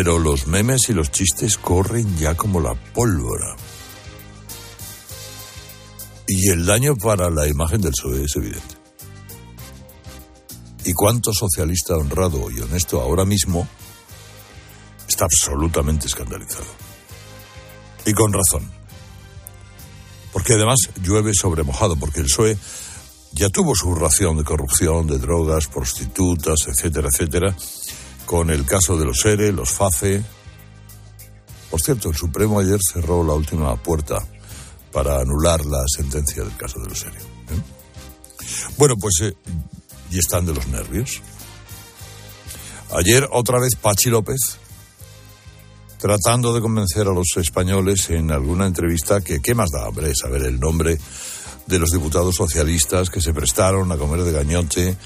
pero 0.00 0.16
los 0.20 0.46
memes 0.46 0.82
y 0.90 0.92
los 0.92 1.10
chistes 1.10 1.58
corren 1.58 2.16
ya 2.18 2.36
como 2.36 2.60
la 2.60 2.72
pólvora. 2.92 3.56
Y 6.28 6.50
el 6.50 6.64
daño 6.64 6.94
para 6.94 7.28
la 7.30 7.48
imagen 7.48 7.80
del 7.80 7.90
PSOE 7.90 8.22
es 8.22 8.36
evidente. 8.36 8.76
¿Y 10.84 10.92
cuánto 10.92 11.32
socialista 11.32 11.96
honrado 11.96 12.48
y 12.48 12.60
honesto 12.60 13.00
ahora 13.00 13.24
mismo 13.24 13.66
está 15.08 15.24
absolutamente 15.24 16.06
escandalizado. 16.06 16.68
Y 18.06 18.12
con 18.12 18.32
razón. 18.32 18.70
Porque 20.32 20.52
además 20.52 20.78
llueve 21.02 21.34
sobre 21.34 21.64
mojado, 21.64 21.96
porque 21.96 22.20
el 22.20 22.26
PSOE 22.26 22.56
ya 23.32 23.48
tuvo 23.48 23.74
su 23.74 23.92
ración 23.96 24.36
de 24.36 24.44
corrupción, 24.44 25.08
de 25.08 25.18
drogas, 25.18 25.66
prostitutas, 25.66 26.68
etcétera, 26.68 27.08
etcétera, 27.12 27.56
con 28.28 28.50
el 28.50 28.66
caso 28.66 28.98
de 28.98 29.06
los 29.06 29.24
ERE, 29.24 29.52
los 29.52 29.70
FACE. 29.70 30.22
Por 31.70 31.80
cierto, 31.80 32.10
el 32.10 32.14
Supremo 32.14 32.60
ayer 32.60 32.78
cerró 32.78 33.24
la 33.24 33.32
última 33.32 33.74
puerta 33.76 34.18
para 34.92 35.18
anular 35.18 35.64
la 35.64 35.82
sentencia 35.86 36.44
del 36.44 36.54
caso 36.54 36.78
de 36.78 36.90
los 36.90 37.02
ERE. 37.04 37.16
¿eh? 37.16 37.62
Bueno, 38.76 38.96
pues 39.00 39.14
eh, 39.22 39.34
y 40.10 40.18
están 40.18 40.44
de 40.44 40.52
los 40.52 40.66
nervios. 40.68 41.22
Ayer 42.92 43.26
otra 43.32 43.58
vez 43.60 43.76
Pachi 43.76 44.10
López 44.10 44.58
tratando 45.96 46.52
de 46.52 46.60
convencer 46.60 47.06
a 47.08 47.14
los 47.14 47.28
españoles 47.36 48.10
en 48.10 48.30
alguna 48.30 48.66
entrevista 48.66 49.22
que 49.22 49.40
qué 49.40 49.54
más 49.54 49.70
da, 49.70 49.88
hombre, 49.88 50.14
saber 50.14 50.42
el 50.42 50.60
nombre 50.60 50.98
de 51.68 51.78
los 51.78 51.90
diputados 51.90 52.34
socialistas 52.34 53.10
que 53.10 53.20
se 53.20 53.34
prestaron 53.34 53.92
a 53.92 53.98
comer 53.98 54.22
de 54.22 54.32
gañote, 54.32 54.96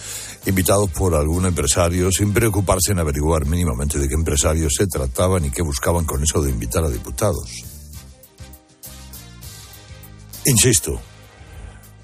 invitados 0.47 0.91
por 0.91 1.15
algún 1.15 1.45
empresario, 1.45 2.13
sin 2.13 2.33
preocuparse 2.33 2.93
en 2.93 3.01
averiguar 3.01 3.47
mínimamente 3.47 3.99
de 3.99 4.09
qué 4.09 4.15
empresarios 4.15 4.73
se 4.77 4.87
trataban 4.87 5.45
y 5.45 5.51
qué 5.51 5.61
buscaban 5.63 6.05
con 6.05 6.23
eso 6.23 6.41
de 6.41 6.51
invitar 6.51 6.85
a 6.85 6.89
diputados. 6.89 7.51
Insisto, 10.47 11.01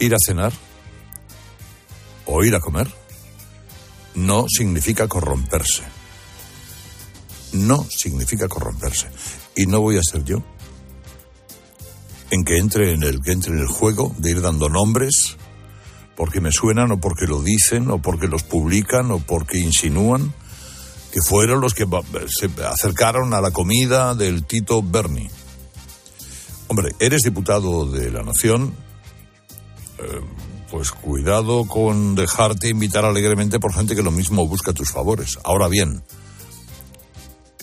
ir 0.01 0.15
a 0.15 0.19
cenar 0.25 0.53
o 2.27 2.43
ir 2.45 2.55
a 2.57 2.61
comer 2.61 2.93
no 4.17 4.47
significa 4.49 5.07
corromperse. 5.07 5.85
No 7.53 7.85
significa 7.89 8.49
corromperse. 8.49 9.07
Y 9.55 9.67
no 9.67 9.81
voy 9.81 9.99
a 9.99 10.03
ser 10.03 10.25
yo 10.25 10.43
en 12.31 12.45
que 12.45 12.59
entre 12.59 12.93
en 12.93 13.03
el 13.03 13.21
que 13.21 13.33
entre 13.33 13.53
en 13.53 13.61
el 13.61 13.69
juego 13.69 14.15
de 14.19 14.31
ir 14.31 14.41
dando 14.41 14.69
nombres 14.69 15.37
porque 16.17 16.41
me 16.41 16.51
suenan 16.51 16.91
o 16.91 17.01
porque 17.01 17.27
lo 17.27 17.43
dicen 17.43 17.91
o 17.91 18.03
porque 18.03 18.27
los 18.27 18.43
publican 18.43 19.11
o 19.11 19.19
porque 19.21 19.59
insinúan 19.59 20.35
que 21.13 21.21
fueron 21.23 21.61
los 21.61 21.75
que 21.75 21.87
se 22.27 22.51
acercaron 22.65 23.33
a 23.35 23.41
la 23.41 23.51
comida 23.51 24.15
del 24.15 24.45
Tito 24.45 24.83
Berni. 24.83 25.29
Hombre, 26.67 26.91
eres 26.99 27.23
diputado 27.23 27.91
de 27.91 28.11
la 28.11 28.23
Nación, 28.23 28.75
eh, 29.99 30.21
pues 30.71 30.91
cuidado 30.91 31.67
con 31.67 32.15
dejarte 32.15 32.69
invitar 32.69 33.05
alegremente 33.07 33.59
por 33.59 33.73
gente 33.73 33.97
que 33.97 34.03
lo 34.03 34.11
mismo 34.11 34.47
busca 34.47 34.75
tus 34.75 34.91
favores. 34.91 35.39
Ahora 35.45 35.69
bien, 35.69 36.03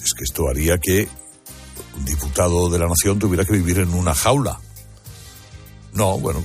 es 0.04 0.14
que 0.14 0.24
esto 0.24 0.48
haría 0.50 0.80
que 0.80 1.08
un 1.98 2.06
diputado 2.06 2.70
de 2.70 2.80
la 2.80 2.88
nación 2.88 3.20
tuviera 3.20 3.46
que 3.46 3.54
vivir 3.54 3.80
en 3.80 3.94
una 3.94 4.14
jaula. 4.14 4.60
No, 5.94 6.18
bueno, 6.20 6.44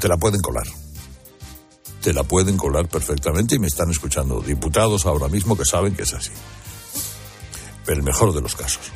te, 0.00 0.08
la 0.08 0.16
pueden 0.16 0.40
colar. 0.40 0.66
Te 2.00 2.12
la 2.12 2.22
pueden 2.22 2.56
colar 2.56 2.88
perfectamente 2.88 3.56
y 3.56 3.58
me 3.58 3.66
están 3.66 3.90
escuchando 3.90 4.40
diputados 4.40 5.06
ahora 5.06 5.28
mismo 5.28 5.56
que 5.56 5.64
saben 5.64 5.94
que 5.94 6.02
es 6.02 6.14
así. 6.14 6.30
Pero 7.84 7.98
el 7.98 8.04
mejor 8.04 8.32
de 8.34 8.40
los 8.40 8.54
casos. 8.54 8.92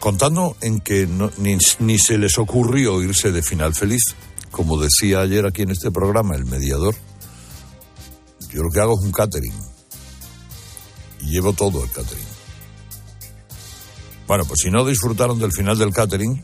Contando 0.00 0.56
en 0.60 0.80
que 0.80 1.06
ni, 1.06 1.58
ni 1.78 1.98
se 1.98 2.18
les 2.18 2.38
ocurrió 2.38 3.02
irse 3.02 3.32
de 3.32 3.42
final 3.42 3.74
feliz, 3.74 4.02
como 4.50 4.80
decía 4.80 5.20
ayer 5.20 5.46
aquí 5.46 5.62
en 5.62 5.70
este 5.70 5.90
programa 5.90 6.34
el 6.34 6.46
mediador, 6.46 6.94
yo 8.50 8.62
lo 8.62 8.70
que 8.70 8.80
hago 8.80 8.94
es 8.98 9.04
un 9.04 9.12
catering. 9.12 9.69
Y 11.22 11.30
llevo 11.30 11.52
todo 11.52 11.84
el 11.84 11.90
catering. 11.90 12.26
Bueno, 14.26 14.44
pues 14.44 14.60
si 14.62 14.70
no 14.70 14.84
disfrutaron 14.84 15.38
del 15.38 15.52
final 15.52 15.76
del 15.76 15.92
catering, 15.92 16.42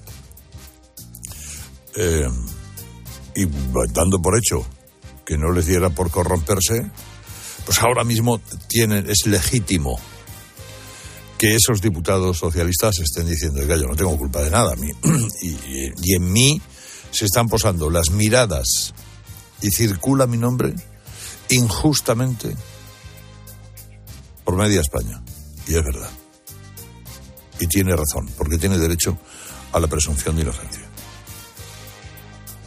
eh, 1.97 2.29
y 3.35 3.47
dando 3.93 4.21
por 4.21 4.37
hecho 4.37 4.67
que 5.25 5.39
no 5.39 5.51
les 5.53 5.67
diera 5.67 5.91
por 5.91 6.11
corromperse, 6.11 6.91
pues 7.65 7.79
ahora 7.81 8.05
mismo 8.05 8.41
tienen, 8.69 9.09
es 9.09 9.27
legítimo 9.27 9.99
que 11.37 11.55
esos 11.55 11.81
diputados 11.83 12.39
socialistas 12.39 12.99
estén 12.99 13.29
diciendo 13.29 13.61
que 13.61 13.79
yo 13.81 13.87
no 13.87 13.97
tengo 13.97 14.17
culpa 14.17 14.41
de 14.43 14.51
nada. 14.51 14.75
Y, 15.43 15.93
y, 16.03 16.15
en 16.15 16.33
mí 16.33 16.61
se 17.11 17.27
están 17.27 17.49
posando 17.49 17.91
las 17.91 18.11
miradas 18.11 18.95
y 19.61 19.71
circula 19.71 20.27
mi 20.27 20.39
nombre 20.39 20.75
injustamente 21.51 22.57
por 24.47 24.57
media 24.57 24.81
España. 24.81 25.21
Y 25.67 25.75
es 25.75 25.85
verdad. 25.85 26.09
Y 27.59 27.67
tiene 27.67 27.97
razón, 27.97 28.31
porque 28.39 28.57
tiene 28.57 28.79
derecho 28.79 29.19
a 29.73 29.81
la 29.81 29.89
presunción 29.89 30.37
de 30.37 30.43
inocencia. 30.43 30.83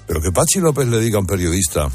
Pero 0.06 0.22
que 0.22 0.32
Pachi 0.32 0.60
López 0.60 0.88
le 0.88 1.00
diga 1.00 1.18
a 1.18 1.22
un 1.22 1.28
periodista 1.28 1.90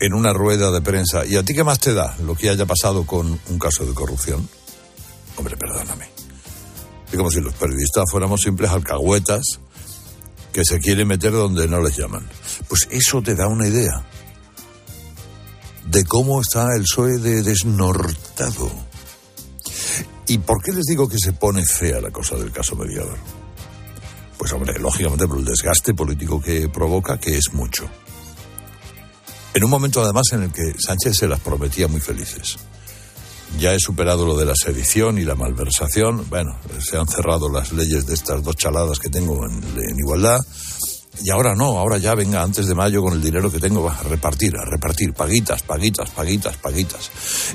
en 0.00 0.12
una 0.12 0.32
rueda 0.32 0.72
de 0.72 0.82
prensa, 0.82 1.24
¿y 1.24 1.36
a 1.36 1.44
ti 1.44 1.54
qué 1.54 1.62
más 1.62 1.78
te 1.78 1.94
da 1.94 2.16
lo 2.24 2.34
que 2.34 2.50
haya 2.50 2.66
pasado 2.66 3.06
con 3.06 3.38
un 3.48 3.58
caso 3.58 3.86
de 3.86 3.94
corrupción? 3.94 4.48
Hombre, 5.36 5.56
perdóname. 5.56 6.10
Es 7.10 7.16
como 7.16 7.30
si 7.30 7.40
los 7.40 7.54
periodistas 7.54 8.04
fuéramos 8.10 8.40
simples 8.40 8.70
alcahuetas 8.70 9.60
que 10.52 10.64
se 10.64 10.80
quieren 10.80 11.06
meter 11.06 11.30
donde 11.30 11.68
no 11.68 11.80
les 11.80 11.96
llaman. 11.96 12.28
Pues 12.66 12.88
eso 12.90 13.22
te 13.22 13.36
da 13.36 13.46
una 13.46 13.68
idea 13.68 14.04
de 15.86 16.04
cómo 16.04 16.40
está 16.40 16.74
el 16.74 16.82
PSOE 16.82 17.18
de 17.18 17.42
desnortado. 17.42 18.70
¿Y 20.26 20.38
por 20.38 20.62
qué 20.62 20.72
les 20.72 20.84
digo 20.84 21.08
que 21.08 21.18
se 21.18 21.32
pone 21.32 21.64
fea 21.64 22.00
la 22.00 22.10
cosa 22.10 22.36
del 22.36 22.50
caso 22.50 22.74
mediador? 22.74 23.18
Pues 24.36 24.52
hombre, 24.52 24.78
lógicamente 24.78 25.26
por 25.26 25.38
el 25.38 25.44
desgaste 25.44 25.94
político 25.94 26.40
que 26.40 26.68
provoca, 26.68 27.18
que 27.18 27.38
es 27.38 27.52
mucho. 27.52 27.88
En 29.54 29.64
un 29.64 29.70
momento 29.70 30.02
además 30.02 30.26
en 30.32 30.42
el 30.42 30.52
que 30.52 30.74
Sánchez 30.78 31.16
se 31.16 31.28
las 31.28 31.40
prometía 31.40 31.88
muy 31.88 32.00
felices. 32.00 32.56
Ya 33.60 33.72
he 33.72 33.78
superado 33.78 34.26
lo 34.26 34.36
de 34.36 34.44
la 34.44 34.54
sedición 34.56 35.18
y 35.18 35.24
la 35.24 35.36
malversación. 35.36 36.28
Bueno, 36.28 36.58
se 36.80 36.98
han 36.98 37.06
cerrado 37.06 37.48
las 37.48 37.72
leyes 37.72 38.06
de 38.06 38.14
estas 38.14 38.42
dos 38.42 38.56
chaladas 38.56 38.98
que 38.98 39.08
tengo 39.08 39.46
en 39.46 39.98
igualdad 39.98 40.40
y 41.22 41.30
ahora 41.30 41.54
no, 41.54 41.78
ahora 41.78 41.98
ya 41.98 42.14
venga 42.14 42.42
antes 42.42 42.66
de 42.66 42.74
mayo 42.74 43.02
con 43.02 43.14
el 43.14 43.22
dinero 43.22 43.50
que 43.50 43.58
tengo 43.58 43.88
a 43.88 44.02
repartir, 44.02 44.54
a 44.56 44.64
repartir, 44.64 45.14
paguitas, 45.14 45.62
paguitas, 45.62 46.10
paguitas, 46.10 46.56
paguitas. 46.58 47.10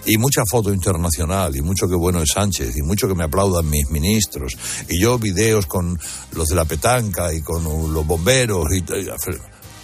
Y 0.05 0.17
mucha 0.17 0.43
foto 0.49 0.73
internacional, 0.73 1.55
y 1.55 1.61
mucho 1.61 1.87
que 1.87 1.95
bueno 1.95 2.21
es 2.21 2.29
Sánchez, 2.33 2.75
y 2.75 2.81
mucho 2.81 3.07
que 3.07 3.13
me 3.13 3.23
aplaudan 3.23 3.69
mis 3.69 3.89
ministros, 3.89 4.57
y 4.89 4.99
yo 4.99 5.19
videos 5.19 5.67
con 5.67 5.99
los 6.33 6.47
de 6.47 6.55
la 6.55 6.65
petanca 6.65 7.33
y 7.33 7.41
con 7.41 7.63
los 7.93 8.05
bomberos, 8.05 8.65
y, 8.73 8.83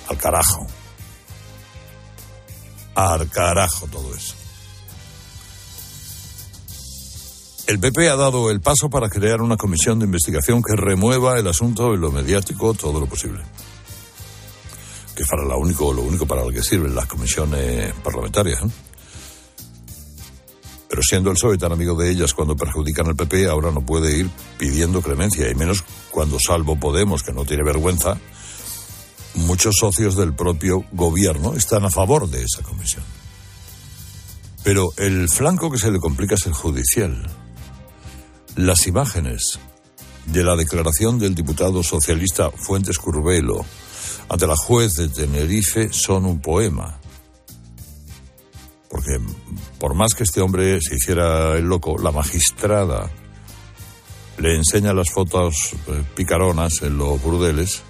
al 0.07 0.17
carajo. 0.17 0.65
Al 2.95 3.29
carajo 3.29 3.87
todo 3.87 4.15
eso. 4.15 4.33
El 7.67 7.79
PP 7.79 8.09
ha 8.09 8.15
dado 8.15 8.49
el 8.49 8.61
paso 8.61 8.89
para 8.89 9.09
crear 9.09 9.41
una 9.41 9.57
comisión 9.57 9.99
de 9.99 10.05
investigación 10.05 10.63
que 10.63 10.75
remueva 10.75 11.37
el 11.37 11.47
asunto 11.47 11.93
en 11.93 11.99
lo 11.99 12.11
mediático 12.11 12.73
todo 12.73 12.99
lo 12.99 13.07
posible 13.07 13.41
que 15.17 15.23
es 15.23 15.29
lo 15.31 15.57
único, 15.57 15.91
lo 15.91 16.03
único 16.03 16.27
para 16.27 16.43
lo 16.43 16.51
que 16.51 16.61
sirven 16.61 16.93
las 16.93 17.07
comisiones 17.07 17.91
parlamentarias. 18.03 18.61
Pero 20.87 21.01
siendo 21.01 21.31
el 21.31 21.35
PSOE 21.35 21.57
tan 21.57 21.71
amigo 21.71 21.95
de 21.95 22.11
ellas 22.11 22.35
cuando 22.35 22.55
perjudican 22.55 23.07
al 23.07 23.15
PP, 23.15 23.47
ahora 23.47 23.71
no 23.71 23.83
puede 23.83 24.15
ir 24.15 24.29
pidiendo 24.59 25.01
clemencia, 25.01 25.49
y 25.49 25.55
menos 25.55 25.83
cuando 26.11 26.37
salvo 26.39 26.79
Podemos, 26.79 27.23
que 27.23 27.33
no 27.33 27.45
tiene 27.45 27.63
vergüenza, 27.63 28.19
muchos 29.33 29.77
socios 29.79 30.15
del 30.15 30.35
propio 30.35 30.85
gobierno 30.91 31.55
están 31.55 31.83
a 31.83 31.89
favor 31.89 32.29
de 32.29 32.43
esa 32.43 32.61
comisión. 32.61 33.03
Pero 34.63 34.89
el 34.97 35.29
flanco 35.29 35.71
que 35.71 35.79
se 35.79 35.89
le 35.89 35.97
complica 35.97 36.35
es 36.35 36.45
el 36.45 36.53
judicial. 36.53 37.27
Las 38.55 38.85
imágenes 38.85 39.57
de 40.27 40.43
la 40.43 40.55
declaración 40.55 41.17
del 41.17 41.33
diputado 41.33 41.81
socialista 41.81 42.51
Fuentes 42.51 42.99
Curbelo 42.99 43.65
ante 44.29 44.47
la 44.47 44.55
juez 44.55 44.93
de 44.93 45.07
Tenerife 45.09 45.89
son 45.91 46.25
un 46.25 46.41
poema. 46.41 46.99
Porque 48.89 49.19
por 49.79 49.93
más 49.93 50.13
que 50.13 50.23
este 50.23 50.41
hombre 50.41 50.79
se 50.81 50.95
hiciera 50.95 51.57
el 51.57 51.65
loco, 51.65 51.97
la 51.97 52.11
magistrada 52.11 53.09
le 54.37 54.55
enseña 54.55 54.93
las 54.93 55.09
fotos 55.11 55.73
eh, 55.87 56.03
picaronas 56.15 56.81
en 56.81 56.97
los 56.97 57.21
burdeles, 57.21 57.83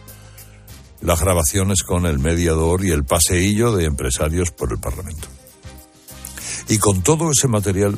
las 1.01 1.19
grabaciones 1.19 1.83
con 1.83 2.05
el 2.05 2.19
mediador 2.19 2.85
y 2.85 2.91
el 2.91 3.03
paseillo 3.03 3.73
de 3.73 3.85
empresarios 3.85 4.51
por 4.51 4.71
el 4.71 4.79
Parlamento. 4.79 5.27
Y 6.69 6.77
con 6.79 7.01
todo 7.01 7.31
ese 7.31 7.47
material, 7.47 7.97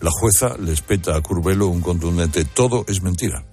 la 0.00 0.10
jueza 0.10 0.56
le 0.58 0.72
espeta 0.72 1.16
a 1.16 1.20
Curbelo 1.20 1.68
un 1.68 1.80
contundente 1.80 2.44
todo 2.44 2.84
es 2.88 3.02
mentira 3.02 3.44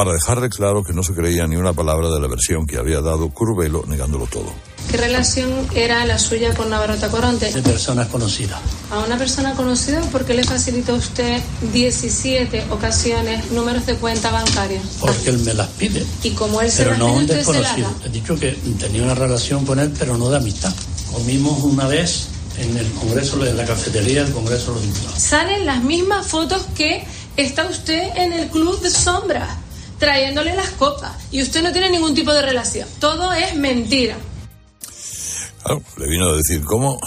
para 0.00 0.14
dejar 0.14 0.40
de 0.40 0.48
claro 0.48 0.82
que 0.82 0.94
no 0.94 1.02
se 1.02 1.12
creía 1.12 1.46
ni 1.46 1.56
una 1.56 1.74
palabra 1.74 2.08
de 2.08 2.18
la 2.18 2.26
versión 2.26 2.66
que 2.66 2.78
había 2.78 3.02
dado 3.02 3.28
Curvelo, 3.28 3.84
negándolo 3.86 4.24
todo. 4.24 4.50
¿Qué 4.90 4.96
relación 4.96 5.50
era 5.74 6.06
la 6.06 6.18
suya 6.18 6.54
con 6.54 6.70
Navarro 6.70 6.96
Tacoronte? 6.96 7.52
De 7.52 7.60
personas 7.60 8.08
conocidas. 8.08 8.58
A 8.90 9.00
una 9.00 9.18
persona 9.18 9.52
conocida, 9.52 10.00
¿por 10.10 10.24
qué 10.24 10.32
le 10.32 10.42
facilitó 10.42 10.94
usted 10.94 11.42
17 11.74 12.68
ocasiones 12.70 13.50
números 13.50 13.84
de 13.84 13.96
cuenta 13.96 14.30
bancaria? 14.30 14.80
Porque 15.00 15.28
él 15.28 15.40
me 15.40 15.52
las 15.52 15.68
pide. 15.68 16.02
¿Y 16.22 16.30
como 16.30 16.62
él 16.62 16.70
se 16.70 16.84
pero 16.84 16.92
las 16.92 16.98
no 17.00 17.06
pide, 17.08 17.16
un 17.18 17.28
se 17.28 17.34
desconocido. 17.34 17.94
He 18.02 18.08
dicho 18.08 18.36
que 18.36 18.52
tenía 18.78 19.02
una 19.02 19.14
relación 19.14 19.66
con 19.66 19.80
él, 19.80 19.92
pero 19.98 20.16
no 20.16 20.30
de 20.30 20.38
amistad. 20.38 20.72
Comimos 21.12 21.62
una 21.62 21.86
vez 21.86 22.28
en 22.56 22.74
el 22.74 22.90
Congreso, 22.92 23.44
en 23.44 23.54
la 23.54 23.66
cafetería 23.66 24.24
del 24.24 24.32
Congreso 24.32 24.72
de 24.72 24.80
los 24.80 24.82
Diputados. 24.82 25.18
Salen 25.18 25.66
las 25.66 25.84
mismas 25.84 26.26
fotos 26.26 26.62
que 26.74 27.04
está 27.36 27.66
usted 27.66 28.16
en 28.16 28.32
el 28.32 28.48
Club 28.48 28.80
de 28.80 28.88
Sombra 28.88 29.58
trayéndole 30.00 30.56
las 30.56 30.70
copas 30.70 31.12
y 31.30 31.42
usted 31.42 31.62
no 31.62 31.70
tiene 31.70 31.90
ningún 31.90 32.14
tipo 32.14 32.32
de 32.32 32.42
relación. 32.42 32.88
Todo 32.98 33.32
es 33.32 33.54
mentira. 33.54 34.16
le 35.96 36.06
vino 36.08 36.30
a 36.30 36.36
decir, 36.36 36.64
¿cómo, 36.64 36.98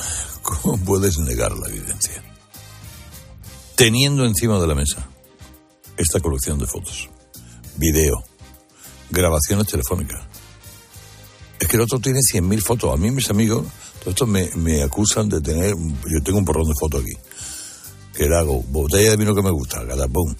¿Cómo 0.41 0.77
puedes 0.77 1.17
negar 1.17 1.51
la 1.51 1.67
evidencia? 1.67 2.23
Teniendo 3.75 4.23
encima 4.23 4.59
de 4.59 4.67
la 4.67 4.75
mesa 4.75 5.09
esta 5.97 6.19
colección 6.19 6.59
de 6.59 6.67
fotos, 6.67 7.09
video, 7.75 8.23
grabaciones 9.09 9.67
telefónicas. 9.67 10.21
Es 11.59 11.67
que 11.67 11.77
el 11.77 11.83
otro 11.83 11.99
tiene 11.99 12.19
100.000 12.19 12.61
fotos. 12.61 12.93
A 12.93 12.97
mí 12.97 13.09
mis 13.09 13.29
amigos, 13.29 13.65
todos 13.99 14.13
estos 14.13 14.27
me, 14.27 14.49
me 14.55 14.83
acusan 14.83 15.29
de 15.29 15.41
tener, 15.41 15.73
yo 15.75 16.23
tengo 16.23 16.39
un 16.39 16.45
porrón 16.45 16.67
de 16.67 16.73
fotos 16.79 17.01
aquí 17.01 17.13
que 18.13 18.29
le 18.29 18.37
hago 18.37 18.61
botella 18.67 19.11
de 19.11 19.17
vino 19.17 19.33
que 19.33 19.41
me 19.41 19.51
gusta, 19.51 19.85
catapum. 19.87 20.35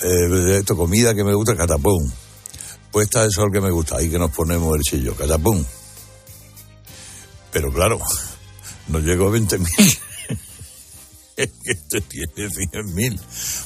Eh, 0.00 0.58
esto, 0.58 0.76
comida 0.76 1.14
que 1.14 1.24
me 1.24 1.34
gusta, 1.34 1.56
catapum. 1.56 2.08
Puesta 2.90 3.24
de 3.24 3.30
sol 3.30 3.50
que 3.52 3.60
me 3.60 3.70
gusta, 3.70 3.96
ahí 3.96 4.08
que 4.08 4.18
nos 4.18 4.30
ponemos 4.30 4.76
el 4.76 4.82
chillo, 4.82 5.14
catapum. 5.14 5.62
Pero 7.50 7.72
claro, 7.72 7.98
no 8.88 9.00
llego 9.00 9.28
a 9.28 9.32
20.000. 9.32 9.98
este 11.36 12.00
tiene 12.02 12.48
100.000. 12.48 13.20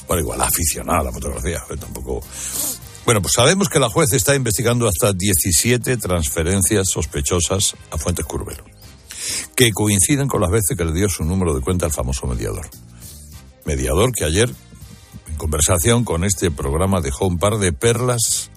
Bueno, 0.07 0.21
igual 0.21 0.41
aficionado 0.41 1.01
a 1.01 1.03
la 1.03 1.11
fotografía, 1.11 1.63
tampoco. 1.79 2.21
Bueno, 3.05 3.21
pues 3.21 3.33
sabemos 3.35 3.69
que 3.69 3.79
la 3.79 3.89
juez 3.89 4.11
está 4.13 4.35
investigando 4.35 4.87
hasta 4.87 5.13
17 5.13 5.97
transferencias 5.97 6.87
sospechosas 6.89 7.75
a 7.91 7.97
Fuentes 7.97 8.25
Curbero, 8.25 8.63
que 9.55 9.71
coinciden 9.71 10.27
con 10.27 10.41
las 10.41 10.51
veces 10.51 10.77
que 10.77 10.85
le 10.85 10.93
dio 10.93 11.09
su 11.09 11.23
número 11.23 11.53
de 11.53 11.61
cuenta 11.61 11.85
al 11.85 11.91
famoso 11.91 12.27
mediador 12.27 12.69
mediador 13.71 14.11
que 14.11 14.25
ayer, 14.25 14.49
en 15.29 15.37
conversación 15.37 16.03
con 16.03 16.25
este 16.25 16.51
programa, 16.51 16.99
dejó 16.99 17.25
un 17.25 17.39
par 17.39 17.57
de 17.57 17.71
perlas 17.71 18.51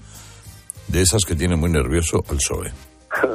de 0.88 1.02
esas 1.02 1.24
que 1.24 1.36
tiene 1.36 1.54
muy 1.54 1.70
nervioso 1.70 2.24
el 2.30 2.36
PSOE. 2.36 2.72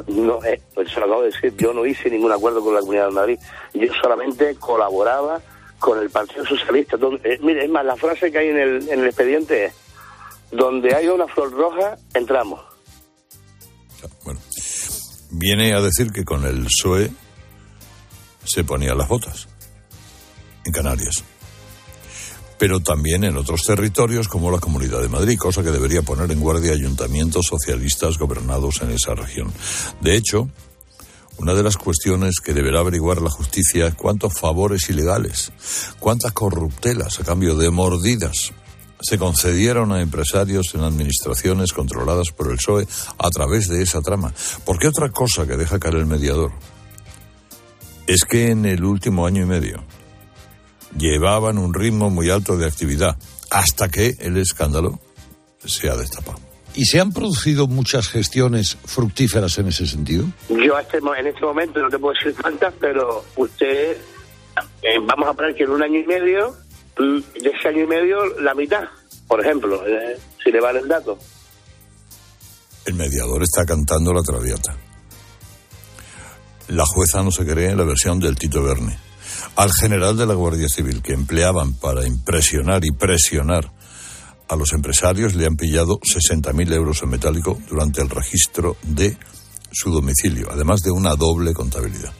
No, 0.08 0.44
eh, 0.44 0.60
pues 0.74 0.90
se 0.92 1.00
lo 1.00 1.06
acabo 1.06 1.22
de 1.22 1.30
decir, 1.30 1.56
yo 1.56 1.72
no 1.72 1.86
hice 1.86 2.10
ningún 2.10 2.30
acuerdo 2.30 2.62
con 2.62 2.74
la 2.74 2.80
Comunidad 2.80 3.06
de 3.06 3.12
Madrid, 3.12 3.38
yo 3.72 3.88
solamente 4.02 4.54
colaboraba 4.56 5.40
con 5.78 5.98
el 5.98 6.10
Partido 6.10 6.44
Socialista. 6.44 6.98
Donde, 6.98 7.20
eh, 7.24 7.38
mire, 7.42 7.64
es 7.64 7.70
más, 7.70 7.86
la 7.86 7.96
frase 7.96 8.30
que 8.30 8.36
hay 8.36 8.48
en 8.48 8.58
el, 8.58 8.88
en 8.90 9.00
el 9.00 9.06
expediente 9.06 9.64
es, 9.64 9.72
donde 10.50 10.94
haya 10.94 11.14
una 11.14 11.26
flor 11.28 11.50
roja, 11.52 11.96
entramos. 12.12 12.60
Bueno, 14.22 14.38
viene 15.30 15.72
a 15.72 15.80
decir 15.80 16.12
que 16.12 16.24
con 16.24 16.44
el 16.44 16.66
PSOE 16.66 17.10
se 18.44 18.64
ponían 18.64 18.98
las 18.98 19.08
botas 19.08 19.48
en 20.66 20.72
Canarias 20.72 21.24
pero 22.60 22.80
también 22.80 23.24
en 23.24 23.38
otros 23.38 23.62
territorios 23.62 24.28
como 24.28 24.50
la 24.50 24.58
Comunidad 24.58 25.00
de 25.00 25.08
Madrid, 25.08 25.38
cosa 25.38 25.62
que 25.62 25.70
debería 25.70 26.02
poner 26.02 26.30
en 26.30 26.40
guardia 26.40 26.74
ayuntamientos 26.74 27.46
socialistas 27.46 28.18
gobernados 28.18 28.82
en 28.82 28.90
esa 28.90 29.14
región. 29.14 29.50
De 30.02 30.14
hecho, 30.14 30.46
una 31.38 31.54
de 31.54 31.62
las 31.62 31.78
cuestiones 31.78 32.34
que 32.38 32.52
deberá 32.52 32.80
averiguar 32.80 33.22
la 33.22 33.30
justicia 33.30 33.86
es 33.86 33.94
cuántos 33.94 34.38
favores 34.38 34.90
ilegales, 34.90 35.52
cuántas 36.00 36.32
corruptelas 36.32 37.18
a 37.18 37.24
cambio 37.24 37.56
de 37.56 37.70
mordidas 37.70 38.52
se 39.00 39.16
concedieron 39.16 39.90
a 39.92 40.02
empresarios 40.02 40.74
en 40.74 40.82
administraciones 40.82 41.72
controladas 41.72 42.28
por 42.36 42.50
el 42.50 42.58
PSOE 42.58 42.86
a 43.16 43.30
través 43.30 43.68
de 43.68 43.82
esa 43.82 44.02
trama. 44.02 44.34
Porque 44.66 44.88
otra 44.88 45.08
cosa 45.08 45.46
que 45.46 45.56
deja 45.56 45.78
caer 45.78 45.94
el 45.94 46.04
mediador 46.04 46.52
es 48.06 48.24
que 48.24 48.50
en 48.50 48.66
el 48.66 48.84
último 48.84 49.24
año 49.24 49.44
y 49.44 49.46
medio 49.46 49.82
llevaban 50.96 51.58
un 51.58 51.74
ritmo 51.74 52.10
muy 52.10 52.30
alto 52.30 52.56
de 52.56 52.66
actividad, 52.66 53.16
hasta 53.50 53.88
que 53.88 54.16
el 54.20 54.36
escándalo 54.36 54.98
se 55.64 55.88
ha 55.88 55.96
destapado. 55.96 56.38
¿Y 56.74 56.84
se 56.84 57.00
han 57.00 57.12
producido 57.12 57.66
muchas 57.66 58.08
gestiones 58.08 58.76
fructíferas 58.84 59.58
en 59.58 59.68
ese 59.68 59.86
sentido? 59.86 60.26
Yo 60.48 60.78
este 60.78 60.98
en 60.98 61.26
este 61.26 61.40
momento 61.40 61.80
no 61.80 61.88
te 61.88 61.98
puedo 61.98 62.14
decir 62.14 62.40
cuántas, 62.40 62.72
pero 62.78 63.24
usted, 63.36 63.96
eh, 64.82 64.98
vamos 65.02 65.28
a 65.28 65.34
poner 65.34 65.54
que 65.54 65.64
en 65.64 65.70
un 65.70 65.82
año 65.82 65.98
y 65.98 66.06
medio, 66.06 66.54
mm, 66.98 67.42
de 67.42 67.50
ese 67.50 67.68
año 67.68 67.84
y 67.84 67.86
medio, 67.88 68.24
la 68.40 68.54
mitad, 68.54 68.84
por 69.26 69.44
ejemplo, 69.44 69.84
eh, 69.86 70.16
si 70.42 70.52
le 70.52 70.60
vale 70.60 70.78
el 70.78 70.88
dato. 70.88 71.18
El 72.86 72.94
mediador 72.94 73.42
está 73.42 73.66
cantando 73.66 74.12
la 74.12 74.22
traviata. 74.22 74.76
La 76.68 76.84
jueza 76.86 77.22
no 77.22 77.32
se 77.32 77.44
cree 77.44 77.70
en 77.70 77.78
la 77.78 77.84
versión 77.84 78.20
del 78.20 78.36
Tito 78.36 78.62
Verne 78.62 79.09
al 79.56 79.70
general 79.72 80.16
de 80.16 80.26
la 80.26 80.34
Guardia 80.34 80.68
Civil 80.68 81.02
que 81.02 81.12
empleaban 81.12 81.74
para 81.74 82.06
impresionar 82.06 82.84
y 82.84 82.92
presionar 82.92 83.72
a 84.48 84.56
los 84.56 84.72
empresarios 84.72 85.34
le 85.34 85.46
han 85.46 85.56
pillado 85.56 86.00
60.000 86.00 86.72
euros 86.72 87.02
en 87.02 87.10
metálico 87.10 87.58
durante 87.68 88.02
el 88.02 88.10
registro 88.10 88.76
de 88.82 89.16
su 89.70 89.90
domicilio, 89.92 90.48
además 90.50 90.80
de 90.80 90.90
una 90.90 91.14
doble 91.14 91.52
contabilidad. 91.52 92.12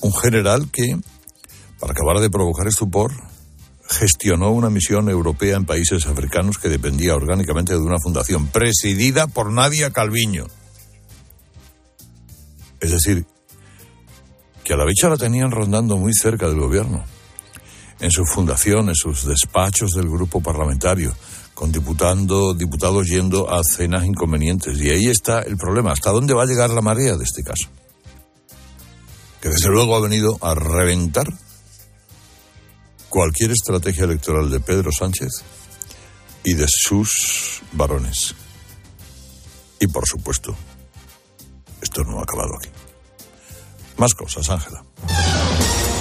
Un 0.00 0.14
general 0.14 0.70
que, 0.70 0.98
para 1.78 1.92
acabar 1.92 2.20
de 2.20 2.30
provocar 2.30 2.66
estupor, 2.66 3.12
gestionó 3.88 4.50
una 4.50 4.70
misión 4.70 5.10
europea 5.10 5.56
en 5.56 5.66
países 5.66 6.06
africanos 6.06 6.56
que 6.56 6.68
dependía 6.68 7.14
orgánicamente 7.14 7.74
de 7.74 7.80
una 7.80 7.98
fundación 7.98 8.46
presidida 8.46 9.26
por 9.26 9.52
Nadia 9.52 9.90
Calviño. 9.90 10.46
Es 12.80 12.92
decir, 12.92 13.26
que 14.68 14.74
a 14.74 14.76
la 14.76 14.84
bicha 14.84 15.08
la 15.08 15.16
tenían 15.16 15.50
rondando 15.50 15.96
muy 15.96 16.12
cerca 16.12 16.46
del 16.46 16.60
gobierno, 16.60 17.02
en 18.00 18.10
su 18.10 18.26
fundación, 18.26 18.90
en 18.90 18.94
sus 18.94 19.24
despachos 19.24 19.92
del 19.92 20.10
grupo 20.10 20.42
parlamentario, 20.42 21.16
con 21.54 21.72
diputando, 21.72 22.52
diputados 22.52 23.06
yendo 23.06 23.50
a 23.50 23.62
cenas 23.64 24.04
inconvenientes. 24.04 24.78
Y 24.78 24.90
ahí 24.90 25.06
está 25.06 25.40
el 25.40 25.56
problema, 25.56 25.92
¿hasta 25.92 26.10
dónde 26.10 26.34
va 26.34 26.42
a 26.42 26.46
llegar 26.46 26.68
la 26.68 26.82
marea 26.82 27.16
de 27.16 27.24
este 27.24 27.42
caso? 27.42 27.66
Que 29.40 29.48
desde 29.48 29.70
luego 29.70 29.96
ha 29.96 30.00
venido 30.00 30.36
a 30.42 30.54
reventar 30.54 31.32
cualquier 33.08 33.52
estrategia 33.52 34.04
electoral 34.04 34.50
de 34.50 34.60
Pedro 34.60 34.92
Sánchez 34.92 35.30
y 36.44 36.52
de 36.52 36.66
sus 36.68 37.62
varones. 37.72 38.34
Y 39.80 39.86
por 39.86 40.06
supuesto, 40.06 40.54
esto 41.80 42.04
no 42.04 42.20
ha 42.20 42.24
acabado 42.24 42.50
aquí. 42.58 42.68
Más 43.98 44.14
cosas, 44.14 44.48
Ángela. 44.48 44.84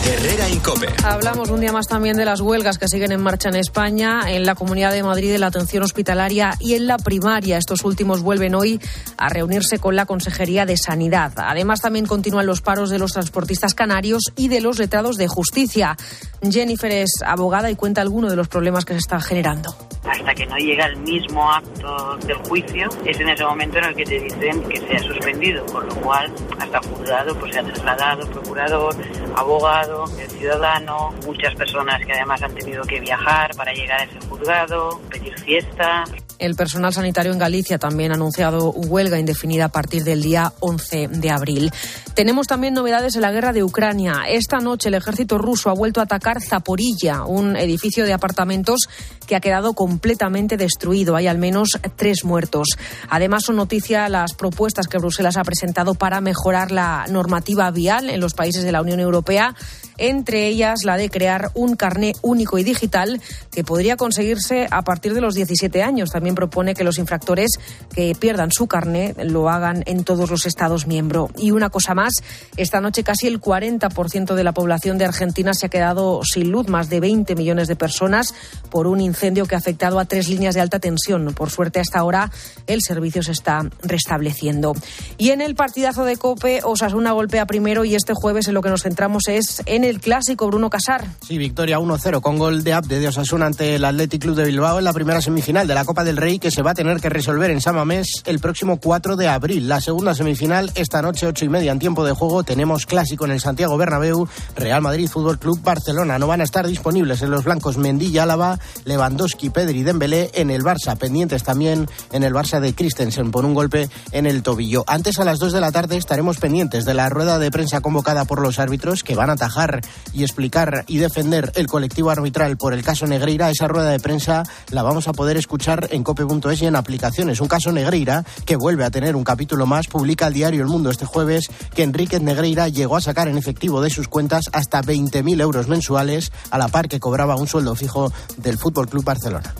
Herrera 0.08 0.50
Incope. 0.50 0.88
Hablamos 1.04 1.50
un 1.50 1.60
día 1.60 1.74
más 1.74 1.88
también 1.88 2.16
de 2.16 2.24
las 2.24 2.40
huelgas 2.40 2.78
que 2.78 2.88
siguen 2.88 3.12
en 3.12 3.22
marcha 3.22 3.50
en 3.50 3.56
España, 3.56 4.22
en 4.28 4.46
la 4.46 4.56
Comunidad 4.56 4.94
de 4.94 5.04
Madrid, 5.04 5.34
en 5.34 5.42
la 5.42 5.48
atención 5.48 5.84
hospitalaria 5.84 6.54
y 6.60 6.76
en 6.76 6.88
la 6.88 6.98
primaria. 6.98 7.58
Estos 7.58 7.84
últimos 7.84 8.22
vuelven 8.22 8.56
hoy 8.56 8.80
a 9.18 9.28
reunirse 9.28 9.80
con 9.80 9.98
la 9.98 10.06
Consejería 10.06 10.66
de 10.66 10.78
Sanidad. 10.78 11.34
Además, 11.36 11.82
también 11.82 12.06
continúan 12.06 12.46
los 12.46 12.62
paros 12.62 12.90
de 12.90 13.00
los 13.00 13.12
transportistas 13.12 13.74
canarios 13.74 14.24
y 14.38 14.48
de 14.48 14.62
los 14.62 14.80
letrados 14.80 15.18
de 15.18 15.28
justicia. 15.28 15.98
Jennifer 16.42 16.92
es 16.92 17.22
abogada 17.26 17.70
y 17.70 17.76
cuenta 17.76 18.02
algunos 18.02 18.32
de 18.32 18.38
los 18.38 18.48
problemas 18.48 18.86
que 18.86 18.94
se 18.94 19.00
están 19.00 19.22
generando. 19.22 19.76
Hasta 20.10 20.34
que 20.34 20.46
no 20.46 20.56
llega 20.56 20.86
el 20.86 20.98
mismo 20.98 21.52
acto 21.52 22.18
del 22.26 22.38
juicio, 22.48 22.88
es 23.06 23.20
en 23.20 23.28
ese 23.28 23.44
momento 23.44 23.78
en 23.80 23.86
el 23.86 23.96
que 23.96 24.06
te 24.06 24.20
dicen 24.20 24.64
que 24.70 24.78
se 24.78 24.96
ha 24.96 25.00
suspendido, 25.00 25.66
con 25.66 25.86
lo 25.86 25.96
cual 25.96 26.34
hasta 26.60 26.80
juzgado 26.80 27.38
pues 27.38 27.54
se 27.54 27.60
ha 27.60 27.64
trasladado 27.64 28.30
procurador, 28.32 28.96
abogado 29.36 29.97
el 30.20 30.30
ciudadano, 30.30 31.14
muchas 31.26 31.56
personas 31.56 32.06
que 32.06 32.14
además 32.14 32.42
han 32.42 32.54
tenido 32.54 32.84
que 32.84 33.00
viajar 33.00 33.52
para 33.56 33.74
llegar 33.74 34.02
a 34.02 34.04
ese 34.04 34.20
juzgado, 34.28 35.02
pedir 35.10 35.38
fiesta. 35.40 36.04
El 36.40 36.56
personal 36.56 36.94
sanitario 36.94 37.32
en 37.32 37.40
Galicia 37.40 37.80
también 37.80 38.12
ha 38.12 38.16
anunciado 38.16 38.72
huelga 38.72 39.18
indefinida 39.18 39.66
a 39.66 39.70
partir 39.70 40.04
del 40.04 40.22
día 40.22 40.54
11 40.60 41.08
de 41.08 41.32
abril. 41.32 41.72
Tenemos 42.14 42.46
también 42.46 42.76
novedades 42.76 43.16
en 43.16 43.24
la 43.24 43.32
guerra 43.32 43.54
de 43.54 43.64
Ucrania. 43.64 44.24
Esta 44.28 44.60
noche 44.60 44.90
el 44.90 44.96
ejército 44.96 45.40
ruso 45.40 45.72
ha 45.72 45.74
vuelto 45.74 46.00
a 46.00 46.04
atacar 46.04 46.42
Zaporilla, 46.42 47.24
un 47.24 47.56
edificio 47.56 48.06
de 48.06 48.14
apartamentos 48.14 48.88
que 49.26 49.36
ha 49.36 49.40
quedado 49.40 49.74
completamente 49.74 50.58
destruido. 50.58 51.16
Hay 51.16 51.28
al 51.28 51.40
menos 51.40 51.80
tres 51.96 52.24
muertos. 52.24 52.68
Además, 53.10 53.44
son 53.44 53.56
noticia 53.56 54.08
las 54.08 54.34
propuestas 54.34 54.88
que 54.88 55.00
Bruselas 55.00 55.38
ha 55.38 55.44
presentado 55.44 55.96
para 55.96 56.22
mejorar 56.22 56.72
la 56.72 57.06
normativa 57.10 57.70
vial 57.72 58.10
en 58.10 58.20
los 58.20 58.34
países 58.34 58.64
de 58.64 58.72
la 58.72 58.82
Unión 58.82 59.00
Europea 59.00 59.56
entre 59.98 60.48
ellas 60.48 60.84
la 60.84 60.98
de 60.98 61.10
crear 61.10 61.52
un 61.54 61.76
carné 61.76 62.14
único 62.22 62.58
y 62.58 62.64
digital 62.64 63.22
que 63.52 63.64
podría 63.64 63.98
conseguirse 63.98 64.68
a 64.72 64.84
partir 64.84 65.14
de 65.14 65.22
los 65.22 65.36
17 65.36 65.84
años. 65.84 66.12
También 66.12 66.36
propone 66.36 66.74
que 66.74 66.84
los 66.84 66.98
infractores 66.98 67.52
que 67.94 68.16
pierdan 68.16 68.52
su 68.52 68.68
carné 68.68 69.16
lo 69.24 69.50
hagan 69.50 69.84
en 69.86 70.04
todos 70.04 70.30
los 70.30 70.46
Estados 70.46 70.88
miembros. 70.88 71.32
Y 71.38 71.52
una 71.52 71.70
cosa 71.70 71.94
más, 71.94 72.14
esta 72.56 72.82
noche 72.82 73.04
casi 73.04 73.28
el 73.28 73.42
40% 73.42 74.36
de 74.36 74.44
la 74.44 74.54
población 74.54 74.98
de 74.98 75.06
Argentina 75.06 75.54
se 75.54 75.66
ha 75.66 75.70
quedado 75.70 76.22
sin 76.24 76.52
luz, 76.52 76.68
más 76.68 76.90
de 76.90 77.00
20 77.00 77.36
millones 77.36 77.68
de 77.68 77.76
personas, 77.76 78.34
por 78.70 78.88
un 78.88 79.02
incendio 79.02 79.46
que 79.46 79.56
ha 79.56 79.58
afectado 79.58 80.00
a 80.00 80.06
tres 80.06 80.28
líneas 80.30 80.56
de 80.56 80.62
alta 80.62 80.80
tensión. 80.80 81.34
Por 81.34 81.50
suerte, 81.50 81.80
hasta 81.80 82.00
ahora 82.00 82.32
el 82.68 82.82
servicio 82.82 83.24
se 83.24 83.32
está 83.32 83.62
restableciendo. 83.82 84.74
Y 85.18 85.32
en 85.32 85.42
el 85.42 85.56
partidazo 85.56 86.06
de 86.06 86.18
Cope, 86.18 86.62
Osasuna 86.64 87.12
golpea 87.12 87.46
primero 87.46 87.86
y 87.86 87.96
este 87.96 88.14
jueves 88.14 88.48
en 88.48 88.54
lo 88.54 88.62
que 88.62 88.70
nos 88.70 88.84
centramos 88.84 89.28
es 89.28 89.62
en 89.66 89.84
el 89.88 90.00
clásico, 90.00 90.48
Bruno 90.48 90.70
Casar. 90.70 91.06
Sí, 91.26 91.38
victoria 91.38 91.80
1-0 91.80 92.22
con 92.22 92.38
gol 92.38 92.64
de 92.64 92.74
Abde 92.74 93.00
de 93.00 93.08
Osasuna 93.08 93.46
ante 93.46 93.76
el 93.76 93.86
Athletic 93.86 94.22
Club 94.22 94.36
de 94.36 94.46
Bilbao 94.46 94.80
en 94.80 94.84
la 94.84 94.94
primera 94.94 95.22
semifinal 95.22 95.68
de 95.68 95.74
la 95.74 95.86
Copa 95.86 96.04
del 96.04 96.18
Rey 96.18 96.40
que 96.40 96.52
se 96.52 96.62
va 96.62 96.72
a 96.72 96.74
tener 96.74 97.00
que 97.00 97.10
resolver 97.10 97.50
en 97.52 97.62
Samamés 97.62 98.24
el 98.26 98.40
próximo 98.40 98.80
4 98.80 99.16
de 99.16 99.28
abril. 99.28 99.70
La 99.70 99.80
segunda 99.80 100.14
semifinal 100.14 100.72
esta 100.76 101.02
noche, 101.02 101.28
8 101.28 101.46
y 101.46 101.50
media 101.50 101.72
en 101.72 101.80
tiempo 101.80 102.06
de 102.06 102.12
juego, 102.12 102.44
tenemos 102.44 102.86
clásico 102.86 103.26
en 103.26 103.32
el 103.32 103.40
Santiago 103.40 103.78
Bernabéu, 103.78 104.28
Real 104.56 104.82
Madrid 104.82 105.10
Fútbol 105.10 105.40
Club 105.40 105.62
Barcelona. 105.62 106.20
No 106.20 106.28
van 106.28 106.42
a 106.42 106.44
estar 106.44 106.68
disponibles 106.68 107.22
en 107.22 107.32
los 107.32 107.46
blancos 107.46 107.78
Mendilla, 107.78 108.24
Álava, 108.24 108.60
Lewandowski, 108.86 109.50
Pedri 109.50 109.84
Dembélé 109.84 110.32
en 110.34 110.50
el 110.50 110.64
Barça, 110.64 110.98
pendientes 110.98 111.44
también 111.44 111.88
en 112.12 112.24
el 112.24 112.34
Barça 112.34 112.60
de 112.60 112.76
Christensen 112.76 113.32
por 113.32 113.46
un 113.46 113.54
golpe 113.54 113.90
en 114.12 114.26
el 114.26 114.44
tobillo. 114.44 114.84
Antes 114.88 115.20
a 115.20 115.26
las 115.26 115.40
2 115.40 115.54
de 115.54 115.62
la 115.62 115.72
tarde 115.72 115.98
estaremos 115.98 116.38
pendientes 116.38 116.84
de 116.84 116.94
la 116.94 117.10
rueda 117.10 117.40
de 117.40 117.52
prensa 117.52 117.82
convocada 117.82 118.26
por 118.26 118.42
los 118.42 118.60
árbitros 118.60 119.04
que 119.04 119.16
van 119.16 119.30
a 119.30 119.34
atajar 119.34 119.77
y 120.14 120.24
explicar 120.24 120.84
y 120.88 120.98
defender 120.98 121.52
el 121.56 121.68
colectivo 121.68 122.10
arbitral 122.10 122.58
por 122.58 122.74
el 122.74 122.84
caso 122.84 123.08
Negreira. 123.08 123.50
Esa 123.50 123.68
rueda 123.68 123.90
de 123.90 124.00
prensa 124.00 124.44
la 124.72 124.84
vamos 124.84 125.08
a 125.08 125.14
poder 125.14 125.38
escuchar 125.38 125.88
en 125.92 126.04
cope.es 126.04 126.62
y 126.62 126.66
en 126.66 126.76
aplicaciones. 126.76 127.42
Un 127.42 127.48
caso 127.48 127.72
Negreira 127.72 128.26
que 128.46 128.56
vuelve 128.56 128.86
a 128.86 128.92
tener 128.92 129.16
un 129.16 129.24
capítulo 129.24 129.66
más. 129.66 129.88
Publica 129.88 130.28
el 130.28 130.34
diario 130.34 130.62
El 130.62 130.68
Mundo 130.68 130.90
este 130.90 131.06
jueves 131.06 131.50
que 131.76 131.84
Enrique 131.84 132.20
Negreira 132.20 132.68
llegó 132.68 132.96
a 132.96 133.02
sacar 133.02 133.28
en 133.28 133.38
efectivo 133.38 133.82
de 133.82 133.90
sus 133.90 134.08
cuentas 134.08 134.46
hasta 134.54 134.82
20.000 134.82 135.42
euros 135.42 135.68
mensuales, 135.68 136.32
a 136.50 136.58
la 136.58 136.68
par 136.68 136.88
que 136.88 137.00
cobraba 137.00 137.36
un 137.36 137.48
sueldo 137.48 137.76
fijo 137.76 138.12
del 138.38 138.58
Fútbol 138.58 138.90
Club 138.90 139.04
Barcelona. 139.04 139.54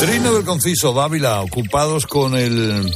Trino 0.00 0.32
del 0.32 0.44
Conciso, 0.44 0.94
Dávila, 0.94 1.42
ocupados 1.42 2.06
con 2.06 2.34
el 2.34 2.90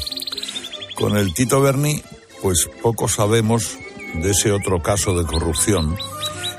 con 0.94 1.16
el 1.16 1.34
Tito 1.34 1.60
Berni, 1.60 2.02
pues 2.42 2.68
poco 2.82 3.08
sabemos 3.08 3.78
de 4.14 4.30
ese 4.30 4.52
otro 4.52 4.82
caso 4.82 5.16
de 5.16 5.24
corrupción 5.24 5.96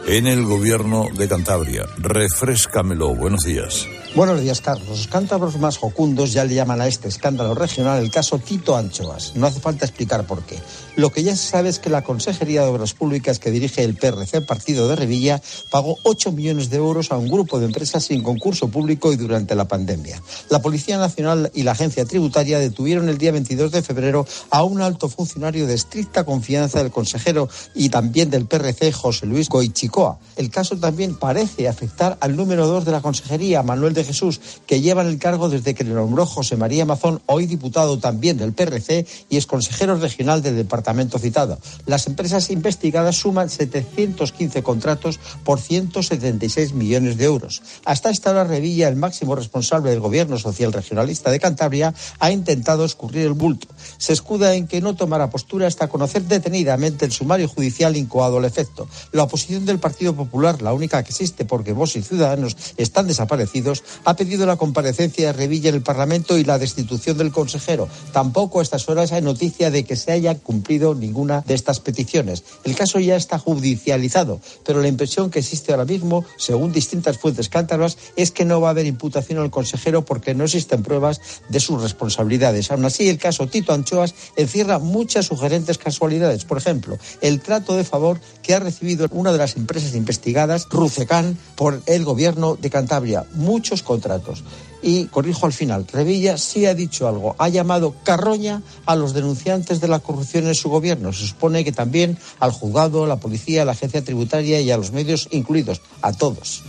en 0.07 0.27
el 0.27 0.45
gobierno 0.45 1.07
de 1.13 1.27
Cantabria. 1.27 1.86
Refrescamelo. 1.97 3.15
Buenos 3.15 3.43
días. 3.43 3.88
Buenos 4.15 4.39
días, 4.41 4.61
Carlos. 4.61 4.88
Los 4.88 5.07
cántabros 5.07 5.57
más 5.57 5.77
jocundos 5.77 6.31
ya 6.31 6.45
le 6.45 6.53
llaman 6.53 6.79
a 6.79 6.88
este 6.88 7.07
escándalo 7.07 7.53
regional 7.55 8.01
el 8.01 8.11
caso 8.11 8.39
Tito 8.39 8.77
Anchoas. 8.77 9.36
No 9.36 9.47
hace 9.47 9.59
falta 9.59 9.86
explicar 9.86 10.25
por 10.25 10.43
qué. 10.43 10.57
Lo 10.95 11.11
que 11.11 11.23
ya 11.23 11.35
se 11.35 11.49
sabe 11.49 11.67
es 11.67 11.79
que 11.79 11.89
la 11.89 12.03
Consejería 12.03 12.61
de 12.61 12.69
Obras 12.69 12.93
Públicas 12.93 13.37
que 13.37 13.51
dirige 13.51 13.83
el 13.83 13.95
PRC 13.95 14.39
Partido 14.41 14.87
de 14.87 14.95
Revilla 14.95 15.41
pagó 15.69 15.97
8 16.03 16.31
millones 16.31 16.69
de 16.69 16.77
euros 16.77 17.11
a 17.11 17.17
un 17.17 17.27
grupo 17.27 17.59
de 17.59 17.65
empresas 17.65 18.05
sin 18.05 18.23
concurso 18.23 18.69
público 18.69 19.11
y 19.11 19.17
durante 19.17 19.55
la 19.55 19.67
pandemia. 19.67 20.21
La 20.49 20.61
Policía 20.61 20.97
Nacional 20.97 21.51
y 21.53 21.63
la 21.63 21.73
Agencia 21.73 22.05
Tributaria 22.05 22.59
detuvieron 22.59 23.09
el 23.09 23.17
día 23.17 23.33
22 23.33 23.73
de 23.73 23.81
febrero 23.81 24.25
a 24.49 24.63
un 24.63 24.79
alto 24.79 25.09
funcionario 25.09 25.67
de 25.67 25.73
estricta 25.73 26.23
confianza 26.23 26.81
del 26.81 26.91
consejero 26.91 27.49
y 27.73 27.89
también 27.89 28.29
del 28.29 28.45
PRC, 28.45 28.93
José 28.93 29.25
Luis 29.25 29.49
Goichicoa. 29.49 30.17
El 30.37 30.49
caso 30.49 30.77
también 30.77 31.15
parece 31.15 31.67
afectar 31.67 32.17
al 32.21 32.37
número 32.37 32.67
2 32.67 32.85
de 32.85 32.91
la 32.93 33.01
Consejería, 33.01 33.63
Manuel 33.63 33.93
de 33.93 34.05
Jesús, 34.05 34.39
que 34.65 34.79
lleva 34.79 35.01
el 35.01 35.19
cargo 35.19 35.49
desde 35.49 35.73
que 35.73 35.83
le 35.83 35.93
nombró 35.93 36.25
José 36.25 36.55
María 36.55 36.85
Mazón, 36.85 37.21
hoy 37.25 37.47
diputado 37.47 37.99
también 37.99 38.37
del 38.37 38.53
PRC 38.53 39.05
y 39.29 39.35
es 39.35 39.45
consejero 39.45 39.97
regional 39.97 40.41
del 40.41 40.55
departamento 40.55 40.84
citado. 41.19 41.57
Las 41.86 42.07
empresas 42.07 42.49
investigadas 42.49 43.17
suman 43.17 43.49
715 43.49 44.63
contratos 44.63 45.19
por 45.43 45.59
176 45.59 46.73
millones 46.73 47.17
de 47.17 47.25
euros. 47.25 47.61
Hasta 47.86 48.09
esta 48.09 48.31
hora, 48.31 48.43
Revilla, 48.43 48.88
el 48.88 48.95
máximo 48.95 49.36
responsable 49.36 49.89
del 49.89 49.99
gobierno 49.99 50.38
social 50.38 50.73
regionalista 50.73 51.31
de 51.31 51.39
Cantabria, 51.39 51.93
ha 52.19 52.31
intentado 52.31 52.86
escurrir 52.86 53.25
el 53.25 53.33
bulto. 53.33 53.67
Se 53.97 54.13
escuda 54.13 54.55
en 54.55 54.67
que 54.67 54.81
no 54.81 54.95
tomará 54.95 55.29
postura 55.29 55.67
hasta 55.67 55.88
conocer 55.88 56.23
detenidamente 56.23 57.05
el 57.05 57.11
sumario 57.11 57.47
judicial 57.47 57.95
incoado 57.95 58.38
al 58.38 58.45
efecto. 58.45 58.88
La 59.11 59.23
oposición 59.23 59.65
del 59.65 59.79
Partido 59.79 60.15
Popular, 60.15 60.61
la 60.61 60.73
única 60.73 61.01
que 61.03 61.09
existe 61.09 61.45
porque 61.45 61.73
vos 61.73 61.95
y 61.95 62.01
Ciudadanos 62.01 62.57
están 62.77 63.07
desaparecidos, 63.07 63.83
ha 64.03 64.15
pedido 64.15 64.45
la 64.45 64.57
comparecencia 64.57 65.27
de 65.27 65.33
Revilla 65.33 65.69
en 65.69 65.75
el 65.75 65.81
Parlamento 65.81 66.38
y 66.38 66.43
la 66.43 66.59
destitución 66.59 67.17
del 67.17 67.31
consejero. 67.31 67.88
Tampoco 68.11 68.59
a 68.59 68.63
estas 68.63 68.88
horas 68.89 69.11
hay 69.11 69.21
noticia 69.21 69.71
de 69.71 69.83
que 69.83 69.95
se 69.95 70.11
haya 70.11 70.36
cumplido 70.36 70.74
ninguna 70.80 71.41
de 71.41 71.53
estas 71.53 71.80
peticiones. 71.80 72.43
El 72.63 72.76
caso 72.76 72.99
ya 72.99 73.15
está 73.15 73.39
judicializado, 73.39 74.39
pero 74.63 74.82
la 74.82 74.88
impresión 74.88 75.30
que 75.30 75.39
existe 75.39 75.71
ahora 75.71 75.86
mismo, 75.86 76.26
según 76.38 76.71
distintas 76.71 77.17
fuentes 77.17 77.49
cántabras, 77.49 77.97
es 78.15 78.32
que 78.32 78.45
no 78.45 78.61
va 78.61 78.69
a 78.69 78.71
haber 78.71 78.86
imputación 78.86 79.39
al 79.39 79.51
consejero 79.51 80.05
porque 80.05 80.36
no 80.36 80.43
existen 80.43 80.84
pruebas 80.84 81.21
de 81.49 81.59
sus 81.59 81.82
responsabilidades. 81.82 82.71
Aún 82.71 82.86
así, 82.86 83.07
el 83.09 83.17
caso 83.17 83.47
Tito 83.47 83.73
Anchoas 83.73 84.13
encierra 84.36 84.80
muchas 84.80 85.28
sugerentes 85.28 85.78
casualidades. 85.78 86.45
Por 86.45 86.57
ejemplo, 86.57 86.97
el 87.21 87.39
trato 87.41 87.76
de 87.76 87.84
favor 87.84 88.19
que 88.43 88.53
ha 88.53 88.59
recibido 88.59 89.07
una 89.11 89.32
de 89.32 89.38
las 89.38 89.55
empresas 89.55 89.95
investigadas, 89.95 90.67
Rucecan, 90.69 91.38
por 91.55 91.82
el 91.86 92.03
gobierno 92.03 92.55
de 92.55 92.69
Cantabria. 92.69 93.26
Muchos 93.34 93.84
contratos. 93.84 94.43
Y 94.88 95.05
corrijo 95.05 95.47
al 95.47 95.51
final, 95.51 95.88
Revilla 95.91 96.38
sí 96.38 96.67
ha 96.67 96.75
dicho 96.75 97.07
algo, 97.07 97.36
ha 97.39 97.49
llamado 97.49 97.95
carroña 98.03 98.61
a 98.86 98.95
los 98.95 99.15
denunciantes 99.15 99.81
de 99.81 99.88
la 99.88 99.97
corrupción 99.97 100.45
en 100.45 100.53
su 100.53 100.69
gobierno. 100.69 101.11
Se 101.11 101.25
supone 101.25 101.63
que 101.63 101.71
también 101.71 102.19
al 102.39 102.51
juzgado, 102.51 103.03
a 103.03 103.07
la 103.07 103.15
policía, 103.15 103.63
a 103.63 103.65
la 103.65 103.71
agencia 103.71 104.03
tributaria 104.03 104.61
y 104.61 104.69
a 104.69 104.77
los 104.77 104.91
medios 104.91 105.27
incluidos, 105.31 105.81
a 106.03 106.13
todos. 106.13 106.61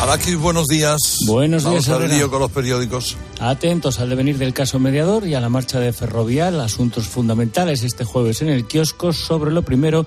Alakis, 0.00 0.36
buenos 0.36 0.66
días. 0.68 1.00
Buenos 1.26 1.62
días, 1.62 1.88
Vamos 1.88 2.02
al 2.02 2.10
lío 2.10 2.30
con 2.30 2.38
los 2.38 2.52
periódicos. 2.52 3.16
Atentos 3.40 3.98
al 3.98 4.10
devenir 4.10 4.38
del 4.38 4.52
caso 4.52 4.78
mediador 4.78 5.26
y 5.26 5.34
a 5.34 5.40
la 5.40 5.48
marcha 5.48 5.80
de 5.80 5.92
Ferrovial, 5.92 6.60
asuntos 6.60 7.08
fundamentales 7.08 7.82
este 7.82 8.04
jueves 8.04 8.42
en 8.42 8.48
el 8.50 8.66
kiosco. 8.66 9.12
Sobre 9.12 9.50
lo 9.50 9.62
primero, 9.62 10.06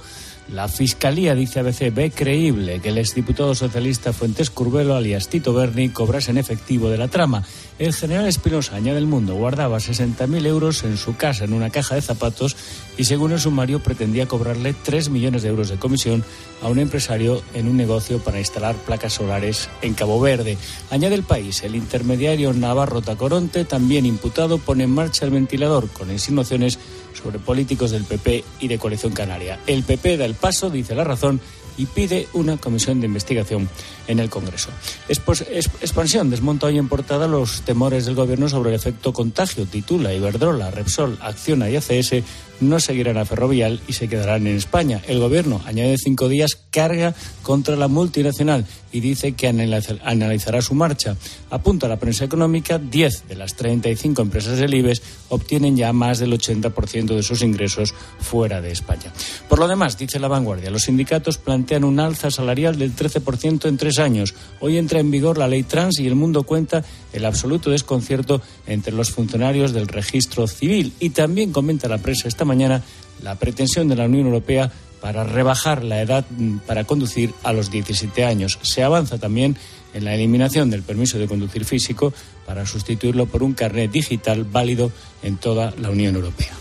la 0.51 0.67
Fiscalía 0.67 1.35
dice 1.35 1.59
ABC 1.59 1.93
ve 1.93 2.11
creíble 2.11 2.79
que 2.79 2.89
el 2.89 2.97
exdiputado 2.97 3.53
socialista 3.53 4.13
Fuentes 4.13 4.49
Curbelo, 4.49 4.95
alias 4.95 5.27
Tito 5.27 5.53
Berni, 5.53 5.89
cobrase 5.89 6.31
en 6.31 6.37
efectivo 6.37 6.89
de 6.89 6.97
la 6.97 7.09
trama. 7.09 7.43
El 7.79 7.93
general 7.93 8.27
Espinosa, 8.27 8.75
añade 8.75 8.97
el 8.97 9.07
mundo, 9.07 9.35
guardaba 9.35 9.77
60.000 9.77 10.45
euros 10.45 10.83
en 10.83 10.97
su 10.97 11.15
casa 11.17 11.43
en 11.43 11.53
una 11.53 11.69
caja 11.69 11.95
de 11.95 12.01
zapatos 12.01 12.55
y 12.97 13.05
según 13.05 13.31
el 13.31 13.39
sumario 13.39 13.79
pretendía 13.79 14.27
cobrarle 14.27 14.73
3 14.73 15.09
millones 15.09 15.43
de 15.43 15.49
euros 15.49 15.69
de 15.69 15.77
comisión 15.77 16.23
a 16.61 16.67
un 16.67 16.79
empresario 16.79 17.41
en 17.53 17.67
un 17.67 17.77
negocio 17.77 18.19
para 18.19 18.39
instalar 18.39 18.75
placas 18.75 19.13
solares 19.13 19.69
en 19.81 19.93
Cabo 19.93 20.19
Verde. 20.19 20.57
Añade 20.89 21.15
el 21.15 21.23
país, 21.23 21.63
el 21.63 21.75
intermediario 21.75 22.53
Navarro 22.53 23.01
Tacoronte, 23.01 23.65
también 23.65 24.05
imputado, 24.05 24.57
pone 24.57 24.85
en 24.85 24.91
marcha 24.91 25.25
el 25.25 25.31
ventilador 25.31 25.87
con 25.89 26.11
insinuaciones 26.11 26.79
sobre 27.21 27.39
políticos 27.39 27.91
del 27.91 28.03
PP 28.03 28.43
y 28.59 28.67
de 28.67 28.77
Coalición 28.77 29.13
Canaria. 29.13 29.59
El 29.67 29.83
PP 29.83 30.17
da 30.17 30.25
el 30.25 30.35
paso, 30.35 30.69
dice 30.69 30.95
la 30.95 31.03
razón, 31.03 31.39
y 31.77 31.85
pide 31.85 32.27
una 32.33 32.57
comisión 32.57 32.99
de 32.99 33.05
investigación 33.05 33.69
en 34.07 34.19
el 34.19 34.29
Congreso. 34.29 34.69
Expos- 35.09 35.45
es- 35.49 35.67
Expansión 35.81 36.29
desmonta 36.29 36.67
hoy 36.67 36.77
en 36.77 36.87
portada 36.87 37.27
los 37.27 37.61
temores 37.61 38.05
del 38.05 38.15
Gobierno 38.15 38.49
sobre 38.49 38.69
el 38.71 38.75
efecto 38.75 39.13
contagio. 39.13 39.65
Titula 39.65 40.13
Iberdrola, 40.13 40.71
Repsol, 40.71 41.17
Acciona 41.21 41.69
y 41.69 41.75
ACS 41.75 42.23
no 42.59 42.79
seguirán 42.79 43.17
a 43.17 43.25
Ferrovial 43.25 43.79
y 43.87 43.93
se 43.93 44.07
quedarán 44.07 44.47
en 44.47 44.55
España. 44.57 45.01
El 45.07 45.19
Gobierno 45.19 45.61
añade 45.65 45.95
cinco 45.97 46.27
días 46.27 46.57
carga 46.71 47.13
contra 47.43 47.75
la 47.75 47.87
multinacional 47.87 48.65
y 48.91 48.99
dice 48.99 49.33
que 49.33 49.47
analiza- 49.47 49.99
analizará 50.03 50.61
su 50.63 50.73
marcha. 50.73 51.15
Apunta 51.51 51.87
la 51.87 51.97
prensa 51.99 52.25
económica, 52.25 52.79
10 52.79 53.27
de 53.27 53.35
las 53.35 53.55
35 53.55 54.23
empresas 54.23 54.57
del 54.57 54.73
IBEX 54.73 55.01
obtienen 55.29 55.75
ya 55.77 55.93
más 55.93 56.17
del 56.17 56.33
80% 56.33 57.15
de 57.15 57.21
sus 57.21 57.43
ingresos 57.43 57.93
fuera 58.19 58.59
de 58.61 58.71
España. 58.71 59.13
Por 59.47 59.59
lo 59.59 59.67
demás, 59.67 59.97
dice 59.97 60.19
la 60.19 60.27
vanguardia, 60.27 60.71
los 60.71 60.83
sindicatos 60.83 61.37
plantean 61.37 61.66
un 61.75 61.99
alza 61.99 62.31
salarial 62.31 62.77
del 62.77 62.95
13% 62.95 63.67
en 63.67 63.77
tres 63.77 63.99
años. 63.99 64.33
Hoy 64.59 64.77
entra 64.77 64.99
en 64.99 65.11
vigor 65.11 65.37
la 65.37 65.47
ley 65.47 65.63
trans 65.63 65.99
y 65.99 66.07
el 66.07 66.15
mundo 66.15 66.43
cuenta 66.43 66.83
el 67.13 67.25
absoluto 67.25 67.69
desconcierto 67.69 68.41
entre 68.65 68.93
los 68.93 69.11
funcionarios 69.11 69.73
del 69.73 69.87
registro 69.87 70.47
civil. 70.47 70.93
Y 70.99 71.09
también 71.09 71.51
comenta 71.51 71.89
la 71.89 71.97
prensa 71.97 72.27
esta 72.27 72.45
mañana 72.45 72.81
la 73.21 73.35
pretensión 73.35 73.87
de 73.87 73.95
la 73.95 74.05
Unión 74.05 74.27
Europea 74.27 74.71
para 75.01 75.23
rebajar 75.23 75.83
la 75.83 76.01
edad 76.01 76.25
mm, 76.29 76.59
para 76.59 76.85
conducir 76.85 77.33
a 77.43 77.53
los 77.53 77.69
17 77.69 78.23
años. 78.23 78.59
Se 78.61 78.83
avanza 78.83 79.17
también 79.17 79.57
en 79.93 80.05
la 80.05 80.15
eliminación 80.15 80.69
del 80.69 80.83
permiso 80.83 81.19
de 81.19 81.27
conducir 81.27 81.65
físico 81.65 82.13
para 82.45 82.65
sustituirlo 82.65 83.25
por 83.25 83.43
un 83.43 83.53
carnet 83.53 83.91
digital 83.91 84.45
válido 84.45 84.91
en 85.21 85.37
toda 85.37 85.73
la 85.79 85.89
Unión 85.89 86.15
Europea. 86.15 86.53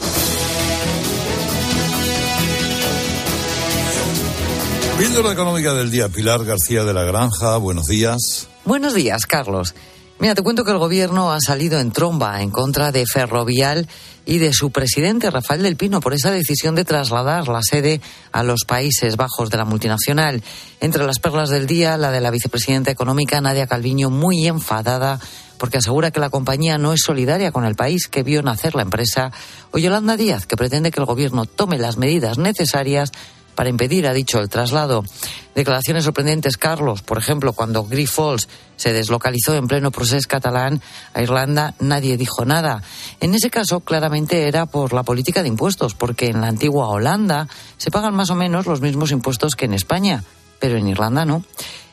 Píldora 4.99 5.31
económica 5.31 5.75
del 5.75 5.91
día. 5.91 6.09
Pilar 6.09 6.43
García 6.47 6.83
de 6.83 6.95
la 6.95 7.05
Granja, 7.05 7.59
buenos 7.59 7.87
días. 7.87 8.49
Buenos 8.65 8.95
días, 8.95 9.27
Carlos. 9.27 9.75
Mira, 10.19 10.35
te 10.35 10.41
cuento 10.41 10.65
que 10.65 10.71
el 10.71 10.79
gobierno 10.79 11.33
ha 11.33 11.41
salido 11.41 11.79
en 11.79 11.93
tromba 11.93 12.41
en 12.41 12.51
contra 12.51 12.93
de 12.93 13.05
Ferrovial 13.05 13.87
y 14.25 14.39
de 14.39 14.55
su 14.55 14.71
presidente, 14.71 15.31
Rafael 15.31 15.63
del 15.63 15.77
Pino, 15.77 16.01
por 16.01 16.15
esa 16.15 16.31
decisión 16.31 16.75
de 16.75 16.87
trasladar 16.87 17.47
la 17.49 17.61
sede 17.63 18.01
a 18.33 18.43
los 18.43 18.65
Países 18.67 19.17
Bajos 19.17 19.51
de 19.51 19.59
la 19.59 19.67
multinacional. 19.67 20.43
Entre 20.81 21.05
las 21.05 21.19
perlas 21.19 21.51
del 21.51 21.67
día, 21.67 21.99
la 21.99 22.11
de 22.11 22.23
la 22.23 22.31
vicepresidenta 22.31 22.91
económica, 22.91 23.43
Nadia 23.43 23.67
Calviño, 23.67 24.09
muy 24.09 24.47
enfadada 24.47 25.21
porque 25.59 25.79
asegura 25.79 26.11
que 26.11 26.21
la 26.21 26.31
compañía 26.31 26.79
no 26.79 26.93
es 26.93 27.01
solidaria 27.05 27.53
con 27.53 27.65
el 27.65 27.75
país 27.75 28.09
que 28.09 28.23
vio 28.23 28.43
nacer 28.43 28.75
la 28.75 28.83
empresa, 28.83 29.33
o 29.73 29.79
Yolanda 29.79 30.17
Díaz, 30.17 30.47
que 30.47 30.57
pretende 30.57 30.91
que 30.91 31.01
el 31.01 31.07
gobierno 31.07 31.47
tome 31.47 31.79
las 31.79 31.97
medidas 31.97 32.39
necesarias 32.39 33.13
para 33.57 33.71
impedir, 33.71 34.07
ha 34.07 34.13
dicho, 34.13 34.39
el 34.39 34.49
traslado. 34.49 35.03
Declaraciones 35.57 36.05
sorprendentes, 36.05 36.57
Carlos. 36.57 37.03
Por 37.03 37.19
ejemplo, 37.19 37.55
cuando 37.55 37.85
Grifols 37.85 38.49
se 38.77 38.93
deslocalizó 38.93 39.55
en 39.57 39.67
pleno 39.67 39.91
proceso 39.91 40.29
catalán 40.29 40.81
a 41.15 41.23
Irlanda, 41.23 41.75
nadie 41.81 42.17
dijo 42.17 42.45
nada. 42.45 42.83
En 43.19 43.35
ese 43.35 43.51
caso, 43.51 43.81
claramente 43.81 44.47
era 44.47 44.67
por 44.67 44.93
la 44.93 45.03
política 45.03 45.43
de 45.43 45.49
impuestos, 45.49 45.95
porque 45.95 46.27
en 46.27 46.43
la 46.43 46.49
antigua 46.49 46.89
Holanda 46.89 47.49
se 47.79 47.91
pagan 47.91 48.15
más 48.15 48.31
o 48.31 48.37
menos 48.37 48.67
los 48.67 48.81
mismos 48.81 49.11
impuestos 49.11 49.57
que 49.57 49.65
en 49.65 49.75
España, 49.75 50.23
pero 50.61 50.77
en 50.77 50.87
Irlanda 50.87 51.25
no. 51.25 51.43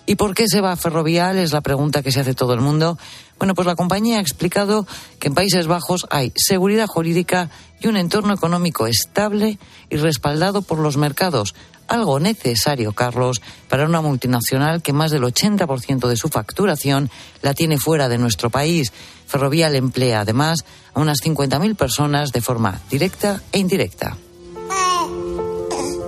¿Y 0.06 0.16
por 0.16 0.34
qué 0.34 0.48
se 0.48 0.62
va 0.62 0.74
a 0.74 0.76
Ferrovial? 0.76 1.38
Es 1.38 1.54
la 1.54 1.62
pregunta 1.62 2.04
que 2.04 2.12
se 2.12 2.20
hace 2.20 2.34
todo 2.34 2.54
el 2.54 2.60
mundo. 2.60 2.98
Bueno, 3.38 3.56
pues 3.56 3.66
la 3.66 3.76
compañía 3.76 4.18
ha 4.18 4.22
explicado 4.22 4.86
que 5.20 5.30
en 5.30 5.34
Países 5.34 5.68
Bajos 5.68 6.06
hay 6.10 6.34
seguridad 6.36 6.88
jurídica 6.88 7.50
y 7.80 7.88
un 7.88 7.98
entorno 7.98 8.34
económico 8.34 8.88
estable 8.88 9.58
y 9.90 9.98
respaldado 9.98 10.62
por 10.62 10.80
los 10.80 10.98
mercados. 10.98 11.56
Algo 11.88 12.20
necesario, 12.20 12.94
Carlos, 12.94 13.42
para 13.70 13.86
una 13.86 14.02
multinacional 14.02 14.82
que 14.82 14.94
más 14.94 15.12
del 15.12 15.24
80% 15.24 16.08
de 16.08 16.16
su 16.16 16.30
facturación 16.30 17.10
la 17.42 17.54
tiene 17.54 17.78
fuera 17.78 18.10
de 18.10 18.18
nuestro 18.18 18.50
país. 18.50 18.92
Ferrovial 19.28 19.76
emplea 19.76 20.22
además 20.22 20.66
a 20.94 21.00
unas 21.00 21.20
50.000 21.20 21.76
personas 21.76 22.32
de 22.32 22.42
forma 22.42 22.82
directa 22.90 23.42
e 23.52 23.60
indirecta. 23.60 24.18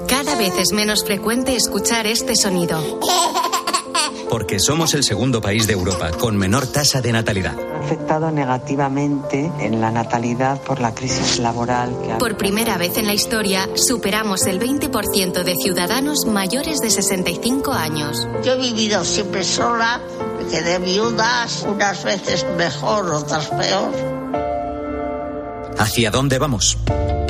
Cada 0.07 0.35
vez 0.35 0.53
es 0.57 0.71
menos 0.73 1.03
frecuente 1.03 1.55
escuchar 1.55 2.07
este 2.07 2.35
sonido. 2.35 2.79
Porque 4.29 4.59
somos 4.59 4.93
el 4.93 5.03
segundo 5.03 5.41
país 5.41 5.67
de 5.67 5.73
Europa 5.73 6.11
con 6.11 6.37
menor 6.37 6.67
tasa 6.67 7.01
de 7.01 7.11
natalidad. 7.11 7.55
Ha 7.57 7.79
afectado 7.79 8.31
negativamente 8.31 9.51
en 9.59 9.81
la 9.81 9.91
natalidad 9.91 10.61
por 10.61 10.79
la 10.79 10.93
crisis 10.93 11.39
laboral. 11.39 11.95
Que 12.03 12.13
ha... 12.13 12.17
Por 12.17 12.37
primera 12.37 12.77
vez 12.77 12.97
en 12.97 13.05
la 13.05 13.13
historia, 13.13 13.69
superamos 13.75 14.45
el 14.47 14.59
20% 14.59 15.43
de 15.43 15.55
ciudadanos 15.55 16.25
mayores 16.25 16.79
de 16.79 16.89
65 16.89 17.71
años. 17.71 18.27
Yo 18.43 18.53
he 18.53 18.57
vivido 18.57 19.03
siempre 19.05 19.43
sola, 19.43 20.01
me 20.39 20.47
quedé 20.49 20.79
viudas, 20.79 21.65
unas 21.67 22.03
veces 22.03 22.45
mejor, 22.57 23.11
otras 23.11 23.47
peor. 23.47 23.91
¿Hacia 25.77 26.09
dónde 26.09 26.39
vamos? 26.39 26.77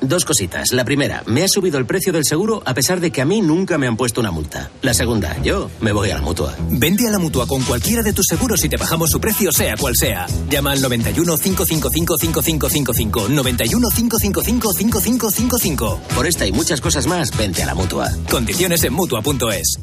Dos 0.00 0.26
cositas. 0.26 0.72
La 0.72 0.84
primera, 0.84 1.22
me 1.26 1.42
ha 1.42 1.48
subido 1.48 1.78
el 1.78 1.86
precio 1.86 2.12
del 2.12 2.26
seguro 2.26 2.62
a 2.66 2.74
pesar 2.74 3.00
de 3.00 3.10
que 3.10 3.22
a 3.22 3.24
mí 3.24 3.40
nunca 3.40 3.78
me 3.78 3.86
han 3.86 3.96
puesto 3.96 4.20
una 4.20 4.30
multa. 4.30 4.70
La 4.82 4.92
segunda, 4.92 5.40
yo 5.42 5.70
me 5.80 5.92
voy 5.92 6.10
a 6.10 6.16
la 6.16 6.20
mutua. 6.20 6.54
Vende 6.70 7.08
a 7.08 7.10
la 7.10 7.18
mutua 7.18 7.46
con 7.46 7.62
cualquiera 7.62 8.02
de 8.02 8.12
tus 8.12 8.26
seguros 8.28 8.62
y 8.62 8.68
te 8.68 8.76
bajamos 8.76 9.10
su 9.10 9.20
precio, 9.20 9.50
sea 9.52 9.74
cual 9.76 9.94
sea. 9.96 10.26
Llama 10.50 10.72
al 10.72 10.82
91 10.82 11.38
555 11.38 12.18
5555. 12.18 13.28
91 13.30 13.88
555 13.88 14.72
5555. 14.74 16.00
Por 16.14 16.26
esta 16.26 16.46
y 16.46 16.52
muchas 16.52 16.82
cosas 16.82 17.06
más, 17.06 17.34
vente 17.34 17.62
a 17.62 17.66
la 17.66 17.74
mutua. 17.74 18.10
Condiciones 18.30 18.84
en 18.84 18.92
mutua.es. 18.92 19.78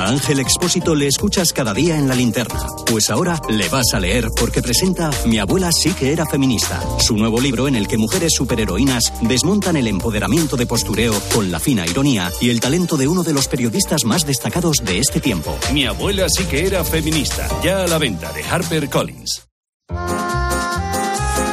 A 0.00 0.08
Ángel 0.08 0.40
Expósito 0.40 0.94
le 0.94 1.08
escuchas 1.08 1.52
cada 1.52 1.74
día 1.74 1.94
en 1.98 2.08
la 2.08 2.14
linterna. 2.14 2.58
Pues 2.86 3.10
ahora 3.10 3.38
le 3.50 3.68
vas 3.68 3.92
a 3.92 4.00
leer 4.00 4.28
porque 4.34 4.62
presenta 4.62 5.10
Mi 5.26 5.38
abuela 5.38 5.70
sí 5.72 5.92
que 5.92 6.10
era 6.10 6.24
feminista. 6.24 6.80
Su 7.00 7.18
nuevo 7.18 7.38
libro 7.38 7.68
en 7.68 7.76
el 7.76 7.86
que 7.86 7.98
mujeres 7.98 8.32
superheroínas 8.34 9.12
desmontan 9.40 9.76
el 9.76 9.86
empoderamiento 9.86 10.54
de 10.54 10.66
postureo 10.66 11.18
con 11.32 11.50
la 11.50 11.58
fina 11.58 11.86
ironía 11.86 12.30
y 12.42 12.50
el 12.50 12.60
talento 12.60 12.98
de 12.98 13.08
uno 13.08 13.22
de 13.22 13.32
los 13.32 13.48
periodistas 13.48 14.04
más 14.04 14.26
destacados 14.26 14.84
de 14.84 14.98
este 14.98 15.18
tiempo. 15.18 15.56
Mi 15.72 15.86
abuela 15.86 16.26
sí 16.28 16.44
que 16.44 16.66
era 16.66 16.84
feminista. 16.84 17.48
Ya 17.64 17.84
a 17.84 17.86
la 17.86 17.96
venta 17.96 18.30
de 18.34 18.44
Harper 18.44 18.90
Collins. 18.90 19.46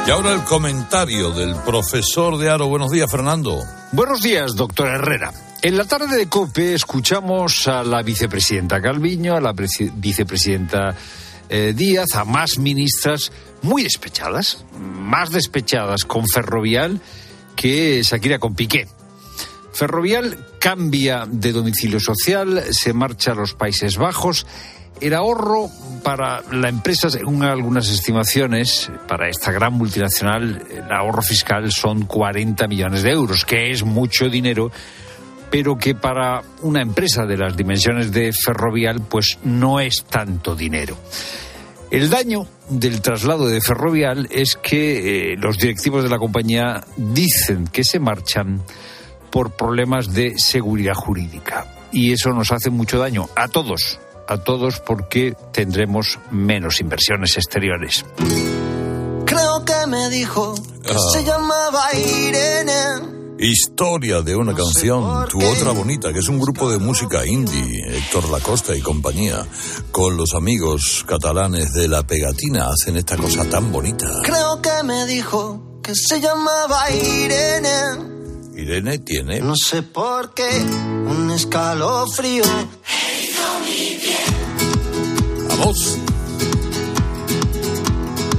Y 0.06 0.10
ahora 0.10 0.34
el 0.34 0.44
comentario 0.44 1.30
del 1.30 1.54
profesor 1.62 2.36
de 2.36 2.50
Aro. 2.50 2.68
Buenos 2.68 2.90
días, 2.90 3.10
Fernando. 3.10 3.58
Buenos 3.92 4.20
días, 4.20 4.54
doctor 4.54 4.88
Herrera. 4.88 5.32
En 5.62 5.78
la 5.78 5.84
tarde 5.84 6.14
de 6.14 6.28
COPE 6.28 6.74
escuchamos 6.74 7.66
a 7.68 7.82
la 7.84 8.02
vicepresidenta 8.02 8.82
Calviño, 8.82 9.34
a 9.34 9.40
la 9.40 9.54
vicepresidenta 9.54 10.94
eh, 11.48 11.72
Díaz, 11.74 12.16
a 12.16 12.26
más 12.26 12.58
ministras 12.58 13.32
muy 13.62 13.82
despechadas, 13.82 14.62
más 14.78 15.30
despechadas 15.30 16.04
con 16.04 16.26
Ferrovial 16.28 17.00
que 17.58 18.00
Shakira 18.04 18.38
con 18.38 18.54
Piqué. 18.54 18.86
Ferrovial 19.72 20.46
cambia 20.60 21.26
de 21.26 21.52
domicilio 21.52 21.98
social, 21.98 22.62
se 22.70 22.92
marcha 22.92 23.32
a 23.32 23.34
los 23.34 23.54
Países 23.54 23.96
Bajos. 23.96 24.46
El 25.00 25.14
ahorro 25.14 25.68
para 26.04 26.42
la 26.52 26.68
empresa, 26.68 27.10
según 27.10 27.42
algunas 27.42 27.88
estimaciones, 27.90 28.90
para 29.08 29.28
esta 29.28 29.50
gran 29.50 29.74
multinacional, 29.74 30.66
el 30.70 30.92
ahorro 30.92 31.22
fiscal 31.22 31.70
son 31.72 32.06
40 32.06 32.68
millones 32.68 33.02
de 33.02 33.10
euros, 33.10 33.44
que 33.44 33.70
es 33.70 33.82
mucho 33.82 34.28
dinero 34.28 34.70
pero 35.50 35.78
que 35.78 35.94
para 35.94 36.42
una 36.60 36.82
empresa 36.82 37.24
de 37.24 37.38
las 37.38 37.56
dimensiones 37.56 38.12
de 38.12 38.34
Ferrovial 38.34 39.00
pues 39.08 39.38
no 39.44 39.80
es 39.80 40.04
tanto 40.04 40.54
dinero. 40.54 40.98
El 41.90 42.10
daño 42.10 42.46
del 42.68 43.00
traslado 43.00 43.46
de 43.48 43.60
Ferrovial 43.62 44.28
es 44.30 44.56
que 44.56 45.32
eh, 45.32 45.36
los 45.38 45.56
directivos 45.58 46.02
de 46.04 46.10
la 46.10 46.18
compañía 46.18 46.84
dicen 46.96 47.66
que 47.66 47.82
se 47.82 47.98
marchan 47.98 48.62
por 49.30 49.52
problemas 49.52 50.12
de 50.12 50.38
seguridad 50.38 50.94
jurídica. 50.94 51.66
Y 51.90 52.12
eso 52.12 52.30
nos 52.34 52.52
hace 52.52 52.68
mucho 52.68 52.98
daño 52.98 53.28
a 53.34 53.48
todos, 53.48 53.98
a 54.28 54.36
todos 54.38 54.80
porque 54.80 55.34
tendremos 55.52 56.18
menos 56.30 56.80
inversiones 56.80 57.36
exteriores. 57.38 58.04
Creo 59.24 59.64
que 59.64 59.86
me 59.88 60.08
dijo 60.10 60.54
que 60.84 60.92
Ah. 60.92 60.98
se 61.12 61.24
llamaba 61.24 61.82
Irene. 61.94 63.17
Historia 63.40 64.20
de 64.20 64.34
una 64.34 64.52
canción, 64.52 65.28
tu 65.28 65.38
otra 65.44 65.70
bonita, 65.70 66.12
que 66.12 66.18
es 66.18 66.28
un 66.28 66.40
grupo 66.40 66.72
de 66.72 66.78
música 66.78 67.24
indie, 67.24 67.84
Héctor 67.86 68.30
Lacosta 68.30 68.74
y 68.74 68.80
compañía, 68.80 69.46
con 69.92 70.16
los 70.16 70.34
amigos 70.34 71.04
catalanes 71.06 71.72
de 71.72 71.86
La 71.86 72.04
Pegatina, 72.04 72.66
hacen 72.68 72.96
esta 72.96 73.16
cosa 73.16 73.44
tan 73.44 73.70
bonita. 73.70 74.08
Creo 74.24 74.60
que 74.60 74.82
me 74.82 75.06
dijo 75.06 75.80
que 75.84 75.94
se 75.94 76.20
llamaba 76.20 76.90
Irene. 76.90 77.70
Irene 78.56 78.98
tiene. 78.98 79.38
No 79.38 79.54
sé 79.54 79.82
por 79.82 80.34
qué, 80.34 80.48
un 81.06 81.30
escalofrío. 81.30 82.42
Vamos. 85.48 85.98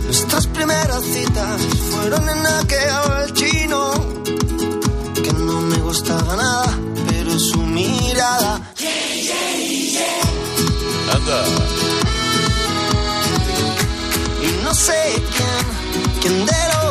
Nuestras 0.08 0.48
primeras 0.48 1.04
citas 1.06 1.62
fueron 1.90 2.28
en 2.28 2.46
aquel 2.46 3.34
chino 3.34 4.20
gustaba 5.90 6.36
nada, 6.36 6.78
pero 7.08 7.40
su 7.40 7.64
mirada. 7.64 8.62
Anda. 11.16 11.44
Y 14.44 14.64
no 14.64 14.76
sé 14.76 15.02
quién, 15.36 15.66
quién 16.22 16.46
de 16.46 16.62
los 16.74 16.89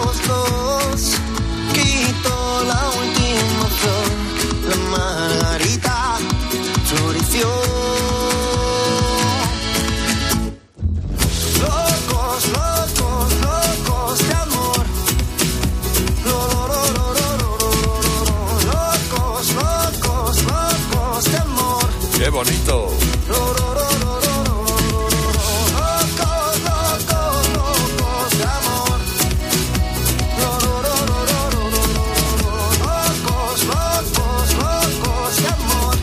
amor. 35.47 35.97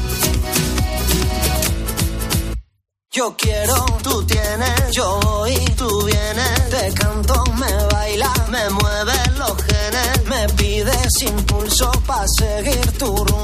Yo 3.11 3.35
quiero, 3.37 3.85
tú 4.03 4.25
tienes, 4.25 4.91
yo 4.91 5.19
voy, 5.23 5.55
tú 5.77 6.03
vienes, 6.05 6.69
te 6.69 6.93
canto, 6.93 7.43
me 7.57 7.85
baila, 7.91 8.31
me 8.49 8.69
mueve 8.69 9.13
los 9.37 9.55
genes, 9.63 10.25
me 10.25 10.47
pides 10.53 11.21
impulso 11.21 11.91
para 12.05 12.25
seguir 12.37 12.91
tu 12.97 13.15
rumbo 13.15 13.34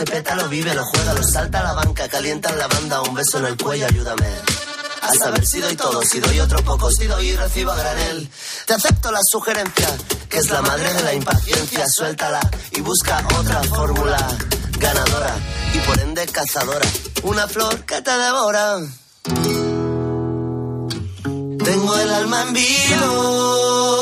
Ese 0.00 0.10
pétalo 0.10 0.48
vive, 0.48 0.74
lo 0.74 0.82
juega, 0.86 1.12
lo 1.12 1.22
salta 1.22 1.60
a 1.60 1.62
la 1.62 1.72
banca, 1.74 2.08
calienta 2.08 2.48
en 2.48 2.58
la 2.58 2.66
banda, 2.68 3.02
un 3.02 3.12
beso 3.12 3.36
en 3.36 3.44
el 3.44 3.56
cuello, 3.58 3.84
ayúdame. 3.84 4.28
A 5.02 5.12
saber 5.12 5.46
si 5.46 5.60
doy 5.60 5.76
todo, 5.76 6.00
si 6.00 6.20
doy 6.20 6.40
otro 6.40 6.64
poco, 6.64 6.90
si 6.90 7.06
doy 7.06 7.28
y 7.28 7.36
recibo 7.36 7.70
a 7.70 7.76
granel. 7.76 8.30
Te 8.64 8.72
acepto 8.72 9.12
la 9.12 9.20
sugerencia, 9.30 9.94
que 10.30 10.38
es 10.38 10.48
la 10.48 10.62
madre 10.62 10.90
de 10.94 11.02
la 11.02 11.12
impaciencia. 11.12 11.84
Suéltala 11.86 12.40
y 12.70 12.80
busca 12.80 13.22
otra 13.38 13.62
fórmula 13.64 14.26
ganadora 14.78 15.36
y 15.74 15.78
por 15.80 16.00
ende 16.00 16.26
cazadora. 16.28 16.88
Una 17.24 17.46
flor 17.46 17.84
que 17.84 18.00
te 18.00 18.10
devora. 18.10 18.78
Tengo 21.62 21.98
el 21.98 22.10
alma 22.10 22.42
en 22.44 22.54
vilo. 22.54 23.99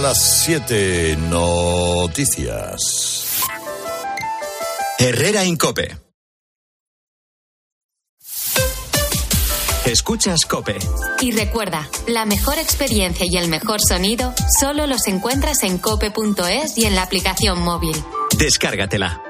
Las 0.00 0.42
7 0.44 1.16
noticias. 1.28 2.70
Herrera 4.98 5.44
Incope. 5.44 5.96
Escuchas 9.84 10.46
Cope. 10.46 10.78
Y 11.20 11.32
recuerda, 11.32 11.88
la 12.06 12.24
mejor 12.24 12.58
experiencia 12.58 13.26
y 13.28 13.36
el 13.36 13.48
mejor 13.48 13.80
sonido 13.86 14.32
solo 14.60 14.86
los 14.86 15.06
encuentras 15.06 15.62
en 15.64 15.78
cope.es 15.78 16.78
y 16.78 16.84
en 16.86 16.94
la 16.94 17.02
aplicación 17.02 17.60
móvil. 17.60 17.96
Descárgatela. 18.38 19.29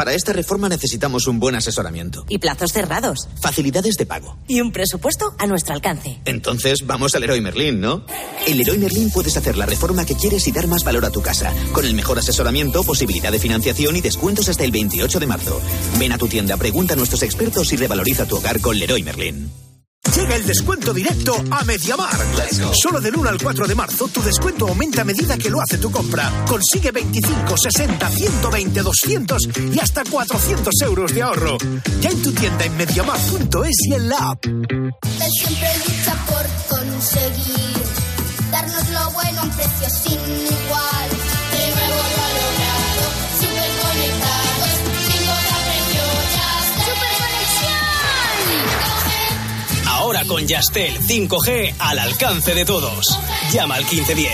Para 0.00 0.14
esta 0.14 0.32
reforma 0.32 0.70
necesitamos 0.70 1.26
un 1.26 1.38
buen 1.38 1.56
asesoramiento. 1.56 2.24
Y 2.26 2.38
plazos 2.38 2.72
cerrados. 2.72 3.28
Facilidades 3.38 3.96
de 3.96 4.06
pago. 4.06 4.38
Y 4.48 4.62
un 4.62 4.72
presupuesto 4.72 5.34
a 5.36 5.46
nuestro 5.46 5.74
alcance. 5.74 6.22
Entonces 6.24 6.86
vamos 6.86 7.14
al 7.14 7.20
Leroy 7.20 7.42
Merlin, 7.42 7.82
¿no? 7.82 8.06
En 8.46 8.56
Leroy 8.56 8.78
Merlin 8.78 9.10
puedes 9.10 9.36
hacer 9.36 9.58
la 9.58 9.66
reforma 9.66 10.06
que 10.06 10.14
quieres 10.14 10.48
y 10.48 10.52
dar 10.52 10.68
más 10.68 10.84
valor 10.84 11.04
a 11.04 11.10
tu 11.10 11.20
casa. 11.20 11.52
Con 11.74 11.84
el 11.84 11.92
mejor 11.92 12.18
asesoramiento, 12.18 12.82
posibilidad 12.82 13.30
de 13.30 13.40
financiación 13.40 13.94
y 13.94 14.00
descuentos 14.00 14.48
hasta 14.48 14.64
el 14.64 14.70
28 14.70 15.20
de 15.20 15.26
marzo. 15.26 15.60
Ven 15.98 16.12
a 16.12 16.16
tu 16.16 16.28
tienda, 16.28 16.56
pregunta 16.56 16.94
a 16.94 16.96
nuestros 16.96 17.22
expertos 17.22 17.70
y 17.74 17.76
revaloriza 17.76 18.24
tu 18.24 18.38
hogar 18.38 18.58
con 18.62 18.78
Leroy 18.78 19.02
Merlin. 19.02 19.50
Llega 20.14 20.34
el 20.34 20.46
descuento 20.46 20.92
directo 20.94 21.34
a 21.50 21.62
Mediamar. 21.64 22.18
Solo 22.72 23.00
del 23.00 23.16
1 23.16 23.28
al 23.28 23.40
4 23.40 23.66
de 23.66 23.74
marzo 23.74 24.08
tu 24.08 24.22
descuento 24.22 24.66
aumenta 24.66 25.02
a 25.02 25.04
medida 25.04 25.36
que 25.36 25.50
lo 25.50 25.60
hace 25.60 25.78
tu 25.78 25.90
compra. 25.90 26.44
Consigue 26.48 26.90
25, 26.90 27.56
60, 27.56 28.08
120, 28.08 28.80
200 28.82 29.42
y 29.72 29.78
hasta 29.78 30.02
400 30.04 30.74
euros 30.82 31.14
de 31.14 31.22
ahorro. 31.22 31.58
Ya 32.00 32.10
en 32.10 32.22
tu 32.22 32.32
tienda 32.32 32.64
en 32.64 32.76
mediamar.es 32.76 33.76
y 33.88 33.94
en 33.94 34.08
la 34.08 34.16
app. 34.30 34.44
Él 34.46 35.30
siempre 35.42 35.68
lucha 35.78 36.14
por 36.26 36.78
conseguir 36.78 37.76
darnos 38.50 38.88
lo 38.88 39.10
bueno 39.12 39.40
a 39.40 39.44
un 39.44 39.50
precio 39.50 39.90
sin 39.90 40.20
igual. 40.46 40.99
Ahora 50.10 50.24
con 50.24 50.44
Yastel 50.44 50.98
5G 50.98 51.74
al 51.78 52.00
alcance 52.00 52.52
de 52.52 52.64
todos. 52.64 53.16
Llama 53.52 53.76
al 53.76 53.84
1510. 53.84 54.32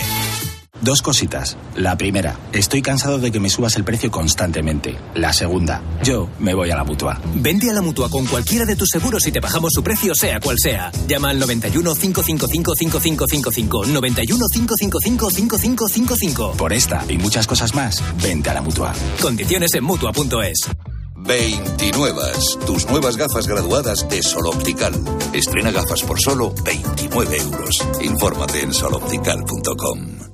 Dos 0.81 1.03
cositas. 1.03 1.59
La 1.74 1.99
primera, 1.99 2.41
estoy 2.55 2.81
cansado 2.81 3.18
de 3.18 3.31
que 3.31 3.41
me 3.41 3.51
subas 3.51 3.77
el 3.77 3.85
precio 3.85 4.11
constantemente. 4.11 4.97
La 5.14 5.35
segunda, 5.35 5.83
yo 6.03 6.31
me 6.39 6.55
voy 6.55 6.70
a 6.70 6.77
la 6.77 6.85
mutua. 6.85 7.20
Vente 7.35 7.68
a 7.68 7.74
la 7.74 7.83
mutua 7.83 8.09
con 8.09 8.24
cualquiera 8.24 8.64
de 8.64 8.74
tus 8.74 8.89
seguros 8.89 9.27
y 9.27 9.33
te 9.33 9.41
bajamos 9.41 9.70
su 9.74 9.83
precio, 9.83 10.14
sea 10.14 10.41
cual 10.41 10.57
sea. 10.59 10.91
Llama 11.07 11.29
al 11.29 11.39
91 11.39 11.95
555 11.95 12.74
5555. 12.74 13.85
91 13.85 14.47
555 14.51 15.31
5555. 15.31 16.53
Por 16.53 16.72
esta 16.72 17.05
y 17.07 17.18
muchas 17.18 17.47
cosas 17.47 17.74
más, 17.74 18.03
vente 18.22 18.49
a 18.49 18.55
la 18.55 18.62
mutua. 18.62 18.95
Condiciones 19.20 19.74
en 19.74 19.85
mutua.es. 19.85 20.70
29. 21.17 22.23
Tus 22.67 22.87
nuevas 22.89 23.17
gafas 23.17 23.47
graduadas 23.47 24.09
de 24.09 24.23
Sol 24.23 24.47
Optical. 24.47 24.95
Estrena 25.33 25.71
gafas 25.71 26.03
por 26.03 26.21
solo 26.21 26.55
29 26.64 27.37
euros. 27.39 27.87
Infórmate 28.03 28.61
en 28.61 28.73
soloptical.com. 28.73 30.27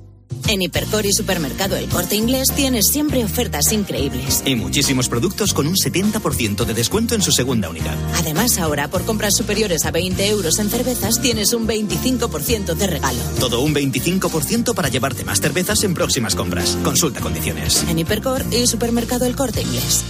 En 0.49 0.61
Hipercor 0.61 1.05
y 1.05 1.13
Supermercado 1.13 1.77
El 1.77 1.87
Corte 1.87 2.15
Inglés 2.15 2.49
tienes 2.53 2.87
siempre 2.87 3.23
ofertas 3.23 3.71
increíbles. 3.71 4.43
Y 4.45 4.55
muchísimos 4.55 5.07
productos 5.07 5.53
con 5.53 5.67
un 5.67 5.75
70% 5.75 6.65
de 6.65 6.73
descuento 6.73 7.15
en 7.15 7.21
su 7.21 7.31
segunda 7.31 7.69
unidad. 7.69 7.95
Además, 8.15 8.57
ahora 8.59 8.89
por 8.89 9.05
compras 9.05 9.35
superiores 9.37 9.85
a 9.85 9.91
20 9.91 10.27
euros 10.27 10.59
en 10.59 10.69
cervezas 10.69 11.21
tienes 11.21 11.53
un 11.53 11.65
25% 11.65 12.75
de 12.75 12.87
regalo. 12.87 13.19
Todo 13.39 13.61
un 13.61 13.73
25% 13.73 14.73
para 14.73 14.89
llevarte 14.89 15.23
más 15.23 15.39
cervezas 15.39 15.83
en 15.85 15.93
próximas 15.93 16.35
compras. 16.35 16.77
Consulta 16.83 17.21
condiciones. 17.21 17.83
En 17.87 17.99
Hipercor 17.99 18.43
y 18.51 18.67
Supermercado 18.67 19.25
El 19.25 19.37
Corte 19.37 19.61
Inglés. 19.61 20.03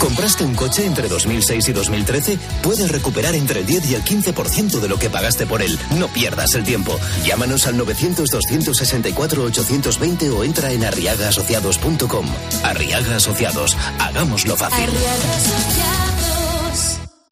¿Compraste 0.00 0.44
un 0.44 0.54
coche 0.54 0.86
entre 0.86 1.08
2006 1.08 1.68
y 1.68 1.72
2013? 1.72 2.38
Puedes 2.62 2.90
recuperar 2.90 3.34
entre 3.34 3.60
el 3.60 3.66
10 3.66 3.90
y 3.90 3.94
el 3.94 4.02
15% 4.04 4.80
de 4.80 4.88
lo 4.88 4.98
que 4.98 5.10
pagaste 5.10 5.44
por 5.46 5.60
él. 5.60 5.78
No 5.98 6.08
pierdas 6.08 6.54
el 6.54 6.64
tiempo. 6.64 6.98
Llámanos 7.24 7.66
al 7.66 7.76
900-264-820 7.78 10.32
o 10.36 10.44
entra 10.44 10.72
en 10.72 10.84
arriagaasociados.com. 10.84 12.26
Arriaga 12.62 13.16
Asociados. 13.16 13.76
Hagámoslo 13.98 14.56
fácil. 14.56 14.88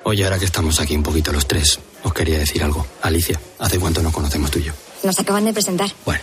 Oye, 0.02 0.24
ahora 0.24 0.38
que 0.38 0.44
estamos 0.44 0.78
aquí 0.80 0.94
un 0.94 1.02
poquito 1.02 1.32
los 1.32 1.46
tres, 1.48 1.80
os 2.04 2.12
quería 2.14 2.38
decir 2.38 2.62
algo. 2.62 2.86
Alicia, 3.02 3.40
¿hace 3.58 3.78
cuánto 3.78 4.02
nos 4.02 4.12
conocemos 4.12 4.50
tú 4.50 4.58
y 4.60 4.64
yo? 4.64 4.72
Nos 5.02 5.18
acaban 5.18 5.44
de 5.44 5.52
presentar. 5.52 5.90
Bueno, 6.04 6.22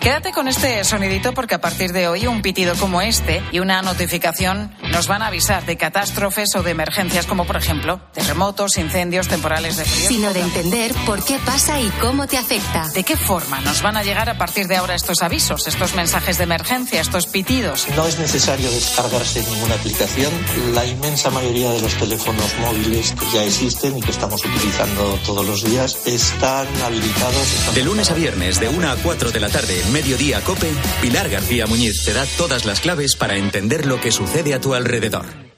Quédate 0.00 0.32
con 0.32 0.48
este 0.48 0.82
sonidito 0.82 1.34
porque 1.34 1.54
a 1.54 1.60
partir 1.60 1.92
de 1.92 2.08
hoy 2.08 2.26
un 2.26 2.40
pitido 2.40 2.74
como 2.76 3.02
este 3.02 3.42
y 3.52 3.58
una 3.58 3.82
notificación 3.82 4.74
nos 4.92 5.08
van 5.08 5.20
a 5.20 5.26
avisar 5.26 5.66
de 5.66 5.76
catástrofes 5.76 6.56
o 6.56 6.62
de 6.62 6.70
emergencias 6.70 7.26
como 7.26 7.44
por 7.44 7.56
ejemplo 7.58 8.00
terremotos, 8.14 8.78
incendios, 8.78 9.28
temporales 9.28 9.76
de 9.76 9.84
frío. 9.84 10.08
Sino 10.08 10.32
de 10.32 10.40
entender 10.40 10.94
por 11.04 11.22
qué 11.22 11.38
pasa 11.44 11.78
y 11.80 11.90
cómo 12.00 12.26
te 12.26 12.38
afecta. 12.38 12.88
¿De 12.94 13.04
qué 13.04 13.14
forma 13.14 13.60
nos 13.60 13.82
van 13.82 13.98
a 13.98 14.02
llegar 14.02 14.30
a 14.30 14.38
partir 14.38 14.68
de 14.68 14.76
ahora 14.76 14.94
estos 14.94 15.20
avisos, 15.20 15.66
estos 15.66 15.94
mensajes 15.94 16.38
de 16.38 16.44
emergencia, 16.44 17.02
estos 17.02 17.26
pitidos? 17.26 17.86
No 17.94 18.06
es 18.06 18.18
necesario 18.18 18.70
descargarse 18.70 19.42
ninguna 19.42 19.74
aplicación. 19.74 20.32
La 20.72 20.86
inmensa 20.86 21.28
mayoría 21.28 21.72
de 21.72 21.82
los 21.82 21.94
teléfonos 21.96 22.56
móviles 22.58 23.12
que 23.12 23.36
ya 23.36 23.44
existen 23.44 23.98
y 23.98 24.00
que 24.00 24.12
estamos 24.12 24.42
utilizando 24.46 25.18
todos 25.26 25.46
los 25.46 25.62
días 25.62 25.98
están 26.06 26.66
habilitados. 26.86 27.74
De 27.74 27.84
lunes 27.84 28.10
a 28.10 28.14
viernes, 28.14 28.58
de 28.58 28.70
1 28.70 28.90
a 28.90 28.96
4 28.96 29.30
de 29.30 29.40
la 29.40 29.50
tarde, 29.50 29.89
Mediodía 29.90 30.40
Cope, 30.42 30.72
Pilar 31.02 31.28
García 31.28 31.66
Muñiz 31.66 32.04
te 32.04 32.12
da 32.12 32.24
todas 32.38 32.64
las 32.64 32.80
claves 32.80 33.16
para 33.16 33.36
entender 33.36 33.86
lo 33.86 34.00
que 34.00 34.12
sucede 34.12 34.54
a 34.54 34.60
tu 34.60 34.74
alrededor. 34.74 35.49